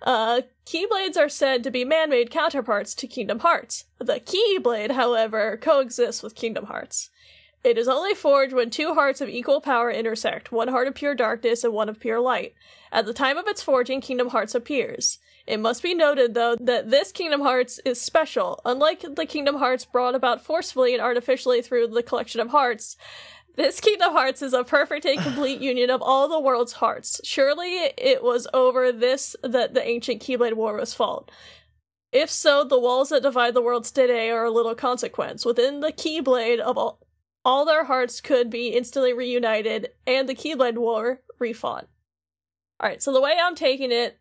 Uh, 0.00 0.40
Keyblades 0.66 1.16
are 1.16 1.28
said 1.28 1.62
to 1.62 1.70
be 1.70 1.84
man-made 1.84 2.30
counterparts 2.30 2.94
to 2.94 3.06
Kingdom 3.06 3.40
Hearts. 3.40 3.84
The 3.98 4.18
Keyblade, 4.20 4.92
however, 4.92 5.58
coexists 5.60 6.22
with 6.22 6.34
Kingdom 6.34 6.64
Hearts. 6.66 7.10
It 7.62 7.78
is 7.78 7.86
only 7.86 8.14
forged 8.14 8.52
when 8.52 8.70
two 8.70 8.94
hearts 8.94 9.20
of 9.20 9.28
equal 9.28 9.60
power 9.60 9.90
intersect, 9.90 10.50
one 10.50 10.68
heart 10.68 10.88
of 10.88 10.94
pure 10.94 11.14
darkness 11.14 11.62
and 11.62 11.72
one 11.72 11.88
of 11.88 12.00
pure 12.00 12.18
light. 12.18 12.54
At 12.90 13.06
the 13.06 13.14
time 13.14 13.36
of 13.38 13.46
its 13.46 13.62
forging, 13.62 14.00
Kingdom 14.00 14.30
Hearts 14.30 14.54
appears. 14.54 15.18
It 15.46 15.58
must 15.58 15.82
be 15.82 15.94
noted, 15.94 16.34
though, 16.34 16.56
that 16.56 16.90
this 16.90 17.12
Kingdom 17.12 17.40
Hearts 17.40 17.80
is 17.84 18.00
special. 18.00 18.60
Unlike 18.64 19.16
the 19.16 19.26
Kingdom 19.26 19.56
Hearts 19.56 19.84
brought 19.84 20.14
about 20.14 20.44
forcefully 20.44 20.92
and 20.92 21.02
artificially 21.02 21.62
through 21.62 21.88
the 21.88 22.02
collection 22.02 22.40
of 22.40 22.50
hearts, 22.50 22.96
this 23.56 23.80
Kingdom 23.80 24.12
Hearts 24.12 24.40
is 24.40 24.52
a 24.52 24.64
perfect 24.64 25.04
and 25.04 25.20
complete 25.20 25.60
union 25.60 25.90
of 25.90 26.00
all 26.00 26.28
the 26.28 26.40
world's 26.40 26.74
hearts. 26.74 27.20
Surely 27.24 27.92
it 27.98 28.22
was 28.22 28.46
over 28.54 28.92
this 28.92 29.36
that 29.42 29.74
the 29.74 29.86
ancient 29.86 30.22
Keyblade 30.22 30.54
War 30.54 30.74
was 30.74 30.94
fought. 30.94 31.30
If 32.12 32.30
so, 32.30 32.62
the 32.62 32.78
walls 32.78 33.08
that 33.08 33.22
divide 33.22 33.54
the 33.54 33.62
worlds 33.62 33.90
today 33.90 34.30
are 34.30 34.44
a 34.44 34.50
little 34.50 34.74
consequence. 34.74 35.44
Within 35.44 35.80
the 35.80 35.92
Keyblade 35.92 36.60
of 36.60 36.78
all, 36.78 37.00
all 37.44 37.64
their 37.64 37.84
hearts 37.84 38.20
could 38.20 38.50
be 38.50 38.68
instantly 38.68 39.12
reunited, 39.12 39.90
and 40.06 40.28
the 40.28 40.34
Keyblade 40.34 40.76
War 40.76 41.22
refought. 41.40 41.88
Alright, 42.80 43.02
so 43.02 43.12
the 43.12 43.20
way 43.20 43.36
I'm 43.42 43.54
taking 43.54 43.90
it 43.90 44.18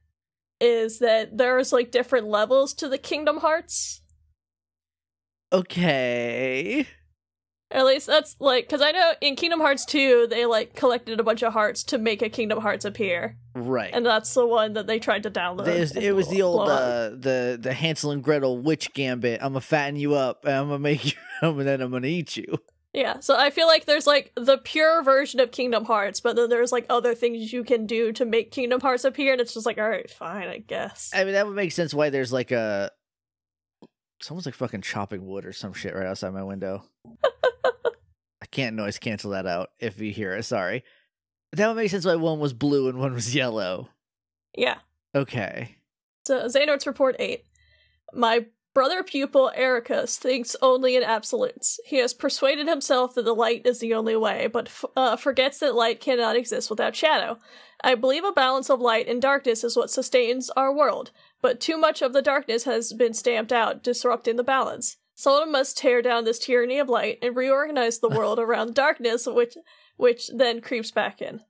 is 0.61 0.99
that 0.99 1.37
there's 1.37 1.73
like 1.73 1.91
different 1.91 2.27
levels 2.27 2.73
to 2.75 2.87
the 2.87 2.97
Kingdom 2.97 3.37
Hearts. 3.37 4.01
Okay. 5.51 6.87
At 7.73 7.85
least 7.85 8.05
that's 8.07 8.35
like 8.39 8.65
because 8.65 8.81
I 8.81 8.91
know 8.91 9.13
in 9.21 9.35
Kingdom 9.37 9.61
Hearts 9.61 9.85
2 9.85 10.27
they 10.29 10.45
like 10.45 10.75
collected 10.75 11.19
a 11.21 11.23
bunch 11.23 11.41
of 11.41 11.53
hearts 11.53 11.83
to 11.85 11.97
make 11.97 12.21
a 12.21 12.27
Kingdom 12.29 12.59
Hearts 12.59 12.83
appear, 12.83 13.37
Right. 13.55 13.91
and 13.93 14.05
that's 14.05 14.33
the 14.33 14.45
one 14.45 14.73
that 14.73 14.87
they 14.87 14.99
tried 14.99 15.23
to 15.23 15.31
download. 15.31 15.67
It 15.67 15.79
was, 15.79 15.91
and 15.95 16.03
it 16.03 16.11
was 16.11 16.27
the 16.27 16.41
old 16.41 16.67
uh, 16.67 17.11
the 17.11 17.57
the 17.61 17.73
Hansel 17.73 18.11
and 18.11 18.21
Gretel 18.21 18.57
witch 18.57 18.93
gambit. 18.93 19.39
I'm 19.41 19.53
gonna 19.53 19.61
fatten 19.61 19.95
you 19.95 20.15
up, 20.15 20.43
and 20.43 20.53
I'm 20.53 20.65
gonna 20.67 20.79
make 20.79 21.05
you, 21.05 21.17
and 21.41 21.61
then 21.61 21.79
I'm 21.81 21.91
gonna 21.91 22.07
eat 22.07 22.35
you. 22.35 22.57
Yeah, 22.93 23.21
so 23.21 23.37
I 23.37 23.51
feel 23.51 23.67
like 23.67 23.85
there's 23.85 24.05
like 24.05 24.33
the 24.35 24.57
pure 24.57 25.01
version 25.01 25.39
of 25.39 25.51
Kingdom 25.51 25.85
Hearts, 25.85 26.19
but 26.19 26.35
then 26.35 26.49
there's 26.49 26.73
like 26.73 26.85
other 26.89 27.15
things 27.15 27.53
you 27.53 27.63
can 27.63 27.85
do 27.85 28.11
to 28.13 28.25
make 28.25 28.51
Kingdom 28.51 28.81
Hearts 28.81 29.05
appear, 29.05 29.31
and 29.31 29.39
it's 29.39 29.53
just 29.53 29.65
like, 29.65 29.77
all 29.77 29.89
right, 29.89 30.09
fine, 30.09 30.49
I 30.49 30.57
guess. 30.57 31.09
I 31.13 31.23
mean, 31.23 31.33
that 31.33 31.47
would 31.47 31.55
make 31.55 31.71
sense 31.71 31.93
why 31.93 32.09
there's 32.09 32.33
like 32.33 32.51
a 32.51 32.91
someone's 34.21 34.45
like 34.45 34.55
fucking 34.55 34.81
chopping 34.81 35.25
wood 35.25 35.45
or 35.45 35.53
some 35.53 35.73
shit 35.73 35.95
right 35.95 36.05
outside 36.05 36.33
my 36.33 36.43
window. 36.43 36.83
I 38.41 38.45
can't 38.51 38.75
noise 38.75 38.99
cancel 38.99 39.31
that 39.31 39.47
out 39.47 39.71
if 39.79 39.99
you 39.99 40.11
hear 40.11 40.35
it. 40.35 40.43
Sorry. 40.43 40.83
That 41.53 41.67
would 41.67 41.77
make 41.77 41.91
sense 41.91 42.05
why 42.05 42.15
one 42.15 42.39
was 42.39 42.53
blue 42.53 42.87
and 42.89 42.97
one 42.99 43.13
was 43.13 43.33
yellow. 43.35 43.89
Yeah. 44.57 44.77
Okay. 45.15 45.77
So 46.25 46.45
Xehanort's 46.47 46.87
Report 46.87 47.15
8. 47.19 47.43
My 48.13 48.45
brother 48.73 49.03
pupil 49.03 49.51
Eraqus 49.57 50.17
thinks 50.17 50.55
only 50.61 50.95
in 50.95 51.03
absolutes. 51.03 51.79
He 51.85 51.97
has 51.97 52.13
persuaded 52.13 52.67
himself 52.67 53.15
that 53.15 53.25
the 53.25 53.35
light 53.35 53.65
is 53.65 53.79
the 53.79 53.93
only 53.93 54.15
way, 54.15 54.47
but 54.47 54.67
f- 54.67 54.85
uh, 54.95 55.15
forgets 55.15 55.59
that 55.59 55.75
light 55.75 55.99
cannot 55.99 56.35
exist 56.35 56.69
without 56.69 56.95
shadow. 56.95 57.37
I 57.83 57.95
believe 57.95 58.23
a 58.23 58.31
balance 58.31 58.69
of 58.69 58.79
light 58.79 59.07
and 59.07 59.21
darkness 59.21 59.63
is 59.63 59.75
what 59.75 59.89
sustains 59.89 60.49
our 60.51 60.73
world, 60.73 61.11
but 61.41 61.59
too 61.59 61.77
much 61.77 62.01
of 62.01 62.13
the 62.13 62.21
darkness 62.21 62.63
has 62.63 62.93
been 62.93 63.13
stamped 63.13 63.51
out, 63.51 63.83
disrupting 63.83 64.35
the 64.35 64.43
balance. 64.43 64.97
Someone 65.15 65.51
must 65.51 65.77
tear 65.77 66.01
down 66.01 66.23
this 66.23 66.39
tyranny 66.39 66.79
of 66.79 66.89
light 66.89 67.19
and 67.21 67.35
reorganize 67.35 67.99
the 67.99 68.09
world 68.09 68.39
around 68.39 68.73
darkness, 68.73 69.27
which 69.27 69.55
which 69.97 70.29
then 70.29 70.61
creeps 70.61 70.89
back 70.89 71.21
in. 71.21 71.41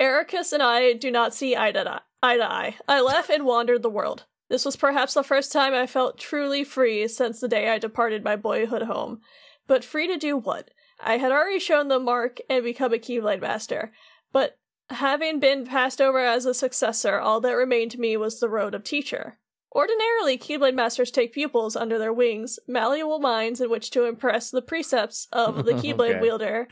Eraqus 0.00 0.52
and 0.52 0.62
I 0.62 0.92
do 0.92 1.10
not 1.10 1.34
see 1.34 1.56
eye 1.56 1.72
to 1.72 1.90
eye. 1.90 2.00
eye 2.22 2.36
to 2.36 2.44
eye. 2.44 2.76
I 2.86 3.00
left 3.00 3.28
and 3.30 3.44
wandered 3.44 3.82
the 3.82 3.90
world. 3.90 4.26
This 4.50 4.64
was 4.64 4.76
perhaps 4.76 5.14
the 5.14 5.22
first 5.22 5.52
time 5.52 5.72
I 5.72 5.86
felt 5.86 6.18
truly 6.18 6.64
free 6.64 7.06
since 7.08 7.40
the 7.40 7.48
day 7.48 7.70
I 7.70 7.78
departed 7.78 8.24
my 8.24 8.36
boyhood 8.36 8.82
home. 8.82 9.20
But 9.66 9.84
free 9.84 10.08
to 10.08 10.18
do 10.18 10.36
what? 10.36 10.70
I 10.98 11.16
had 11.18 11.32
already 11.32 11.60
shown 11.60 11.88
the 11.88 12.00
mark 12.00 12.38
and 12.50 12.62
become 12.64 12.92
a 12.92 12.98
Keyblade 12.98 13.40
Master, 13.40 13.92
but 14.32 14.58
having 14.90 15.38
been 15.38 15.64
passed 15.64 16.00
over 16.00 16.18
as 16.18 16.44
a 16.44 16.52
successor, 16.52 17.18
all 17.18 17.40
that 17.40 17.52
remained 17.52 17.92
to 17.92 18.00
me 18.00 18.16
was 18.16 18.40
the 18.40 18.48
road 18.48 18.74
of 18.74 18.82
teacher. 18.82 19.38
Ordinarily, 19.72 20.36
Keyblade 20.36 20.74
Masters 20.74 21.12
take 21.12 21.32
pupils 21.32 21.76
under 21.76 21.96
their 21.96 22.12
wings, 22.12 22.58
malleable 22.66 23.20
minds 23.20 23.60
in 23.60 23.70
which 23.70 23.90
to 23.92 24.04
impress 24.04 24.50
the 24.50 24.60
precepts 24.60 25.28
of 25.32 25.64
the 25.64 25.72
Keyblade 25.74 26.10
Okay. 26.10 26.20
wielder 26.20 26.66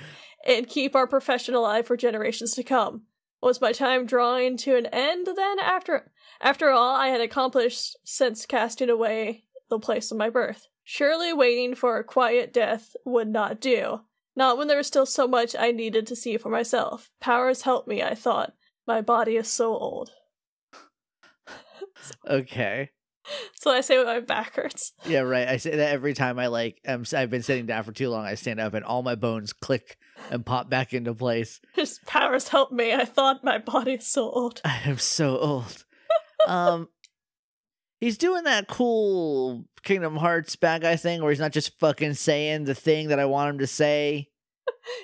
and 0.45 0.69
keep 0.69 0.97
our 0.97 1.07
profession 1.07 1.55
alive 1.55 1.87
for 1.87 1.97
generations 1.97 2.55
to 2.55 2.65
come. 2.65 3.03
Was 3.41 3.61
my 3.61 3.73
time 3.73 4.05
drawing 4.05 4.57
to 4.59 4.77
an 4.77 4.87
end 4.87 5.29
then 5.37 5.59
after 5.61 6.11
after 6.41 6.71
all 6.71 6.97
I 6.97 7.09
had 7.09 7.21
accomplished 7.21 7.97
since 8.05 8.47
casting 8.47 8.91
away 8.91 9.45
the 9.71 9.79
place 9.79 10.11
of 10.11 10.19
my 10.19 10.31
birth? 10.31 10.67
Surely 10.83 11.33
waiting 11.33 11.75
for 11.75 11.99
a 11.99 12.05
quiet 12.05 12.53
death 12.53 12.97
would 13.05 13.29
not 13.29 13.61
do. 13.61 14.01
Not 14.35 14.57
when 14.57 14.69
there 14.69 14.77
was 14.77 14.87
still 14.87 15.07
so 15.07 15.29
much 15.29 15.55
I 15.59 15.71
needed 15.71 16.07
to 16.07 16.17
see 16.17 16.37
for 16.37 16.49
myself. 16.49 17.11
Powers 17.21 17.63
help 17.63 17.87
me, 17.87 18.03
I 18.03 18.15
thought. 18.15 18.55
My 18.87 19.01
body 19.03 19.37
is 19.37 19.49
so 19.49 19.77
old. 19.77 20.11
Okay. 22.29 22.91
So 23.61 23.71
I 23.71 23.83
say 23.83 23.99
when 23.99 24.07
my 24.07 24.21
back 24.21 24.55
hurts. 24.55 24.93
Yeah, 25.05 25.21
right. 25.21 25.49
I 25.49 25.59
say 25.59 25.77
that 25.77 25.93
every 25.93 26.15
time 26.15 26.39
I 26.39 26.47
like 26.47 26.81
am 26.87 27.05
I've 27.13 27.29
been 27.29 27.43
sitting 27.43 27.67
down 27.67 27.85
for 27.85 27.93
too 27.93 28.09
long. 28.09 28.25
I 28.25 28.35
stand 28.35 28.61
up 28.61 28.73
and 28.73 28.85
all 28.85 29.03
my 29.03 29.17
bones 29.17 29.53
click 29.53 29.99
and 30.31 30.45
pop 30.45 30.69
back 30.69 30.93
into 30.93 31.15
place. 31.15 31.61
His 31.75 32.01
powers 32.07 32.49
help 32.49 32.73
me. 32.73 32.93
I 32.93 33.05
thought 33.05 33.45
my 33.45 33.59
body 33.59 33.95
is 33.95 34.07
so 34.07 34.31
old. 34.31 34.61
I 34.65 34.81
am 34.85 34.99
so 34.99 35.39
old. 35.39 35.85
um, 36.47 36.89
he's 38.01 38.19
doing 38.19 38.45
that 38.45 38.69
cool 38.69 39.65
Kingdom 39.83 40.17
Hearts 40.17 40.57
bad 40.57 40.83
guy 40.83 40.97
thing 40.97 41.23
where 41.23 41.31
he's 41.31 41.41
not 41.41 41.53
just 41.53 41.79
fucking 41.79 42.15
saying 42.15 42.65
the 42.65 42.75
thing 42.75 43.09
that 43.09 43.19
I 43.19 43.27
want 43.27 43.51
him 43.51 43.59
to 43.59 43.67
say. 43.67 44.29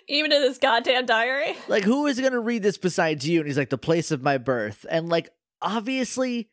Even 0.09 0.33
in 0.33 0.43
his 0.43 0.59
goddamn 0.59 1.07
diary. 1.07 1.57
Like, 1.69 1.85
who 1.85 2.07
is 2.07 2.21
gonna 2.21 2.41
read 2.41 2.62
this 2.62 2.79
besides 2.79 3.29
you? 3.29 3.41
And 3.41 3.49
he's 3.49 3.59
like, 3.59 3.71
the 3.71 3.79
place 3.79 4.11
of 4.11 4.23
my 4.23 4.39
birth, 4.39 4.87
and 4.91 5.09
like, 5.09 5.31
obviously, 5.61 6.49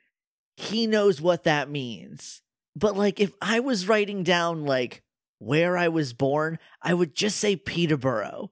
he 0.55 0.87
knows 0.87 1.21
what 1.21 1.43
that 1.43 1.69
means. 1.69 2.41
But 2.75 2.95
like, 2.95 3.19
if 3.19 3.33
I 3.41 3.59
was 3.59 3.87
writing 3.87 4.23
down 4.23 4.65
like 4.65 5.03
where 5.41 5.75
I 5.75 5.87
was 5.87 6.13
born, 6.13 6.59
I 6.83 6.93
would 6.93 7.15
just 7.15 7.37
say 7.37 7.55
Peterborough. 7.55 8.51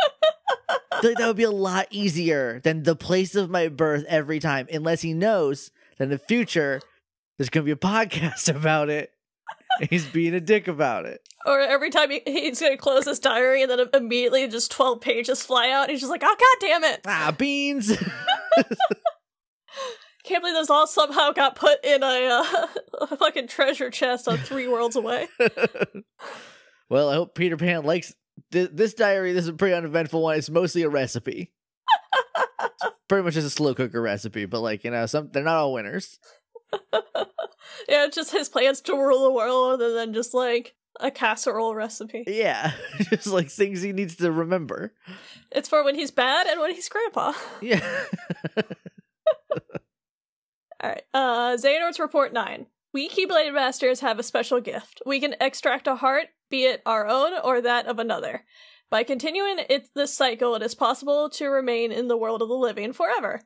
I 0.00 1.00
feel 1.02 1.10
like 1.10 1.18
that 1.18 1.26
would 1.26 1.36
be 1.36 1.42
a 1.42 1.50
lot 1.50 1.86
easier 1.90 2.60
than 2.60 2.84
the 2.84 2.96
place 2.96 3.34
of 3.34 3.50
my 3.50 3.68
birth 3.68 4.04
every 4.08 4.40
time, 4.40 4.66
unless 4.72 5.02
he 5.02 5.12
knows 5.12 5.70
that 5.98 6.04
in 6.04 6.10
the 6.10 6.18
future 6.18 6.80
there's 7.36 7.50
gonna 7.50 7.64
be 7.64 7.72
a 7.72 7.76
podcast 7.76 8.48
about 8.56 8.88
it. 8.88 9.12
He's 9.88 10.06
being 10.06 10.34
a 10.34 10.40
dick 10.40 10.66
about 10.66 11.04
it. 11.04 11.20
Or 11.44 11.60
every 11.60 11.90
time 11.90 12.10
he, 12.10 12.22
he's 12.26 12.60
gonna 12.60 12.78
close 12.78 13.04
his 13.04 13.18
diary 13.18 13.62
and 13.62 13.70
then 13.70 13.86
immediately 13.92 14.48
just 14.48 14.70
12 14.70 15.02
pages 15.02 15.42
fly 15.42 15.70
out. 15.70 15.84
And 15.84 15.90
he's 15.90 16.00
just 16.00 16.10
like, 16.10 16.22
oh, 16.24 16.36
god 16.38 16.66
damn 16.66 16.84
it. 16.84 17.00
Ah, 17.06 17.34
beans. 17.36 17.92
I 20.30 20.32
can't 20.32 20.44
believe 20.44 20.54
those 20.54 20.70
all 20.70 20.86
somehow 20.86 21.32
got 21.32 21.56
put 21.56 21.84
in 21.84 22.04
a, 22.04 22.06
uh, 22.06 22.66
a 23.10 23.16
fucking 23.16 23.48
treasure 23.48 23.90
chest 23.90 24.28
on 24.28 24.38
three 24.38 24.68
worlds 24.68 24.94
away. 24.94 25.26
well, 26.88 27.08
I 27.08 27.14
hope 27.14 27.34
Peter 27.34 27.56
Pan 27.56 27.82
likes 27.82 28.14
th- 28.52 28.70
this 28.72 28.94
diary. 28.94 29.32
This 29.32 29.42
is 29.42 29.48
a 29.48 29.54
pretty 29.54 29.74
uneventful 29.74 30.22
one. 30.22 30.38
It's 30.38 30.48
mostly 30.48 30.82
a 30.82 30.88
recipe. 30.88 31.50
Pretty 33.08 33.24
much 33.24 33.34
just 33.34 33.46
a 33.48 33.50
slow 33.50 33.74
cooker 33.74 34.00
recipe, 34.00 34.44
but 34.44 34.60
like 34.60 34.84
you 34.84 34.92
know, 34.92 35.04
some 35.06 35.30
they're 35.32 35.42
not 35.42 35.56
all 35.56 35.72
winners. 35.72 36.20
yeah, 37.88 38.04
it's 38.04 38.14
just 38.14 38.30
his 38.30 38.48
plans 38.48 38.80
to 38.82 38.94
rule 38.94 39.24
the 39.24 39.32
world 39.32 39.82
and 39.82 39.96
then 39.96 40.14
just 40.14 40.32
like 40.32 40.76
a 41.00 41.10
casserole 41.10 41.74
recipe. 41.74 42.22
Yeah, 42.28 42.70
just 43.10 43.26
like 43.26 43.50
things 43.50 43.82
he 43.82 43.92
needs 43.92 44.14
to 44.16 44.30
remember. 44.30 44.92
It's 45.50 45.68
for 45.68 45.82
when 45.82 45.96
he's 45.96 46.12
bad 46.12 46.46
and 46.46 46.60
when 46.60 46.72
he's 46.72 46.88
grandpa. 46.88 47.32
Yeah. 47.60 48.04
Alright, 50.82 51.02
uh, 51.12 51.56
Xehanort's 51.56 52.00
Report 52.00 52.32
9. 52.32 52.66
We 52.92 53.08
Keyblade 53.08 53.52
Masters 53.54 54.00
have 54.00 54.18
a 54.18 54.22
special 54.22 54.60
gift. 54.60 55.02
We 55.04 55.20
can 55.20 55.36
extract 55.40 55.86
a 55.86 55.96
heart, 55.96 56.28
be 56.50 56.64
it 56.64 56.82
our 56.86 57.06
own 57.06 57.32
or 57.44 57.60
that 57.60 57.86
of 57.86 57.98
another. 57.98 58.44
By 58.88 59.04
continuing 59.04 59.60
it, 59.68 59.88
this 59.94 60.14
cycle, 60.14 60.54
it 60.54 60.62
is 60.62 60.74
possible 60.74 61.30
to 61.30 61.46
remain 61.46 61.92
in 61.92 62.08
the 62.08 62.16
world 62.16 62.42
of 62.42 62.48
the 62.48 62.54
living 62.54 62.92
forever. 62.92 63.42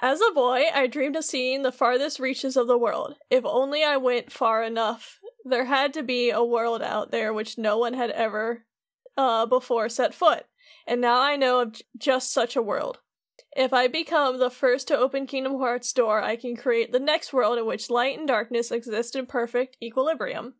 As 0.00 0.20
a 0.20 0.32
boy, 0.32 0.64
I 0.72 0.86
dreamed 0.86 1.16
of 1.16 1.24
seeing 1.24 1.62
the 1.62 1.72
farthest 1.72 2.18
reaches 2.18 2.56
of 2.56 2.66
the 2.66 2.78
world. 2.78 3.16
If 3.30 3.44
only 3.44 3.84
I 3.84 3.96
went 3.96 4.32
far 4.32 4.62
enough. 4.62 5.18
There 5.44 5.66
had 5.66 5.92
to 5.94 6.02
be 6.02 6.30
a 6.30 6.42
world 6.42 6.82
out 6.82 7.10
there 7.10 7.32
which 7.34 7.58
no 7.58 7.78
one 7.78 7.94
had 7.94 8.10
ever 8.10 8.64
uh, 9.16 9.46
before 9.46 9.88
set 9.88 10.14
foot. 10.14 10.44
And 10.86 11.00
now 11.00 11.20
I 11.20 11.36
know 11.36 11.60
of 11.60 11.72
j- 11.72 11.84
just 11.98 12.32
such 12.32 12.56
a 12.56 12.62
world. 12.62 12.98
If 13.56 13.72
I 13.72 13.86
become 13.86 14.38
the 14.38 14.50
first 14.50 14.88
to 14.88 14.96
open 14.98 15.26
Kingdom 15.26 15.58
Hearts 15.58 15.92
door, 15.92 16.20
I 16.22 16.36
can 16.36 16.56
create 16.56 16.90
the 16.92 16.98
next 17.00 17.32
world 17.32 17.58
in 17.58 17.66
which 17.66 17.88
light 17.90 18.18
and 18.18 18.26
darkness 18.26 18.70
exist 18.72 19.14
in 19.14 19.26
perfect 19.26 19.76
equilibrium. 19.82 20.54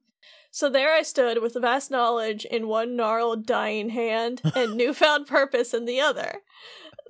So 0.53 0.71
there 0.71 0.93
I 0.95 1.03
stood 1.03 1.43
with 1.43 1.61
vast 1.61 1.91
knowledge 1.91 2.45
in 2.45 2.69
one 2.69 2.95
gnarled, 2.95 3.47
dying 3.47 3.89
hand 3.89 4.41
and 4.55 4.77
newfound 4.77 5.27
purpose 5.27 5.75
in 5.75 5.85
the 5.87 6.01
other. 6.01 6.43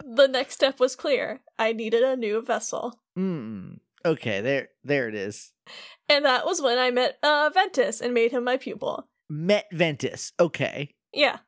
The 0.03 0.27
next 0.27 0.55
step 0.55 0.81
was 0.81 0.97
clear. 0.97 1.41
I 1.59 1.73
needed 1.75 2.03
a 2.03 2.17
new 2.17 2.41
vessel. 2.43 3.01
mm. 3.19 3.79
Okay, 4.07 4.43
there, 4.43 4.69
there 4.83 5.09
it 5.09 5.15
is. 5.15 5.53
And 6.11 6.27
that 6.27 6.45
was 6.45 6.61
when 6.61 6.79
I 6.79 6.91
met 6.91 7.17
uh, 7.23 7.51
Ventus 7.55 8.03
and 8.03 8.13
made 8.13 8.33
him 8.33 8.45
my 8.45 8.59
pupil. 8.59 9.09
Met 9.31 9.65
Ventus. 9.73 10.33
Okay, 10.39 10.95
Yeah. 11.13 11.39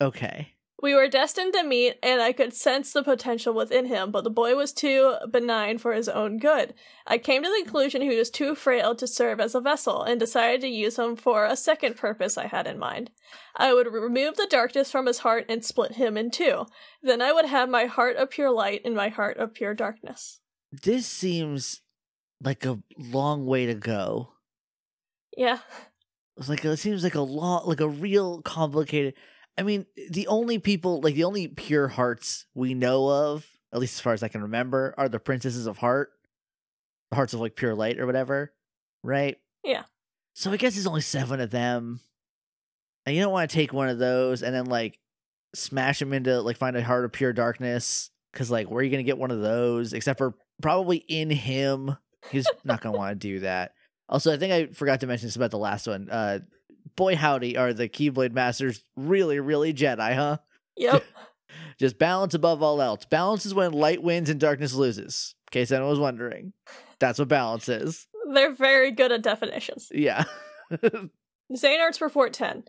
okay. 0.00 0.51
We 0.82 0.96
were 0.96 1.06
destined 1.06 1.52
to 1.52 1.62
meet, 1.62 1.96
and 2.02 2.20
I 2.20 2.32
could 2.32 2.52
sense 2.52 2.92
the 2.92 3.04
potential 3.04 3.54
within 3.54 3.86
him, 3.86 4.10
but 4.10 4.24
the 4.24 4.30
boy 4.30 4.56
was 4.56 4.72
too 4.72 5.14
benign 5.30 5.78
for 5.78 5.92
his 5.92 6.08
own 6.08 6.38
good. 6.38 6.74
I 7.06 7.18
came 7.18 7.44
to 7.44 7.48
the 7.48 7.62
conclusion 7.62 8.02
he 8.02 8.16
was 8.16 8.30
too 8.30 8.56
frail 8.56 8.96
to 8.96 9.06
serve 9.06 9.38
as 9.38 9.54
a 9.54 9.60
vessel, 9.60 10.02
and 10.02 10.18
decided 10.18 10.60
to 10.62 10.68
use 10.68 10.98
him 10.98 11.14
for 11.14 11.44
a 11.44 11.56
second 11.56 11.96
purpose 11.96 12.36
I 12.36 12.48
had 12.48 12.66
in 12.66 12.80
mind. 12.80 13.12
I 13.54 13.72
would 13.72 13.92
remove 13.92 14.36
the 14.36 14.48
darkness 14.50 14.90
from 14.90 15.06
his 15.06 15.18
heart 15.18 15.46
and 15.48 15.64
split 15.64 15.92
him 15.92 16.16
in 16.16 16.32
two. 16.32 16.66
Then 17.00 17.22
I 17.22 17.32
would 17.32 17.46
have 17.46 17.68
my 17.68 17.84
heart 17.84 18.16
of 18.16 18.30
pure 18.30 18.50
light 18.50 18.80
and 18.84 18.96
my 18.96 19.08
heart 19.08 19.36
of 19.36 19.54
pure 19.54 19.74
darkness. 19.74 20.40
This 20.72 21.06
seems 21.06 21.80
like 22.42 22.64
a 22.64 22.80
long 22.98 23.46
way 23.46 23.66
to 23.66 23.74
go. 23.74 24.32
Yeah. 25.36 25.58
It's 26.36 26.48
like 26.48 26.64
it 26.64 26.76
seems 26.78 27.04
like 27.04 27.14
a 27.14 27.20
long, 27.20 27.68
like 27.68 27.80
a 27.80 27.88
real 27.88 28.42
complicated. 28.42 29.14
I 29.58 29.62
mean, 29.62 29.86
the 30.10 30.26
only 30.28 30.58
people, 30.58 31.00
like 31.00 31.14
the 31.14 31.24
only 31.24 31.48
pure 31.48 31.88
hearts 31.88 32.46
we 32.54 32.74
know 32.74 33.08
of, 33.08 33.46
at 33.72 33.80
least 33.80 33.94
as 33.96 34.00
far 34.00 34.12
as 34.12 34.22
I 34.22 34.28
can 34.28 34.42
remember, 34.42 34.94
are 34.96 35.08
the 35.08 35.18
princesses 35.20 35.66
of 35.66 35.78
heart, 35.78 36.10
the 37.10 37.16
hearts 37.16 37.34
of 37.34 37.40
like 37.40 37.56
pure 37.56 37.74
light 37.74 37.98
or 37.98 38.06
whatever, 38.06 38.52
right? 39.02 39.38
Yeah. 39.64 39.82
So 40.34 40.50
I 40.50 40.56
guess 40.56 40.74
there's 40.74 40.86
only 40.86 41.02
seven 41.02 41.40
of 41.40 41.50
them. 41.50 42.00
and 43.04 43.14
you 43.14 43.22
don't 43.22 43.32
want 43.32 43.50
to 43.50 43.54
take 43.54 43.72
one 43.72 43.88
of 43.88 43.98
those 43.98 44.42
and 44.42 44.54
then 44.54 44.66
like 44.66 44.98
smash 45.54 46.00
him 46.00 46.12
into 46.14 46.40
like 46.40 46.56
find 46.56 46.76
a 46.76 46.82
heart 46.82 47.04
of 47.04 47.12
pure 47.12 47.32
darkness 47.34 48.10
because 48.32 48.50
like 48.50 48.70
where 48.70 48.80
are 48.80 48.82
you 48.82 48.90
gonna 48.90 49.02
get 49.02 49.18
one 49.18 49.30
of 49.30 49.42
those 49.42 49.92
except 49.92 50.16
for 50.16 50.34
probably 50.62 50.96
in 51.08 51.28
him 51.28 51.94
he's 52.30 52.46
not 52.64 52.80
gonna 52.80 52.96
want 52.96 53.10
to 53.20 53.28
do 53.28 53.40
that 53.40 53.72
also 54.08 54.32
i 54.32 54.38
think 54.38 54.50
i 54.50 54.72
forgot 54.72 55.00
to 55.00 55.06
mention 55.06 55.26
this 55.26 55.36
about 55.36 55.50
the 55.50 55.58
last 55.58 55.86
one 55.86 56.08
uh 56.10 56.38
boy 56.96 57.16
howdy 57.16 57.56
are 57.56 57.72
the 57.72 57.88
keyblade 57.88 58.32
masters 58.32 58.84
really 58.96 59.40
really 59.40 59.72
jedi 59.74 60.14
huh 60.14 60.38
Yep. 60.76 61.04
just 61.78 61.98
balance 61.98 62.34
above 62.34 62.62
all 62.62 62.80
else 62.80 63.04
balance 63.04 63.44
is 63.46 63.54
when 63.54 63.72
light 63.72 64.02
wins 64.02 64.30
and 64.30 64.40
darkness 64.40 64.74
loses 64.74 65.34
in 65.48 65.50
case 65.52 65.70
anyone 65.70 65.90
was 65.90 65.98
wondering 65.98 66.52
that's 66.98 67.18
what 67.18 67.28
balance 67.28 67.68
is 67.68 68.06
They're 68.32 68.54
very 68.54 68.90
good 68.92 69.12
at 69.12 69.22
definitions. 69.22 69.88
yeah 69.92 70.24
Xehanort's 71.52 72.00
Report 72.00 72.32
10. 72.32 72.64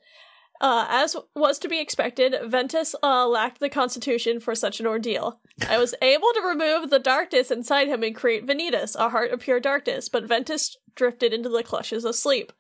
Uh, 0.62 0.86
as 0.90 1.16
was 1.36 1.60
to 1.60 1.68
be 1.68 1.80
expected, 1.80 2.36
Ventus 2.46 2.96
uh, 3.04 3.28
lacked 3.28 3.60
the 3.60 3.70
constitution 3.70 4.40
for 4.40 4.56
such 4.56 4.80
an 4.80 4.88
ordeal. 4.88 5.40
I 5.68 5.78
was 5.78 5.96
able 6.02 6.28
to 6.34 6.42
remove 6.48 6.90
the 6.90 7.00
darkness 7.00 7.52
inside 7.52 7.88
him 7.88 8.04
and 8.04 8.16
create 8.16 8.46
Vanitas, 8.46 8.96
a 8.96 9.10
heart 9.10 9.32
of 9.32 9.40
pure 9.40 9.60
darkness, 9.60 10.10
but 10.10 10.26
Ventus 10.26 10.78
drifted 10.96 11.34
into 11.34 11.50
the 11.50 11.64
clutches 11.64 12.06
of 12.06 12.16
sleep. 12.16 12.54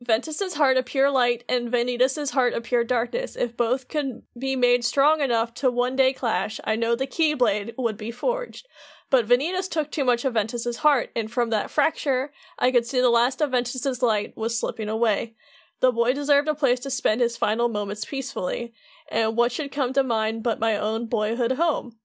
Ventus's 0.00 0.54
heart 0.54 0.76
of 0.76 0.86
pure 0.86 1.10
light 1.10 1.42
and 1.48 1.70
Vanitas's 1.70 2.30
heart 2.30 2.52
of 2.52 2.62
pure 2.62 2.84
darkness, 2.84 3.34
if 3.34 3.56
both 3.56 3.88
could 3.88 4.22
be 4.38 4.54
made 4.54 4.84
strong 4.84 5.20
enough 5.20 5.52
to 5.54 5.70
one 5.70 5.96
day 5.96 6.12
clash, 6.12 6.60
I 6.62 6.76
know 6.76 6.94
the 6.94 7.06
Keyblade 7.06 7.74
would 7.76 7.96
be 7.96 8.12
forged. 8.12 8.68
But 9.10 9.26
Vanitas 9.26 9.68
took 9.68 9.90
too 9.90 10.04
much 10.04 10.24
of 10.24 10.34
Ventus's 10.34 10.78
heart, 10.78 11.10
and 11.16 11.30
from 11.30 11.50
that 11.50 11.70
fracture, 11.70 12.32
I 12.58 12.70
could 12.70 12.86
see 12.86 13.00
the 13.00 13.10
last 13.10 13.40
of 13.40 13.50
Ventus's 13.50 14.00
light 14.00 14.36
was 14.36 14.58
slipping 14.58 14.88
away. 14.88 15.34
The 15.80 15.90
boy 15.90 16.12
deserved 16.12 16.48
a 16.48 16.54
place 16.54 16.80
to 16.80 16.90
spend 16.90 17.20
his 17.20 17.36
final 17.36 17.68
moments 17.68 18.04
peacefully, 18.04 18.72
and 19.10 19.36
what 19.36 19.50
should 19.50 19.72
come 19.72 19.92
to 19.94 20.04
mind 20.04 20.44
but 20.44 20.60
my 20.60 20.76
own 20.76 21.06
boyhood 21.06 21.52
home? 21.52 21.96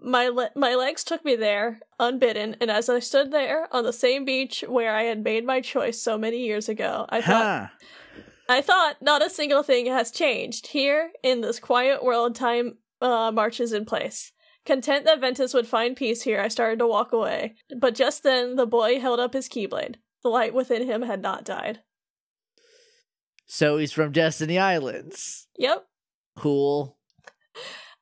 My 0.00 0.28
le- 0.28 0.50
my 0.54 0.74
legs 0.74 1.02
took 1.04 1.24
me 1.24 1.36
there, 1.36 1.80
unbidden, 1.98 2.56
and 2.60 2.70
as 2.70 2.88
I 2.88 2.98
stood 3.00 3.30
there 3.32 3.66
on 3.74 3.84
the 3.84 3.92
same 3.92 4.24
beach 4.24 4.62
where 4.68 4.94
I 4.94 5.04
had 5.04 5.24
made 5.24 5.44
my 5.46 5.60
choice 5.60 6.00
so 6.00 6.18
many 6.18 6.44
years 6.44 6.68
ago, 6.68 7.06
I 7.08 7.20
thought 7.22 7.70
huh. 7.70 8.22
I 8.48 8.60
thought 8.60 9.00
not 9.00 9.24
a 9.24 9.30
single 9.30 9.62
thing 9.62 9.86
has 9.86 10.10
changed. 10.10 10.68
Here, 10.68 11.10
in 11.22 11.40
this 11.40 11.58
quiet 11.58 12.04
world, 12.04 12.34
time 12.36 12.78
uh, 13.00 13.32
marches 13.32 13.72
in 13.72 13.84
place. 13.86 14.32
Content 14.66 15.04
that 15.06 15.20
Ventus 15.20 15.54
would 15.54 15.66
find 15.66 15.96
peace 15.96 16.22
here, 16.22 16.40
I 16.40 16.48
started 16.48 16.78
to 16.80 16.86
walk 16.86 17.12
away. 17.12 17.54
But 17.76 17.94
just 17.94 18.22
then, 18.22 18.56
the 18.56 18.66
boy 18.66 19.00
held 19.00 19.18
up 19.20 19.32
his 19.32 19.48
keyblade. 19.48 19.96
The 20.22 20.28
light 20.28 20.54
within 20.54 20.86
him 20.86 21.02
had 21.02 21.22
not 21.22 21.44
died. 21.44 21.80
so 23.46 23.78
he's 23.78 23.92
from 23.92 24.10
destiny 24.12 24.58
islands 24.58 25.46
Yep. 25.56 25.86
cool 26.36 26.98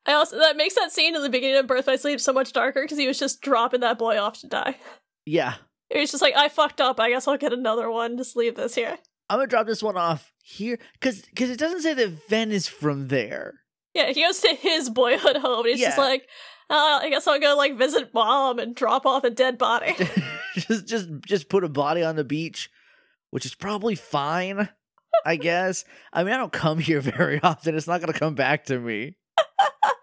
I 0.06 0.12
also 0.14 0.38
that 0.38 0.56
makes 0.56 0.74
that 0.74 0.92
scene 0.92 1.14
in 1.16 1.22
the 1.22 1.28
beginning 1.30 1.56
of 1.58 1.66
Birth 1.66 1.86
by 1.86 1.96
Sleep 1.96 2.20
so 2.20 2.32
much 2.32 2.52
darker 2.52 2.82
because 2.82 2.98
he 2.98 3.06
was 3.08 3.18
just 3.18 3.40
dropping 3.40 3.80
that 3.80 3.98
boy 3.98 4.18
off 4.18 4.40
to 4.40 4.46
die. 4.48 4.76
yeah 5.24 5.54
He 5.90 6.00
was 6.00 6.10
just 6.10 6.22
like, 6.22 6.36
I 6.36 6.48
fucked 6.48 6.80
up. 6.80 7.00
I 7.00 7.10
guess 7.10 7.26
I'll 7.26 7.38
get 7.38 7.52
another 7.52 7.90
one. 7.90 8.16
Just 8.16 8.36
leave 8.36 8.54
this 8.56 8.74
here. 8.74 8.98
I'm 9.30 9.38
gonna 9.38 9.46
drop 9.46 9.66
this 9.66 9.82
one 9.82 9.96
off 9.96 10.32
here 10.42 10.78
because 10.94 11.22
because 11.22 11.50
it 11.50 11.58
doesn't 11.58 11.80
say 11.82 11.94
that 11.94 12.28
Ven 12.28 12.50
is 12.52 12.68
from 12.68 13.08
there. 13.08 13.60
Yeah, 13.94 14.12
he 14.12 14.22
goes 14.22 14.40
to 14.40 14.54
his 14.54 14.90
boyhood 14.90 15.36
home. 15.36 15.60
And 15.60 15.68
he's 15.68 15.80
just 15.80 15.98
like, 15.98 16.28
uh, 16.68 16.98
I 17.02 17.08
guess 17.10 17.26
I'll 17.26 17.40
go 17.40 17.56
like 17.56 17.78
visit 17.78 18.12
mom 18.12 18.58
and 18.58 18.74
drop 18.74 19.06
off 19.06 19.24
a 19.24 19.30
dead 19.30 19.56
body. 19.56 19.94
just 20.56 20.86
just 20.86 21.08
just 21.26 21.48
put 21.48 21.64
a 21.64 21.68
body 21.68 22.02
on 22.02 22.16
the 22.16 22.24
beach, 22.24 22.70
which 23.30 23.46
is 23.46 23.54
probably 23.54 23.94
fine. 23.94 24.68
I 25.24 25.36
guess. 25.36 25.84
I 26.12 26.24
mean, 26.24 26.34
I 26.34 26.36
don't 26.36 26.52
come 26.52 26.78
here 26.78 27.00
very 27.16 27.40
often. 27.42 27.76
It's 27.76 27.86
not 27.86 28.00
gonna 28.00 28.12
come 28.12 28.34
back 28.34 28.66
to 28.66 28.78
me. 28.78 29.16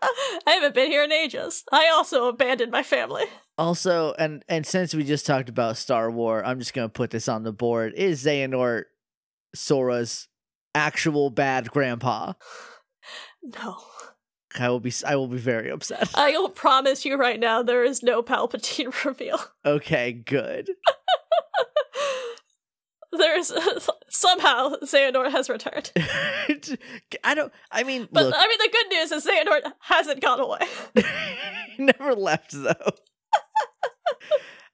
I 0.47 0.51
haven't 0.51 0.73
been 0.75 0.89
here 0.89 1.03
in 1.03 1.11
ages. 1.11 1.63
I 1.71 1.89
also 1.93 2.27
abandoned 2.27 2.71
my 2.71 2.83
family. 2.83 3.25
Also, 3.57 4.13
and 4.17 4.43
and 4.47 4.65
since 4.65 4.93
we 4.93 5.03
just 5.03 5.25
talked 5.25 5.49
about 5.49 5.77
Star 5.77 6.09
War, 6.09 6.43
I'm 6.43 6.59
just 6.59 6.73
gonna 6.73 6.89
put 6.89 7.11
this 7.11 7.27
on 7.27 7.43
the 7.43 7.51
board. 7.51 7.93
Is 7.95 8.23
Xehanort 8.23 8.85
Sora's 9.53 10.27
actual 10.73 11.29
bad 11.29 11.71
grandpa? 11.71 12.33
No. 13.43 13.77
I 14.59 14.69
will 14.69 14.79
be 14.79 14.93
I 15.05 15.15
will 15.15 15.27
be 15.27 15.37
very 15.37 15.69
upset. 15.71 16.11
I 16.15 16.31
will 16.31 16.49
promise 16.49 17.05
you 17.05 17.15
right 17.17 17.39
now 17.39 17.63
there 17.63 17.83
is 17.83 18.03
no 18.03 18.21
Palpatine 18.21 19.03
reveal. 19.05 19.39
Okay, 19.65 20.11
good. 20.13 20.69
There's 23.11 23.51
somehow 24.09 24.75
Xehanort 24.83 25.31
has 25.31 25.49
returned. 25.49 25.91
I 27.23 27.35
don't. 27.35 27.51
I 27.71 27.83
mean, 27.83 28.07
But 28.11 28.25
look, 28.25 28.35
I 28.37 28.47
mean 28.47 28.57
the 28.57 28.69
good 28.71 28.89
news 28.89 29.11
is 29.11 29.25
Xehanort 29.27 29.73
hasn't 29.79 30.21
gone 30.21 30.39
away. 30.39 30.59
never 31.77 32.15
left 32.15 32.51
though. 32.51 32.91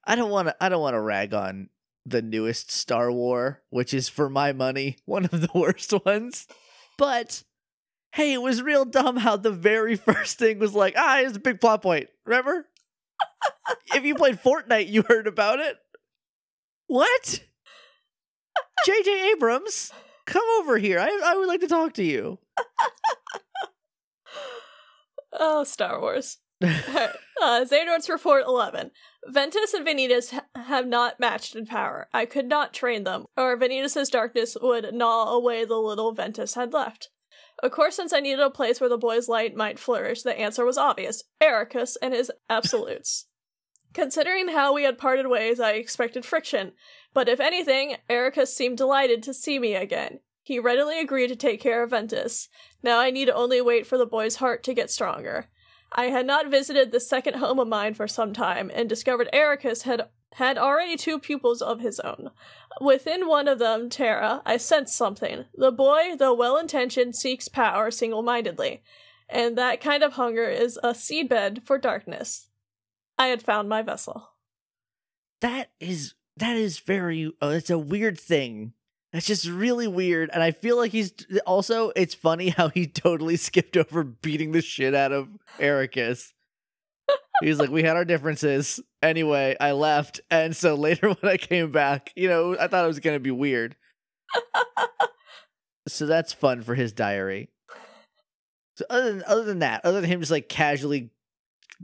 I 0.05 0.15
don't 0.15 0.29
want 0.29 0.49
to. 0.49 0.55
I 0.61 0.69
don't 0.69 0.81
want 0.81 0.93
to 0.93 1.01
rag 1.01 1.33
on 1.33 1.69
the 2.05 2.21
newest 2.21 2.71
Star 2.71 3.11
War, 3.11 3.61
which 3.69 3.93
is 3.93 4.07
for 4.07 4.29
my 4.29 4.53
money 4.53 4.97
one 5.05 5.25
of 5.25 5.41
the 5.41 5.49
worst 5.53 5.93
ones. 6.05 6.47
But 6.97 7.43
hey, 8.13 8.33
it 8.33 8.41
was 8.41 8.61
real 8.61 8.85
dumb 8.85 9.17
how 9.17 9.37
the 9.37 9.51
very 9.51 9.95
first 9.95 10.37
thing 10.37 10.59
was 10.59 10.73
like, 10.73 10.93
ah, 10.97 11.19
it's 11.19 11.37
a 11.37 11.41
big 11.41 11.59
plot 11.59 11.81
point. 11.81 12.07
Remember? 12.25 12.67
if 13.93 14.03
you 14.05 14.15
played 14.15 14.41
Fortnite, 14.41 14.89
you 14.89 15.03
heard 15.03 15.27
about 15.27 15.59
it. 15.59 15.75
What? 16.87 17.41
J.J. 18.85 19.31
Abrams, 19.31 19.91
come 20.25 20.45
over 20.59 20.77
here. 20.77 20.99
I 20.99 21.21
I 21.25 21.35
would 21.37 21.47
like 21.47 21.61
to 21.61 21.67
talk 21.67 21.93
to 21.93 22.03
you. 22.03 22.39
Oh, 25.39 25.63
Star 25.63 25.99
Wars. 26.01 26.37
Uh, 27.39 27.63
Xehanort's 27.63 28.09
Report 28.09 28.45
11. 28.47 28.89
Ventus 29.27 29.75
and 29.75 29.85
Vanitas 29.85 30.31
ha- 30.31 30.45
have 30.55 30.87
not 30.87 31.19
matched 31.19 31.55
in 31.55 31.67
power. 31.67 32.07
I 32.11 32.25
could 32.25 32.47
not 32.47 32.73
train 32.73 33.03
them, 33.03 33.25
or 33.37 33.55
Vanitas' 33.55 34.09
darkness 34.09 34.57
would 34.59 34.91
gnaw 34.91 35.33
away 35.33 35.63
the 35.63 35.75
little 35.77 36.13
Ventus 36.13 36.55
had 36.55 36.73
left. 36.73 37.09
Of 37.61 37.69
course, 37.69 37.95
since 37.95 38.11
I 38.11 38.21
needed 38.21 38.39
a 38.39 38.49
place 38.49 38.81
where 38.81 38.89
the 38.89 38.97
boy's 38.97 39.29
light 39.29 39.55
might 39.55 39.77
flourish, 39.77 40.23
the 40.23 40.35
answer 40.35 40.65
was 40.65 40.79
obvious 40.79 41.23
Eraqus 41.39 41.95
and 42.01 42.11
his 42.11 42.31
absolutes. 42.49 43.27
Considering 43.93 44.47
how 44.47 44.73
we 44.73 44.81
had 44.81 44.97
parted 44.97 45.27
ways, 45.27 45.59
I 45.59 45.73
expected 45.73 46.25
friction, 46.25 46.71
but 47.17 47.27
if 47.27 47.39
anything, 47.39 47.95
Eraqus 48.11 48.49
seemed 48.49 48.77
delighted 48.77 49.23
to 49.23 49.33
see 49.33 49.57
me 49.57 49.73
again. 49.73 50.19
He 50.43 50.59
readily 50.59 50.99
agreed 50.99 51.29
to 51.29 51.35
take 51.35 51.59
care 51.59 51.81
of 51.81 51.89
Ventus. 51.89 52.47
Now 52.83 52.99
I 52.99 53.09
need 53.09 53.27
only 53.27 53.59
wait 53.59 53.87
for 53.87 53.97
the 53.97 54.05
boy's 54.05 54.35
heart 54.35 54.63
to 54.65 54.73
get 54.75 54.91
stronger. 54.91 55.47
I 55.91 56.09
had 56.09 56.27
not 56.27 56.51
visited 56.51 56.91
this 56.91 57.09
second 57.09 57.37
home 57.37 57.57
of 57.57 57.67
mine 57.67 57.95
for 57.95 58.07
some 58.07 58.33
time, 58.33 58.69
and 58.71 58.87
discovered 58.87 59.29
Eraqus 59.33 59.81
had 59.81 60.09
had 60.33 60.59
already 60.59 60.95
two 60.95 61.17
pupils 61.17 61.59
of 61.59 61.79
his 61.79 61.99
own. 62.01 62.29
Within 62.79 63.27
one 63.27 63.47
of 63.47 63.57
them, 63.57 63.89
Terra, 63.89 64.43
I 64.45 64.57
sensed 64.57 64.95
something. 64.95 65.45
The 65.55 65.71
boy, 65.71 66.15
though 66.19 66.35
well 66.35 66.59
intentioned, 66.59 67.15
seeks 67.15 67.47
power 67.47 67.89
single 67.89 68.21
mindedly, 68.21 68.83
and 69.27 69.57
that 69.57 69.81
kind 69.81 70.03
of 70.03 70.13
hunger 70.13 70.47
is 70.47 70.77
a 70.83 70.89
seedbed 70.89 71.65
for 71.65 71.79
darkness. 71.79 72.49
I 73.17 73.29
had 73.29 73.41
found 73.41 73.69
my 73.69 73.81
vessel. 73.81 74.33
that 75.41 75.71
is 75.79 76.13
that 76.37 76.55
is 76.55 76.79
very 76.79 77.31
uh, 77.41 77.47
it's 77.47 77.69
a 77.69 77.77
weird 77.77 78.19
thing. 78.19 78.73
That's 79.13 79.25
just 79.25 79.47
really 79.47 79.87
weird 79.87 80.29
and 80.33 80.43
i 80.43 80.51
feel 80.51 80.75
like 80.77 80.91
he's 80.91 81.13
also 81.45 81.91
it's 81.95 82.13
funny 82.13 82.49
how 82.49 82.69
he 82.69 82.85
totally 82.87 83.37
skipped 83.37 83.77
over 83.77 84.03
beating 84.03 84.51
the 84.51 84.61
shit 84.61 84.93
out 84.93 85.11
of 85.11 85.29
Eraqus. 85.59 86.33
He's 87.41 87.57
like 87.57 87.69
we 87.69 87.83
had 87.83 87.95
our 87.95 88.05
differences. 88.05 88.79
Anyway 89.01 89.55
i 89.59 89.71
left 89.71 90.19
and 90.29 90.55
so 90.55 90.75
later 90.75 91.09
when 91.19 91.31
i 91.31 91.37
came 91.37 91.71
back 91.71 92.11
you 92.15 92.27
know 92.27 92.57
i 92.59 92.67
thought 92.67 92.83
it 92.83 92.87
was 92.87 92.99
gonna 92.99 93.19
be 93.19 93.31
weird. 93.31 93.75
So 95.87 96.05
that's 96.05 96.33
fun 96.33 96.61
for 96.63 96.75
his 96.75 96.91
diary. 96.91 97.49
So 98.75 98.85
other 98.89 99.13
than 99.13 99.23
other 99.25 99.43
than 99.43 99.59
that 99.59 99.81
other 99.85 100.01
than 100.01 100.09
him 100.09 100.19
just 100.19 100.31
like 100.31 100.49
casually 100.49 101.11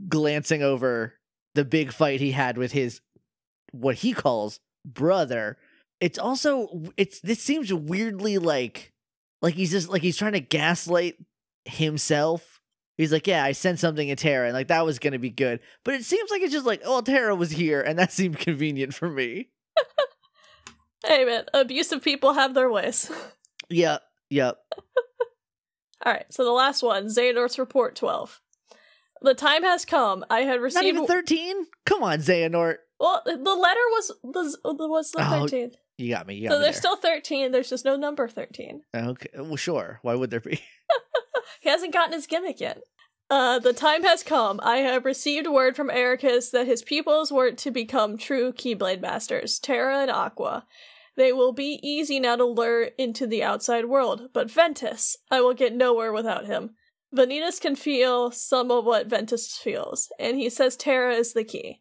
glancing 0.08 0.62
over 0.62 1.14
the 1.54 1.64
big 1.64 1.92
fight 1.92 2.20
he 2.20 2.32
had 2.32 2.58
with 2.58 2.72
his 2.72 3.00
what 3.74 3.96
he 3.96 4.12
calls 4.12 4.60
brother 4.84 5.56
it's 6.00 6.18
also 6.18 6.82
it's 6.96 7.20
this 7.20 7.42
seems 7.42 7.72
weirdly 7.72 8.38
like 8.38 8.92
like 9.42 9.54
he's 9.54 9.70
just 9.70 9.88
like 9.88 10.02
he's 10.02 10.16
trying 10.16 10.32
to 10.32 10.40
gaslight 10.40 11.16
himself 11.64 12.60
he's 12.96 13.12
like 13.12 13.26
yeah 13.26 13.42
i 13.42 13.52
sent 13.52 13.78
something 13.78 14.08
to 14.08 14.16
Terra 14.16 14.46
and 14.46 14.54
like 14.54 14.68
that 14.68 14.84
was 14.84 14.98
gonna 14.98 15.18
be 15.18 15.30
good 15.30 15.60
but 15.84 15.94
it 15.94 16.04
seems 16.04 16.30
like 16.30 16.42
it's 16.42 16.52
just 16.52 16.66
like 16.66 16.82
oh 16.84 17.00
Terra 17.00 17.34
was 17.34 17.50
here 17.52 17.80
and 17.80 17.98
that 17.98 18.12
seemed 18.18 18.38
convenient 18.38 18.94
for 18.94 19.08
me 19.08 19.48
Hey 21.06 21.26
man, 21.26 21.44
abusive 21.52 22.02
people 22.02 22.32
have 22.32 22.54
their 22.54 22.70
ways. 22.70 23.10
yep 23.68 24.02
yep 24.30 24.58
Alright, 26.04 26.26
so 26.30 26.44
the 26.44 26.50
last 26.50 26.82
one, 26.82 27.06
Xehanort's 27.06 27.58
Report 27.58 27.94
12. 27.94 28.40
The 29.22 29.32
time 29.34 29.62
has 29.62 29.86
come. 29.86 30.22
I 30.28 30.40
had 30.40 30.56
not 30.56 30.60
received 30.60 30.84
even 30.84 31.06
13 31.06 31.66
come 31.86 32.02
on 32.02 32.18
xehanort 32.18 32.76
Well, 33.00 33.22
the 33.24 33.32
letter 33.54 33.80
was 33.90 34.12
was 34.22 34.58
was 34.64 35.10
the 35.10 35.26
Oh, 35.26 35.40
thirteenth. 35.40 35.74
You 35.98 36.10
got 36.10 36.26
me. 36.26 36.34
You 36.36 36.48
got 36.48 36.54
So 36.54 36.58
me 36.58 36.64
there's 36.64 36.74
there. 36.76 36.80
still 36.80 36.96
13. 36.96 37.52
There's 37.52 37.70
just 37.70 37.84
no 37.84 37.94
number 37.96 38.26
13. 38.26 38.82
okay. 38.94 39.28
Well, 39.38 39.54
sure. 39.56 40.00
Why 40.02 40.14
would 40.16 40.30
there 40.30 40.40
be? 40.40 40.60
He 41.60 41.68
hasn't 41.70 41.92
gotten 41.92 42.12
his 42.12 42.26
gimmick 42.26 42.60
yet. 42.60 42.82
Uh, 43.30 43.58
the 43.58 43.72
time 43.72 44.02
has 44.02 44.22
come. 44.22 44.60
I 44.62 44.78
have 44.78 45.04
received 45.04 45.46
word 45.46 45.76
from 45.76 45.88
Eraqus 45.88 46.50
that 46.50 46.66
his 46.66 46.82
pupils 46.82 47.32
were 47.32 47.52
to 47.52 47.70
become 47.70 48.18
true 48.18 48.52
Keyblade 48.52 49.00
masters, 49.00 49.58
Terra 49.58 50.00
and 50.00 50.10
Aqua. 50.10 50.66
They 51.16 51.32
will 51.32 51.52
be 51.52 51.78
easy 51.82 52.18
now 52.20 52.36
to 52.36 52.44
lure 52.44 52.90
into 52.98 53.26
the 53.26 53.42
outside 53.42 53.86
world, 53.86 54.28
but 54.34 54.50
Ventus, 54.50 55.16
I 55.30 55.40
will 55.40 55.54
get 55.54 55.74
nowhere 55.74 56.12
without 56.12 56.44
him. 56.46 56.74
Vanitas 57.16 57.60
can 57.60 57.76
feel 57.76 58.30
some 58.30 58.70
of 58.70 58.84
what 58.84 59.06
Ventus 59.06 59.56
feels, 59.56 60.10
and 60.18 60.36
he 60.36 60.50
says 60.50 60.76
Terra 60.76 61.14
is 61.14 61.32
the 61.32 61.44
key. 61.44 61.80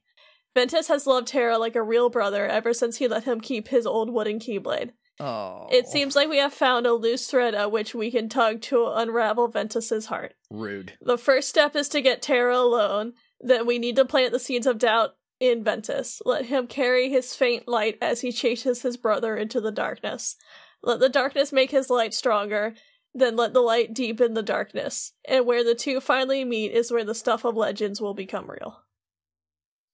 Ventus 0.55 0.87
has 0.87 1.07
loved 1.07 1.27
Terra 1.27 1.57
like 1.57 1.75
a 1.75 1.83
real 1.83 2.09
brother 2.09 2.45
ever 2.45 2.73
since 2.73 2.97
he 2.97 3.07
let 3.07 3.23
him 3.23 3.41
keep 3.41 3.67
his 3.67 3.85
old 3.85 4.11
wooden 4.11 4.39
Keyblade. 4.39 4.91
Oh. 5.19 5.67
It 5.71 5.87
seems 5.87 6.15
like 6.15 6.29
we 6.29 6.37
have 6.37 6.53
found 6.53 6.85
a 6.85 6.93
loose 6.93 7.27
thread 7.27 7.53
at 7.53 7.71
which 7.71 7.93
we 7.93 8.11
can 8.11 8.29
tug 8.29 8.61
to 8.63 8.87
unravel 8.87 9.47
Ventus's 9.47 10.07
heart. 10.07 10.33
rude. 10.49 10.93
The 11.01 11.17
first 11.17 11.49
step 11.49 11.75
is 11.75 11.89
to 11.89 12.01
get 12.01 12.21
Terra 12.21 12.57
alone. 12.57 13.13
Then 13.39 13.65
we 13.65 13.77
need 13.77 13.95
to 13.97 14.05
plant 14.05 14.31
the 14.31 14.39
seeds 14.39 14.65
of 14.65 14.79
doubt 14.79 15.11
in 15.39 15.63
Ventus. 15.63 16.21
Let 16.25 16.45
him 16.45 16.67
carry 16.67 17.09
his 17.09 17.35
faint 17.35 17.67
light 17.67 17.97
as 18.01 18.21
he 18.21 18.31
chases 18.31 18.81
his 18.81 18.97
brother 18.97 19.35
into 19.35 19.61
the 19.61 19.71
darkness. 19.71 20.35
Let 20.81 20.99
the 20.99 21.09
darkness 21.09 21.51
make 21.51 21.71
his 21.71 21.89
light 21.89 22.13
stronger. 22.13 22.73
Then 23.13 23.35
let 23.35 23.53
the 23.53 23.61
light 23.61 23.93
deepen 23.93 24.33
the 24.33 24.43
darkness. 24.43 25.13
And 25.27 25.45
where 25.45 25.63
the 25.63 25.75
two 25.75 25.99
finally 25.99 26.43
meet 26.43 26.71
is 26.71 26.91
where 26.91 27.03
the 27.03 27.13
stuff 27.13 27.45
of 27.45 27.55
legends 27.55 28.01
will 28.01 28.15
become 28.15 28.49
real. 28.49 28.81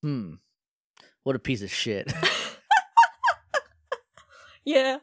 Hmm. 0.01 0.35
What 1.23 1.35
a 1.35 1.39
piece 1.39 1.61
of 1.61 1.71
shit. 1.71 2.11
Yeah. 4.65 4.97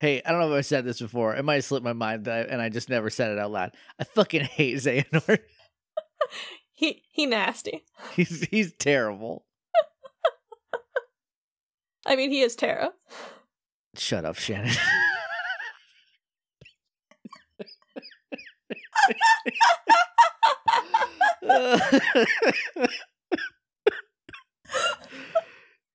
hey, 0.00 0.20
I 0.26 0.32
don't 0.32 0.40
know 0.40 0.52
if 0.52 0.58
I 0.58 0.60
said 0.60 0.84
this 0.84 1.00
before. 1.00 1.34
It 1.34 1.42
might 1.42 1.54
have 1.54 1.64
slipped 1.64 1.84
my 1.84 1.94
mind, 1.94 2.26
that 2.26 2.50
I, 2.50 2.52
and 2.52 2.60
I 2.60 2.68
just 2.68 2.90
never 2.90 3.08
said 3.08 3.30
it 3.30 3.38
out 3.38 3.50
loud. 3.50 3.70
I 3.98 4.04
fucking 4.04 4.42
hate 4.42 4.76
Xehanort. 4.76 5.38
He 6.74 7.02
he 7.10 7.26
nasty. 7.26 7.84
he's 8.14 8.42
he's 8.50 8.72
terrible. 8.74 9.46
I 12.06 12.14
mean 12.16 12.30
he 12.30 12.42
is 12.42 12.54
Terra. 12.54 12.90
Shut 13.96 14.24
up, 14.24 14.36
Shannon. 14.36 14.74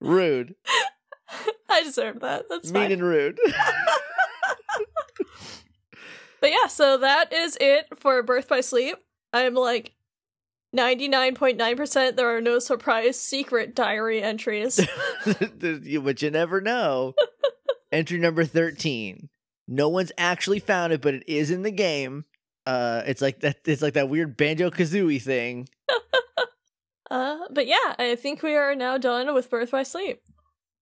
rude. 0.03 0.55
I 1.69 1.83
deserve 1.83 2.19
that. 2.19 2.45
That's 2.49 2.71
mean 2.71 2.83
fine. 2.83 2.91
and 2.91 3.03
rude. 3.03 3.39
But 6.41 6.51
yeah, 6.51 6.67
so 6.67 6.97
that 6.97 7.31
is 7.31 7.57
it 7.61 7.87
for 8.01 8.21
Birth 8.21 8.49
by 8.49 8.59
Sleep. 8.59 8.97
I'm 9.31 9.53
like 9.55 9.93
99.9% 10.75 12.17
there 12.17 12.35
are 12.35 12.41
no 12.41 12.59
surprise 12.59 13.17
secret 13.17 13.73
diary 13.73 14.21
entries. 14.21 14.85
but 15.25 16.21
you 16.21 16.29
never 16.31 16.59
know. 16.59 17.13
Entry 17.93 18.17
number 18.19 18.43
13. 18.43 19.29
No 19.69 19.87
one's 19.87 20.11
actually 20.17 20.59
found 20.59 20.91
it, 20.91 21.01
but 21.01 21.13
it 21.13 21.23
is 21.27 21.49
in 21.49 21.61
the 21.61 21.71
game. 21.71 22.25
Uh 22.65 23.03
it's 23.05 23.21
like 23.21 23.39
that 23.39 23.59
it's 23.65 23.81
like 23.81 23.93
that 23.93 24.09
weird 24.09 24.35
banjo 24.35 24.69
kazooie 24.69 25.21
thing. 25.21 25.69
Uh, 27.13 27.37
but 27.51 27.67
yeah, 27.67 27.95
I 27.99 28.15
think 28.15 28.41
we 28.41 28.55
are 28.55 28.73
now 28.75 28.97
done 28.97 29.33
with 29.35 29.49
Birth 29.49 29.71
by 29.71 29.83
Sleep. 29.83 30.19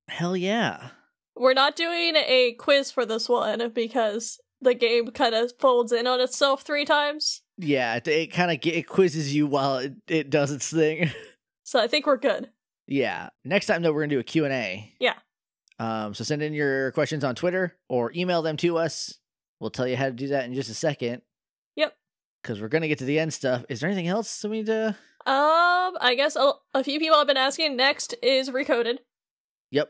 Hell 0.07 0.37
yeah. 0.37 0.89
We're 1.35 1.53
not 1.53 1.75
doing 1.75 2.15
a 2.15 2.53
quiz 2.57 2.91
for 2.91 3.05
this 3.05 3.27
one 3.27 3.69
because 3.73 4.39
the 4.61 4.73
game 4.73 5.07
kind 5.11 5.35
of 5.35 5.51
folds 5.59 5.91
in 5.91 6.07
on 6.07 6.21
itself 6.21 6.61
three 6.61 6.85
times. 6.85 7.41
Yeah, 7.57 7.95
it, 7.95 8.07
it 8.07 8.27
kind 8.31 8.51
of 8.51 8.65
it 8.73 8.87
quizzes 8.87 9.33
you 9.35 9.45
while 9.47 9.77
it, 9.77 9.93
it 10.07 10.29
does 10.29 10.51
its 10.51 10.69
thing. 10.71 11.11
So 11.63 11.79
I 11.79 11.87
think 11.87 12.05
we're 12.05 12.17
good. 12.17 12.49
yeah. 12.87 13.29
Next 13.45 13.67
time 13.67 13.81
though 13.81 13.93
we're 13.93 14.01
going 14.01 14.09
to 14.09 14.15
do 14.17 14.19
a 14.19 14.23
Q&A. 14.23 14.93
Yeah. 14.99 15.13
Um 15.79 16.13
so 16.13 16.25
send 16.25 16.41
in 16.41 16.53
your 16.53 16.91
questions 16.91 17.23
on 17.23 17.33
Twitter 17.33 17.77
or 17.87 18.11
email 18.13 18.41
them 18.41 18.57
to 18.57 18.77
us. 18.77 19.17
We'll 19.61 19.69
tell 19.69 19.87
you 19.87 19.95
how 19.95 20.05
to 20.05 20.11
do 20.11 20.27
that 20.29 20.43
in 20.45 20.53
just 20.53 20.69
a 20.69 20.73
second. 20.73 21.21
Yep. 21.77 21.93
Cuz 22.43 22.59
we're 22.59 22.67
going 22.67 22.81
to 22.81 22.89
get 22.89 22.97
to 22.97 23.05
the 23.05 23.19
end 23.19 23.33
stuff. 23.33 23.63
Is 23.69 23.79
there 23.79 23.89
anything 23.89 24.09
else 24.09 24.43
we 24.43 24.57
need 24.57 24.65
to 24.65 24.97
Um, 25.25 25.97
I 26.01 26.13
guess 26.15 26.35
a, 26.35 26.53
a 26.73 26.83
few 26.83 26.99
people 26.99 27.17
have 27.17 27.27
been 27.27 27.37
asking. 27.37 27.75
Next 27.75 28.15
is 28.23 28.49
Recoded. 28.49 28.97
Yep. 29.71 29.89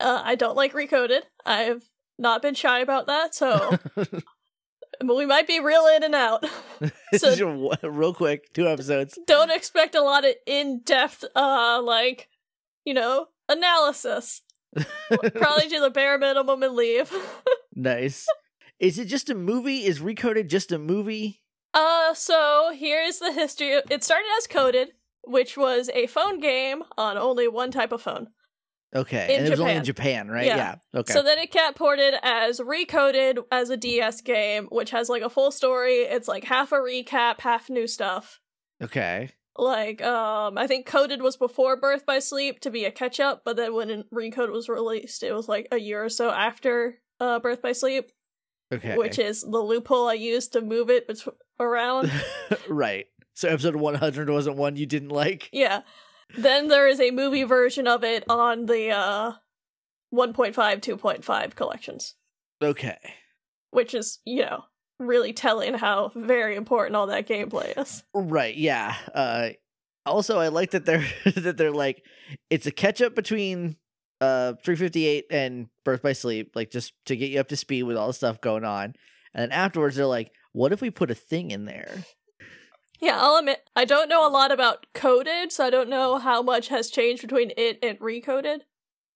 Uh, 0.00 0.20
I 0.24 0.34
don't 0.36 0.56
like 0.56 0.72
Recoded. 0.72 1.22
I've 1.44 1.88
not 2.18 2.42
been 2.42 2.54
shy 2.54 2.80
about 2.80 3.06
that, 3.08 3.34
so 3.34 3.76
we 5.04 5.26
might 5.26 5.46
be 5.48 5.60
real 5.60 5.86
in 5.86 6.02
and 6.04 6.14
out. 6.14 6.44
So- 7.16 7.76
real 7.82 8.14
quick, 8.14 8.52
two 8.54 8.66
episodes. 8.66 9.18
don't 9.26 9.50
expect 9.50 9.94
a 9.94 10.00
lot 10.00 10.24
of 10.24 10.34
in-depth, 10.46 11.24
uh, 11.36 11.80
like, 11.84 12.28
you 12.86 12.94
know, 12.94 13.26
analysis. 13.50 14.40
Probably 15.34 15.68
do 15.68 15.80
the 15.80 15.90
bare 15.92 16.18
minimum 16.18 16.62
and 16.62 16.74
leave. 16.74 17.12
nice. 17.74 18.26
Is 18.80 18.98
it 18.98 19.04
just 19.04 19.28
a 19.28 19.34
movie? 19.34 19.84
Is 19.84 20.00
Recoded 20.00 20.48
just 20.48 20.72
a 20.72 20.78
movie? 20.78 21.41
Uh, 21.74 22.14
so 22.14 22.72
here's 22.74 23.18
the 23.18 23.32
history. 23.32 23.70
It 23.90 24.04
started 24.04 24.28
as 24.38 24.46
Coded, 24.46 24.92
which 25.24 25.56
was 25.56 25.90
a 25.94 26.06
phone 26.06 26.40
game 26.40 26.82
on 26.96 27.16
only 27.16 27.48
one 27.48 27.70
type 27.70 27.92
of 27.92 28.02
phone. 28.02 28.28
Okay. 28.94 29.34
In 29.34 29.38
and 29.38 29.46
it 29.46 29.50
was 29.50 29.60
only 29.60 29.72
in 29.72 29.84
Japan. 29.84 30.26
Japan, 30.26 30.30
right? 30.30 30.46
Yeah. 30.46 30.74
Okay. 30.94 31.12
So 31.12 31.22
then 31.22 31.38
it 31.38 31.52
got 31.52 31.76
ported 31.76 32.14
as 32.22 32.60
Recoded 32.60 33.38
as 33.50 33.70
a 33.70 33.76
DS 33.76 34.20
game, 34.20 34.68
which 34.70 34.90
has 34.90 35.08
like 35.08 35.22
a 35.22 35.30
full 35.30 35.50
story. 35.50 36.00
It's 36.00 36.28
like 36.28 36.44
half 36.44 36.72
a 36.72 36.76
recap, 36.76 37.40
half 37.40 37.70
new 37.70 37.86
stuff. 37.86 38.40
okay. 38.82 39.30
Like, 39.54 40.02
um, 40.02 40.56
I 40.56 40.66
think 40.66 40.86
Coded 40.86 41.20
was 41.20 41.36
before 41.36 41.76
Birth 41.76 42.06
by 42.06 42.20
Sleep 42.20 42.60
to 42.60 42.70
be 42.70 42.86
a 42.86 42.90
catch 42.90 43.20
up, 43.20 43.42
but 43.44 43.56
then 43.56 43.74
when 43.74 44.04
Recode 44.10 44.50
was 44.50 44.66
released, 44.66 45.22
it 45.22 45.34
was 45.34 45.46
like 45.46 45.68
a 45.70 45.76
year 45.78 46.02
or 46.02 46.08
so 46.08 46.30
after 46.30 46.98
uh, 47.20 47.38
Birth 47.38 47.60
by 47.60 47.72
Sleep, 47.72 48.10
Okay. 48.72 48.96
which 48.96 49.18
is 49.18 49.42
the 49.42 49.58
loophole 49.60 50.08
I 50.08 50.14
used 50.14 50.52
to 50.54 50.60
move 50.62 50.88
it 50.90 51.06
bet- 51.06 51.18
around. 51.60 52.10
right. 52.68 53.06
So 53.34 53.48
episode 53.48 53.76
100 53.76 54.30
wasn't 54.30 54.56
one 54.56 54.76
you 54.76 54.86
didn't 54.86 55.10
like? 55.10 55.48
yeah. 55.52 55.82
Then 56.36 56.68
there 56.68 56.88
is 56.88 56.98
a 57.00 57.10
movie 57.10 57.42
version 57.44 57.86
of 57.86 58.02
it 58.04 58.24
on 58.28 58.64
the 58.66 58.88
uh 58.90 59.32
1.5, 60.14 60.54
2.5 60.54 61.54
collections, 61.54 62.14
Okay. 62.62 62.98
which 63.70 63.94
is, 63.94 64.18
you 64.24 64.42
know, 64.42 64.64
really 64.98 65.32
telling 65.32 65.74
how 65.74 66.12
very 66.14 66.54
important 66.56 66.96
all 66.96 67.06
that 67.08 67.26
gameplay 67.28 67.76
is. 67.78 68.02
Right, 68.14 68.54
yeah. 68.56 68.94
Uh 69.14 69.50
also 70.06 70.38
I 70.38 70.48
like 70.48 70.70
that 70.72 70.84
they're 70.86 71.06
that 71.36 71.56
they're 71.56 71.70
like 71.72 72.02
it's 72.50 72.66
a 72.66 72.70
catch 72.72 73.00
up 73.02 73.14
between 73.14 73.76
uh 74.22 74.54
358 74.64 75.26
and 75.30 75.66
Birth 75.84 76.02
by 76.02 76.12
Sleep, 76.12 76.52
like 76.54 76.70
just 76.70 76.92
to 77.06 77.16
get 77.16 77.30
you 77.30 77.40
up 77.40 77.48
to 77.48 77.56
speed 77.56 77.82
with 77.82 77.96
all 77.96 78.06
the 78.06 78.12
stuff 78.14 78.40
going 78.40 78.64
on. 78.64 78.94
And 79.34 79.42
then 79.42 79.52
afterwards 79.52 79.96
they're 79.96 80.06
like, 80.06 80.30
what 80.52 80.72
if 80.72 80.80
we 80.80 80.90
put 80.90 81.10
a 81.10 81.14
thing 81.14 81.50
in 81.50 81.64
there? 81.64 82.04
Yeah, 83.00 83.18
I'll 83.20 83.36
admit, 83.36 83.68
I 83.74 83.84
don't 83.84 84.08
know 84.08 84.24
a 84.24 84.30
lot 84.30 84.52
about 84.52 84.86
Coded, 84.94 85.50
so 85.50 85.64
I 85.66 85.70
don't 85.70 85.88
know 85.88 86.18
how 86.18 86.40
much 86.40 86.68
has 86.68 86.88
changed 86.88 87.22
between 87.22 87.50
it 87.56 87.78
and 87.82 87.98
Recoded. 87.98 88.60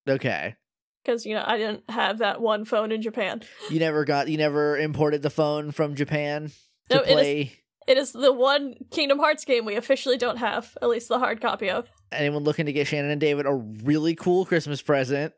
Okay. 0.08 0.56
because 1.04 1.24
you 1.24 1.34
know 1.34 1.44
I 1.46 1.56
didn't 1.56 1.88
have 1.88 2.18
that 2.18 2.40
one 2.40 2.64
phone 2.64 2.90
in 2.90 3.00
Japan. 3.00 3.42
You 3.70 3.78
never 3.78 4.04
got 4.04 4.26
you 4.28 4.38
never 4.38 4.76
imported 4.76 5.22
the 5.22 5.30
phone 5.30 5.70
from 5.70 5.94
Japan 5.94 6.50
to 6.88 6.96
No, 6.96 7.02
play 7.02 7.52
It 7.86 7.98
is 7.98 8.12
the 8.12 8.32
one 8.32 8.74
Kingdom 8.90 9.18
Hearts 9.18 9.44
game 9.44 9.64
we 9.64 9.76
officially 9.76 10.16
don't 10.16 10.38
have, 10.38 10.76
at 10.82 10.88
least 10.88 11.08
the 11.08 11.18
hard 11.18 11.40
copy 11.40 11.70
of. 11.70 11.88
anyone 12.10 12.42
looking 12.42 12.66
to 12.66 12.72
get 12.72 12.86
Shannon 12.86 13.10
and 13.10 13.20
David 13.20 13.46
a 13.46 13.54
really 13.54 14.14
cool 14.14 14.44
Christmas 14.44 14.82
present. 14.82 15.32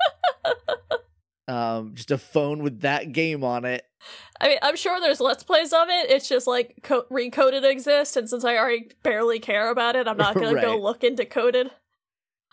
um, 1.48 1.94
just 1.94 2.10
a 2.10 2.18
phone 2.18 2.62
with 2.62 2.80
that 2.80 3.12
game 3.12 3.44
on 3.44 3.64
it. 3.64 3.84
I 4.40 4.48
mean, 4.48 4.58
I'm 4.62 4.76
sure 4.76 5.00
there's 5.00 5.20
let's 5.20 5.42
plays 5.42 5.72
of 5.72 5.88
it. 5.88 6.10
It's 6.10 6.28
just 6.28 6.46
like 6.46 6.76
co- 6.82 7.04
recoded 7.10 7.68
exists, 7.68 8.16
and 8.16 8.28
since 8.28 8.44
I 8.44 8.56
already 8.56 8.90
barely 9.02 9.40
care 9.40 9.70
about 9.70 9.96
it, 9.96 10.06
I'm 10.06 10.16
not 10.16 10.34
gonna 10.34 10.60
go 10.60 10.78
look 10.78 11.04
into 11.04 11.24
coded. 11.24 11.70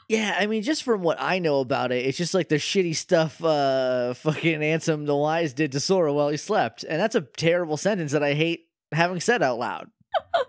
Yeah, 0.07 0.35
I 0.37 0.45
mean, 0.45 0.61
just 0.61 0.83
from 0.83 1.01
what 1.01 1.19
I 1.19 1.39
know 1.39 1.61
about 1.61 1.91
it, 1.91 2.05
it's 2.05 2.17
just 2.17 2.33
like 2.33 2.49
the 2.49 2.55
shitty 2.55 2.95
stuff 2.95 3.43
uh 3.43 4.13
fucking 4.13 4.59
Ansem 4.59 5.05
the 5.05 5.15
Wise 5.15 5.53
did 5.53 5.71
to 5.71 5.79
Sora 5.79 6.13
while 6.13 6.29
he 6.29 6.37
slept. 6.37 6.83
And 6.83 6.99
that's 6.99 7.15
a 7.15 7.21
terrible 7.21 7.77
sentence 7.77 8.11
that 8.11 8.23
I 8.23 8.33
hate 8.33 8.64
having 8.91 9.19
said 9.19 9.41
out 9.43 9.59
loud. 9.59 9.87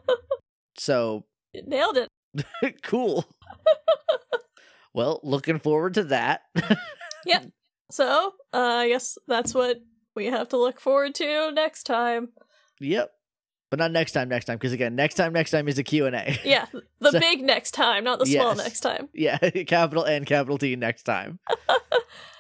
so 0.79 1.25
It 1.55 1.67
nailed 1.67 1.97
it. 1.99 2.09
cool. 2.83 3.25
well, 4.95 5.21
looking 5.23 5.59
forward 5.59 5.95
to 5.95 6.05
that. 6.05 6.43
Yeah. 7.25 7.45
So 7.91 8.33
uh, 8.53 8.59
I 8.59 8.89
guess 8.89 9.17
that's 9.27 9.55
what 9.55 9.79
we 10.15 10.27
have 10.27 10.49
to 10.51 10.57
look 10.57 10.81
forward 10.81 11.15
to 11.17 11.53
next 11.53 11.85
time. 11.85 12.29
yep. 12.81 13.11
But 13.69 13.81
not 13.81 13.91
next 13.91 14.13
time, 14.13 14.29
next 14.29 14.45
time, 14.45 14.59
because 14.59 14.73
again, 14.73 14.95
next 14.95 15.15
time, 15.17 15.33
next 15.33 15.51
time 15.51 15.67
is 15.67 15.77
a 15.77 15.83
Q&A. 15.83 16.39
Yeah, 16.45 16.67
the 17.01 17.11
So- 17.11 17.19
big 17.19 17.43
next 17.43 17.73
time, 17.73 18.05
not 18.05 18.21
the 18.21 18.27
small 18.27 18.55
Yes. 18.55 18.59
next 18.59 18.81
time. 18.81 19.09
yeah, 19.13 19.39
capital 19.67 20.05
N, 20.05 20.25
capital 20.25 20.57
T 20.57 20.77
next 20.77 21.03
time. 21.03 21.41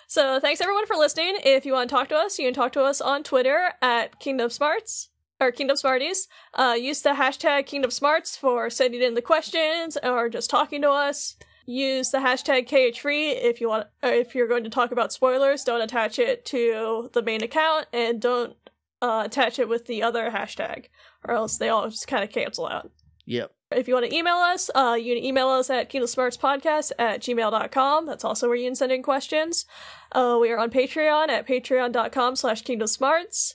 So 0.06 0.38
thanks 0.38 0.60
everyone 0.60 0.86
for 0.86 0.94
listening. 0.94 1.34
If 1.44 1.66
you 1.66 1.72
want 1.72 1.90
to 1.90 1.96
talk 1.96 2.08
to 2.10 2.14
us, 2.16 2.38
you 2.38 2.46
can 2.46 2.54
talk 2.54 2.70
to 2.74 2.82
us 2.84 3.00
on 3.00 3.24
Twitter 3.24 3.70
at 3.82 4.20
Kingdom 4.20 4.50
Smarts 4.50 5.08
or 5.40 5.52
Kingdom 5.52 5.76
Smarties. 5.76 6.28
Uh, 6.54 6.76
use 6.78 7.02
the 7.02 7.10
hashtag 7.10 7.66
Kingdom 7.66 7.90
Smarts 7.90 8.36
for 8.36 8.70
sending 8.70 9.02
in 9.02 9.14
the 9.14 9.22
questions 9.22 9.96
or 10.02 10.28
just 10.28 10.50
talking 10.50 10.82
to 10.82 10.90
us. 10.90 11.36
Use 11.66 12.10
the 12.10 12.18
hashtag 12.18 12.68
KHFree 12.68 13.42
if 13.42 13.60
you 13.60 13.68
want. 13.68 13.88
Or 14.02 14.10
if 14.10 14.34
you're 14.34 14.46
going 14.46 14.64
to 14.64 14.70
talk 14.70 14.92
about 14.92 15.12
spoilers, 15.12 15.64
don't 15.64 15.80
attach 15.80 16.18
it 16.18 16.44
to 16.46 17.10
the 17.12 17.22
main 17.22 17.42
account 17.42 17.86
and 17.92 18.20
don't 18.20 18.56
uh, 19.02 19.22
attach 19.26 19.58
it 19.58 19.68
with 19.68 19.86
the 19.86 20.02
other 20.02 20.30
hashtag, 20.30 20.86
or 21.24 21.34
else 21.34 21.58
they 21.58 21.68
all 21.68 21.88
just 21.88 22.06
kind 22.06 22.22
of 22.22 22.30
cancel 22.30 22.66
out. 22.66 22.90
Yep. 23.26 23.52
If 23.72 23.88
you 23.88 23.94
want 23.94 24.06
to 24.06 24.14
email 24.14 24.36
us, 24.36 24.70
uh, 24.76 24.96
you 24.98 25.16
can 25.16 25.24
email 25.24 25.48
us 25.48 25.68
at 25.68 25.90
kingdomsmartspodcast 25.90 26.92
at 27.00 27.20
gmail.com. 27.20 28.06
That's 28.06 28.24
also 28.24 28.46
where 28.46 28.56
you 28.56 28.68
can 28.68 28.76
send 28.76 28.92
in 28.92 29.02
questions. 29.02 29.66
Uh, 30.12 30.38
we 30.40 30.52
are 30.52 30.58
on 30.58 30.70
Patreon 30.70 31.28
at 31.28 31.48
patreon.com 31.48 32.36
slash 32.36 32.62
kingdomsmarts. 32.62 33.54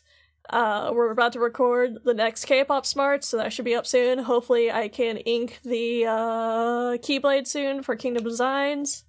Uh, 0.52 0.92
we're 0.94 1.12
about 1.12 1.34
to 1.34 1.40
record 1.40 2.00
the 2.04 2.14
next 2.14 2.46
K-pop 2.46 2.86
Smart, 2.86 3.24
so 3.24 3.38
that 3.38 3.54
should 3.54 3.66
be 3.66 3.76
up 3.76 3.88
soon. 3.88 4.20
Hopefully 4.20 4.70
I 4.72 4.90
can 4.90 5.18
ink 5.18 5.60
the 5.64 6.06
uh, 6.06 6.98
Keyblade 6.98 7.48
soon 7.48 7.82
for 7.82 7.96
Kingdom 7.96 8.26
Designs. 8.26 9.06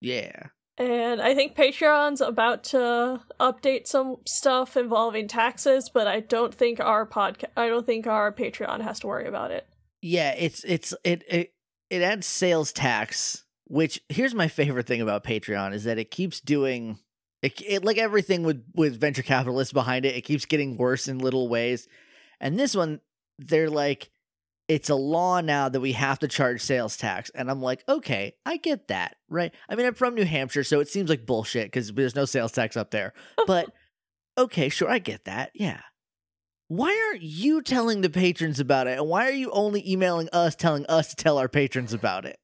Yeah. 0.00 0.46
And 0.78 1.20
I 1.20 1.34
think 1.34 1.54
Patreon's 1.54 2.22
about 2.22 2.64
to 2.64 3.20
update 3.38 3.86
some 3.86 4.16
stuff 4.26 4.78
involving 4.78 5.28
taxes, 5.28 5.90
but 5.92 6.06
I 6.06 6.20
don't 6.20 6.54
think 6.54 6.80
our 6.80 7.06
podcast 7.06 7.50
I 7.54 7.68
don't 7.68 7.84
think 7.84 8.06
our 8.06 8.32
Patreon 8.32 8.80
has 8.80 8.98
to 9.00 9.06
worry 9.06 9.26
about 9.26 9.50
it. 9.50 9.66
Yeah, 10.00 10.34
it's 10.38 10.64
it's 10.64 10.94
it 11.04 11.22
it 11.28 11.52
it 11.90 12.00
adds 12.00 12.26
sales 12.26 12.72
tax, 12.72 13.44
which 13.66 14.00
here's 14.08 14.34
my 14.34 14.48
favorite 14.48 14.86
thing 14.86 15.02
about 15.02 15.22
Patreon 15.22 15.74
is 15.74 15.84
that 15.84 15.98
it 15.98 16.10
keeps 16.10 16.40
doing 16.40 16.98
it, 17.42 17.60
it 17.66 17.84
like 17.84 17.98
everything 17.98 18.42
with 18.42 18.62
with 18.74 19.00
venture 19.00 19.22
capitalists 19.22 19.72
behind 19.72 20.04
it, 20.04 20.16
it 20.16 20.22
keeps 20.22 20.44
getting 20.46 20.76
worse 20.76 21.08
in 21.08 21.18
little 21.18 21.48
ways. 21.48 21.88
And 22.40 22.58
this 22.58 22.74
one 22.74 23.00
they're 23.38 23.70
like 23.70 24.10
it's 24.68 24.88
a 24.88 24.94
law 24.94 25.40
now 25.40 25.68
that 25.68 25.80
we 25.80 25.92
have 25.92 26.20
to 26.20 26.28
charge 26.28 26.60
sales 26.60 26.96
tax. 26.96 27.28
And 27.34 27.50
I'm 27.50 27.60
like, 27.60 27.82
okay, 27.88 28.34
I 28.46 28.56
get 28.56 28.86
that, 28.86 29.16
right? 29.28 29.52
I 29.68 29.74
mean, 29.74 29.84
I'm 29.84 29.94
from 29.94 30.14
New 30.14 30.24
Hampshire, 30.24 30.62
so 30.62 30.78
it 30.78 30.86
seems 30.86 31.10
like 31.10 31.26
bullshit 31.26 31.66
because 31.66 31.92
there's 31.92 32.14
no 32.14 32.24
sales 32.24 32.52
tax 32.52 32.76
up 32.76 32.92
there. 32.92 33.12
But 33.48 33.68
okay, 34.38 34.68
sure, 34.68 34.88
I 34.88 35.00
get 35.00 35.24
that. 35.24 35.50
Yeah. 35.54 35.80
Why 36.68 36.96
aren't 37.08 37.22
you 37.22 37.62
telling 37.62 38.00
the 38.00 38.10
patrons 38.10 38.60
about 38.60 38.86
it? 38.86 38.96
And 38.96 39.08
why 39.08 39.26
are 39.26 39.32
you 39.32 39.50
only 39.50 39.82
emailing 39.90 40.28
us 40.32 40.54
telling 40.54 40.86
us 40.86 41.08
to 41.08 41.16
tell 41.16 41.36
our 41.36 41.48
patrons 41.48 41.92
about 41.92 42.24
it? 42.24 42.38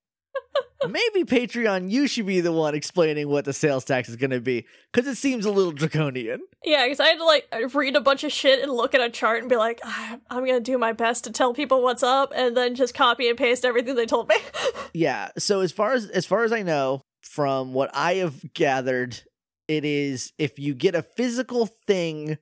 Maybe 0.87 1.25
Patreon, 1.25 1.91
you 1.91 2.07
should 2.07 2.27
be 2.27 2.41
the 2.41 2.53
one 2.53 2.75
explaining 2.75 3.29
what 3.29 3.45
the 3.45 3.53
sales 3.53 3.85
tax 3.85 4.09
is 4.09 4.17
going 4.17 4.31
to 4.31 4.41
be 4.41 4.67
because 4.93 5.09
it 5.09 5.17
seems 5.17 5.47
a 5.47 5.51
little 5.51 5.73
draconian. 5.73 6.43
Yeah, 6.65 6.85
because 6.85 7.01
I 7.01 7.09
had 7.09 7.19
to 7.19 7.25
like 7.25 7.75
read 7.75 7.97
a 7.97 8.01
bunch 8.01 8.25
of 8.25 8.33
shit 8.33 8.63
and 8.63 8.71
look 8.71 8.95
at 8.95 9.01
a 9.01 9.09
chart 9.09 9.41
and 9.41 9.49
be 9.49 9.57
like, 9.57 9.81
"Ah, 9.85 10.19
I'm 10.29 10.45
gonna 10.45 10.61
do 10.61 10.77
my 10.77 10.93
best 10.93 11.25
to 11.25 11.33
tell 11.33 11.55
people 11.55 11.83
what's 11.83 12.03
up, 12.03 12.33
and 12.35 12.57
then 12.57 12.75
just 12.75 12.95
copy 12.95 13.29
and 13.29 13.39
paste 13.39 13.65
everything 13.65 13.95
they 13.95 14.07
told 14.07 14.29
me. 14.29 14.37
Yeah. 14.93 15.29
So 15.37 15.61
as 15.61 15.73
far 15.73 15.93
as 15.93 16.09
as 16.09 16.25
far 16.25 16.45
as 16.45 16.53
I 16.53 16.63
know, 16.63 17.03
from 17.21 17.75
what 17.75 17.91
I 17.93 18.15
have 18.15 18.55
gathered, 18.55 19.21
it 19.69 19.85
is 19.85 20.33
if 20.39 20.59
you 20.59 20.75
get 20.75 20.95
a 20.95 21.03
physical 21.03 21.67
thing, 21.67 22.39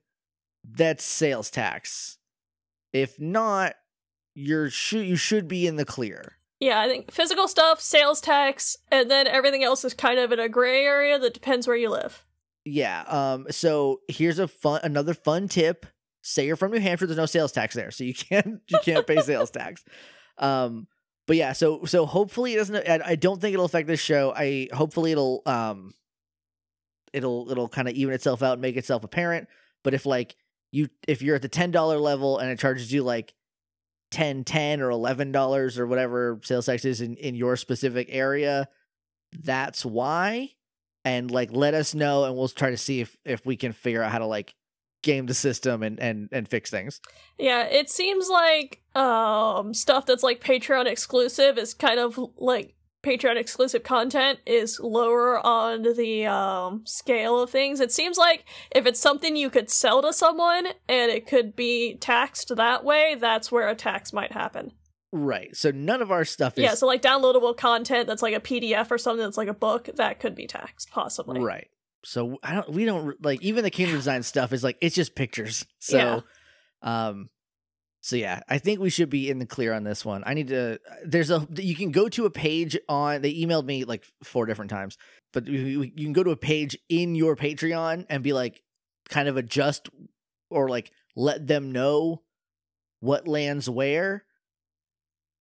that's 0.63 1.03
sales 1.03 1.51
tax. 1.51 2.19
If 2.93 3.19
not, 3.19 3.75
you're 4.37 4.71
should 4.71 5.05
you 5.07 5.17
should 5.17 5.49
be 5.49 5.67
in 5.67 5.77
the 5.77 5.85
clear. 5.85 6.39
Yeah, 6.65 6.81
I 6.81 6.89
think 6.89 7.13
physical 7.13 7.47
stuff, 7.47 7.79
sales 7.79 8.23
tax, 8.23 8.79
and 8.91 9.11
then 9.11 9.27
everything 9.27 9.63
else 9.63 9.85
is 9.85 9.93
kind 9.93 10.19
of 10.19 10.33
in 10.33 10.39
a 10.39 10.49
gray 10.49 10.83
area 10.83 11.19
that 11.19 11.35
depends 11.35 11.67
where 11.67 11.77
you 11.77 11.91
live. 11.91 12.25
Yeah. 12.65 13.03
Um. 13.07 13.47
So 13.51 14.01
here's 14.09 14.39
a 14.39 14.49
fun 14.49 14.81
another 14.83 15.13
fun 15.13 15.47
tip. 15.49 15.85
Say 16.23 16.47
you're 16.47 16.57
from 16.57 16.73
New 16.73 16.81
Hampshire. 16.81 17.07
There's 17.07 17.19
no 17.19 17.27
sales 17.27 17.53
tax 17.53 17.75
there, 17.75 17.91
so 17.91 18.05
you 18.05 18.15
can't 18.31 18.63
you 18.69 18.79
can't 18.83 19.07
pay 19.07 19.21
sales 19.21 19.51
tax. 19.51 19.85
Um. 20.39 20.87
But 21.27 21.37
yeah. 21.37 21.53
So 21.53 21.85
so 21.85 22.07
hopefully 22.07 22.55
it 22.55 22.57
doesn't. 22.57 22.89
I, 22.89 23.01
I 23.05 23.15
don't 23.17 23.43
think 23.43 23.53
it'll 23.53 23.67
affect 23.67 23.87
this 23.87 24.01
show. 24.01 24.33
I 24.35 24.69
hopefully 24.73 25.13
it'll 25.13 25.43
um. 25.45 25.93
It'll 27.13 27.51
it'll 27.51 27.69
kind 27.69 27.89
of 27.89 27.95
even 27.95 28.15
itself 28.15 28.43
out 28.43 28.55
and 28.55 28.63
make 28.63 28.77
itself 28.79 29.05
apparent. 29.05 29.49
But 29.83 29.93
if 29.93 30.07
like 30.07 30.35
you 30.73 30.89
if 31.07 31.21
you're 31.21 31.37
at 31.37 31.43
the 31.43 31.49
ten 31.49 31.71
dollar 31.71 31.99
level 31.99 32.39
and 32.39 32.51
it 32.51 32.59
charges 32.59 32.91
you 32.91 33.03
like 33.03 33.35
10 34.11 34.45
10 34.45 34.81
or 34.81 34.91
11 34.91 35.33
dollars 35.33 35.79
or 35.79 35.87
whatever 35.87 36.41
sales 36.43 36.67
tax 36.67 36.85
is 36.85 37.01
in, 37.01 37.17
in 37.17 37.35
your 37.35 37.57
specific 37.57 38.09
area 38.11 38.69
that's 39.43 39.85
why. 39.85 40.51
And 41.05 41.31
like 41.31 41.51
let 41.53 41.75
us 41.75 41.95
know 41.95 42.25
and 42.25 42.37
we'll 42.37 42.49
try 42.49 42.71
to 42.71 42.77
see 42.77 43.01
if 43.01 43.17
if 43.25 43.45
we 43.45 43.57
can 43.57 43.73
figure 43.73 44.03
out 44.03 44.11
how 44.11 44.19
to 44.19 44.27
like 44.27 44.55
game 45.03 45.27
the 45.27 45.35
system 45.35 45.83
and 45.83 46.01
and 46.01 46.29
and 46.33 46.49
fix 46.49 46.71
things. 46.71 47.01
Yeah, 47.39 47.65
it 47.65 47.91
seems 47.91 48.29
like 48.31 48.81
um 48.95 49.75
stuff 49.75 50.07
that's 50.07 50.23
like 50.23 50.41
Patreon 50.41 50.87
exclusive 50.87 51.59
is 51.59 51.75
kind 51.75 52.01
of 52.01 52.19
like 52.39 52.75
Patreon 53.05 53.37
exclusive 53.37 53.83
content 53.85 54.39
is 54.47 54.81
lower 54.81 55.39
on 55.47 55.83
the 55.83 56.27
um 56.27 56.83
scale 56.87 57.41
of 57.41 57.51
things. 57.51 57.81
It 57.81 57.93
seems 57.93 58.17
like 58.17 58.45
if 58.75 58.87
it's 58.87 58.99
something 59.01 59.37
you 59.37 59.51
could 59.51 59.71
sell 59.71 60.03
to 60.03 60.13
someone 60.13 60.67
and 60.89 61.11
it 61.13 61.27
could 61.27 61.55
be 61.55 61.97
taxed 62.01 62.57
that 62.57 62.85
way, 62.85 63.17
that's 63.21 63.53
where 63.53 63.69
a 63.69 63.75
tax 63.75 64.13
might 64.13 64.33
happen. 64.33 64.73
right 65.13 65.55
so 65.55 65.71
none 65.71 66.03
of 66.03 66.11
our 66.11 66.25
stuff 66.25 66.59
is 66.59 66.65
Yeah, 66.65 66.75
so 66.75 66.87
like 66.87 67.03
downloadable 67.03 67.57
content 67.57 68.09
that's 68.09 68.23
like 68.23 68.35
a 68.35 68.41
PDF 68.41 68.91
or 68.91 68.99
something 68.99 69.25
that's 69.25 69.37
like 69.37 69.49
a 69.49 69.55
book, 69.55 69.89
that 69.97 70.19
could 70.19 70.35
be 70.35 70.47
taxed 70.49 70.91
possibly. 70.91 71.41
right 71.41 71.69
so 72.07 72.39
i 72.43 72.53
don't 72.55 72.69
we 72.71 72.85
don't 72.85 73.17
like 73.25 73.41
even 73.43 73.65
the 73.65 73.71
kingdom 73.71 73.97
design 73.97 74.23
stuff 74.23 74.53
is 74.53 74.63
like 74.63 74.77
it's 74.83 74.95
just 74.95 75.15
pictures 75.15 75.65
so 75.79 76.23
um 76.83 77.31
so 78.05 78.17
yeah 78.17 78.41
i 78.51 78.59
think 78.59 78.81
we 78.81 78.91
should 78.91 79.09
be 79.09 79.31
in 79.31 79.39
the 79.39 79.47
clear 79.47 79.73
on 79.73 79.83
this 79.83 80.05
one. 80.05 80.23
I 80.27 80.35
need 80.35 80.49
to 80.49 80.79
there's 81.07 81.31
a 81.31 81.49
you 81.57 81.75
can 81.75 81.91
go 81.91 82.09
to 82.11 82.27
a 82.27 82.31
page 82.31 82.77
on 82.87 83.23
they 83.23 83.33
emailed 83.35 83.65
me 83.65 83.85
like 83.85 84.05
four 84.23 84.45
different 84.45 84.71
times 84.71 84.99
but 85.33 85.49
you, 85.49 85.91
can 85.91 86.13
go 86.13 86.23
to 86.23 86.31
a 86.31 86.37
page 86.37 86.77
in 86.89 87.15
your 87.15 87.35
patreon 87.35 88.05
and 88.11 88.23
be 88.23 88.33
like 88.33 88.63
kind 89.09 89.27
of 89.29 89.37
adjust 89.37 89.89
or 90.51 90.69
like 90.69 90.93
let 91.17 91.47
them 91.47 91.73
know 91.73 92.23
what 93.01 93.27
lands 93.27 93.69
where. 93.69 94.25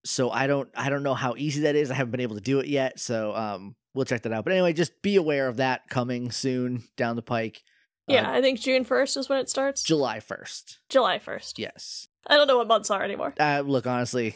So 0.06 0.32
i 0.32 0.48
don't 0.48 0.70
i 0.76 0.90
don't 0.90 1.04
know 1.04 1.14
how 1.14 1.36
easy 1.38 1.62
that 1.64 1.76
is. 1.76 1.92
I 1.92 1.96
haven't 1.96 2.12
been 2.12 2.22
able 2.22 2.36
to 2.36 2.42
do 2.42 2.60
it 2.60 2.68
yet 2.68 3.00
so 3.00 3.36
um 3.36 3.76
we'll 3.94 4.06
check 4.06 4.22
that 4.24 4.34
out. 4.34 4.46
But 4.46 4.54
anyway 4.54 4.74
just 4.74 5.02
be 5.02 5.18
aware 5.18 5.48
of 5.50 5.58
that 5.58 5.90
coming 5.90 6.32
soon 6.32 6.84
down 6.98 7.16
the 7.18 7.22
pike. 7.22 7.62
Yeah, 8.08 8.30
Uh, 8.30 8.34
I 8.38 8.42
think 8.42 8.60
June 8.60 8.84
1st 8.84 9.18
is 9.18 9.30
when 9.30 9.40
it 9.40 9.50
starts. 9.50 9.84
july 9.84 10.20
1st 10.20 10.78
July 10.90 11.20
1st. 11.20 11.54
yes 11.58 12.08
I 12.28 12.36
don't 12.38 12.48
know 12.48 12.58
what 12.58 12.68
months 12.68 12.90
are 12.92 13.04
anymore. 13.04 13.34
uh, 13.40 13.62
look 13.66 13.86
honestly 13.88 14.36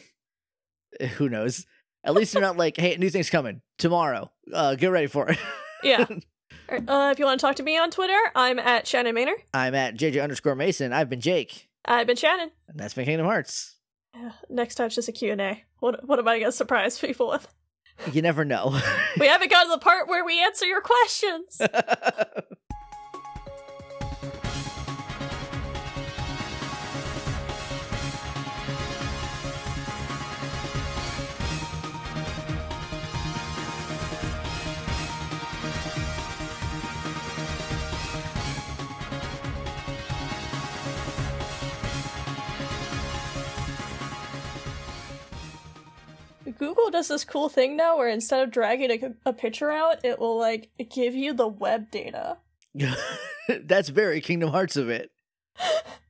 eh, 1.00 1.08
who 1.08 1.30
knows 1.30 1.66
at 2.04 2.14
least 2.14 2.34
they're 2.34 2.42
not 2.42 2.58
like 2.58 2.78
hey 2.78 2.96
new 2.98 3.10
thing's 3.10 3.30
coming 3.30 3.62
tomorrow 3.78 4.32
uh 4.54 4.76
get 4.76 4.88
ready 4.92 5.08
for 5.08 5.30
it 5.30 5.38
Yeah. 5.84 6.06
Alright, 6.70 6.84
uh, 6.90 7.10
if 7.12 7.20
you 7.20 7.26
want 7.26 7.40
to 7.40 7.46
talk 7.46 7.56
to 7.58 7.64
me 7.64 7.78
on 7.78 7.92
Twitter, 7.92 8.18
I'm 8.36 8.60
at 8.60 8.88
Shannon 8.88 9.16
Maynor. 9.16 9.36
i'm 9.54 9.76
at 9.76 9.96
jj 9.96 10.22
underscore 10.22 10.56
mason 10.56 10.92
i've 10.94 11.10
been 11.10 11.22
jake 11.22 11.70
I've 11.86 12.08
been 12.08 12.18
Shannon. 12.18 12.52
and 12.68 12.78
that's 12.80 12.94
been 12.94 13.06
kingdom 13.06 13.26
hearts 13.28 13.76
Yeah, 14.16 14.32
next 14.50 14.76
time 14.76 14.88
it's 14.88 14.96
just 14.96 15.08
a 15.08 15.12
Q&A. 15.14 15.64
What, 15.80 16.06
what 16.08 16.20
am 16.20 16.28
I 16.28 16.40
going 16.40 16.52
to 16.52 16.58
surprise 16.58 17.00
people 17.00 17.30
with? 17.30 17.48
you 18.12 18.22
never 18.22 18.44
know 18.44 18.78
We 19.20 19.28
haven't 19.28 19.50
gotten 19.50 19.72
to 19.72 19.76
the 19.78 19.84
part 19.84 20.08
where 20.10 20.26
we 20.26 20.42
answer 20.44 20.66
your 20.66 20.82
questions. 20.82 21.62
Google 46.58 46.90
does 46.90 47.08
this 47.08 47.26
cool 47.26 47.50
thing 47.50 47.76
now 47.76 47.98
where 47.98 48.10
instead 48.10 48.44
of 48.44 48.52
dragging 48.52 48.92
a, 48.92 49.30
a 49.30 49.34
picture 49.34 49.72
out, 49.72 50.04
it 50.04 50.20
will 50.20 50.38
like 50.38 50.70
give 50.90 51.16
you 51.16 51.34
the 51.34 51.48
web 51.48 51.92
data. 51.92 52.38
that's 53.64 53.90
very 53.90 54.22
kingdom 54.22 54.50
hearts 54.50 54.76
of 54.76 54.90
it 54.90 55.10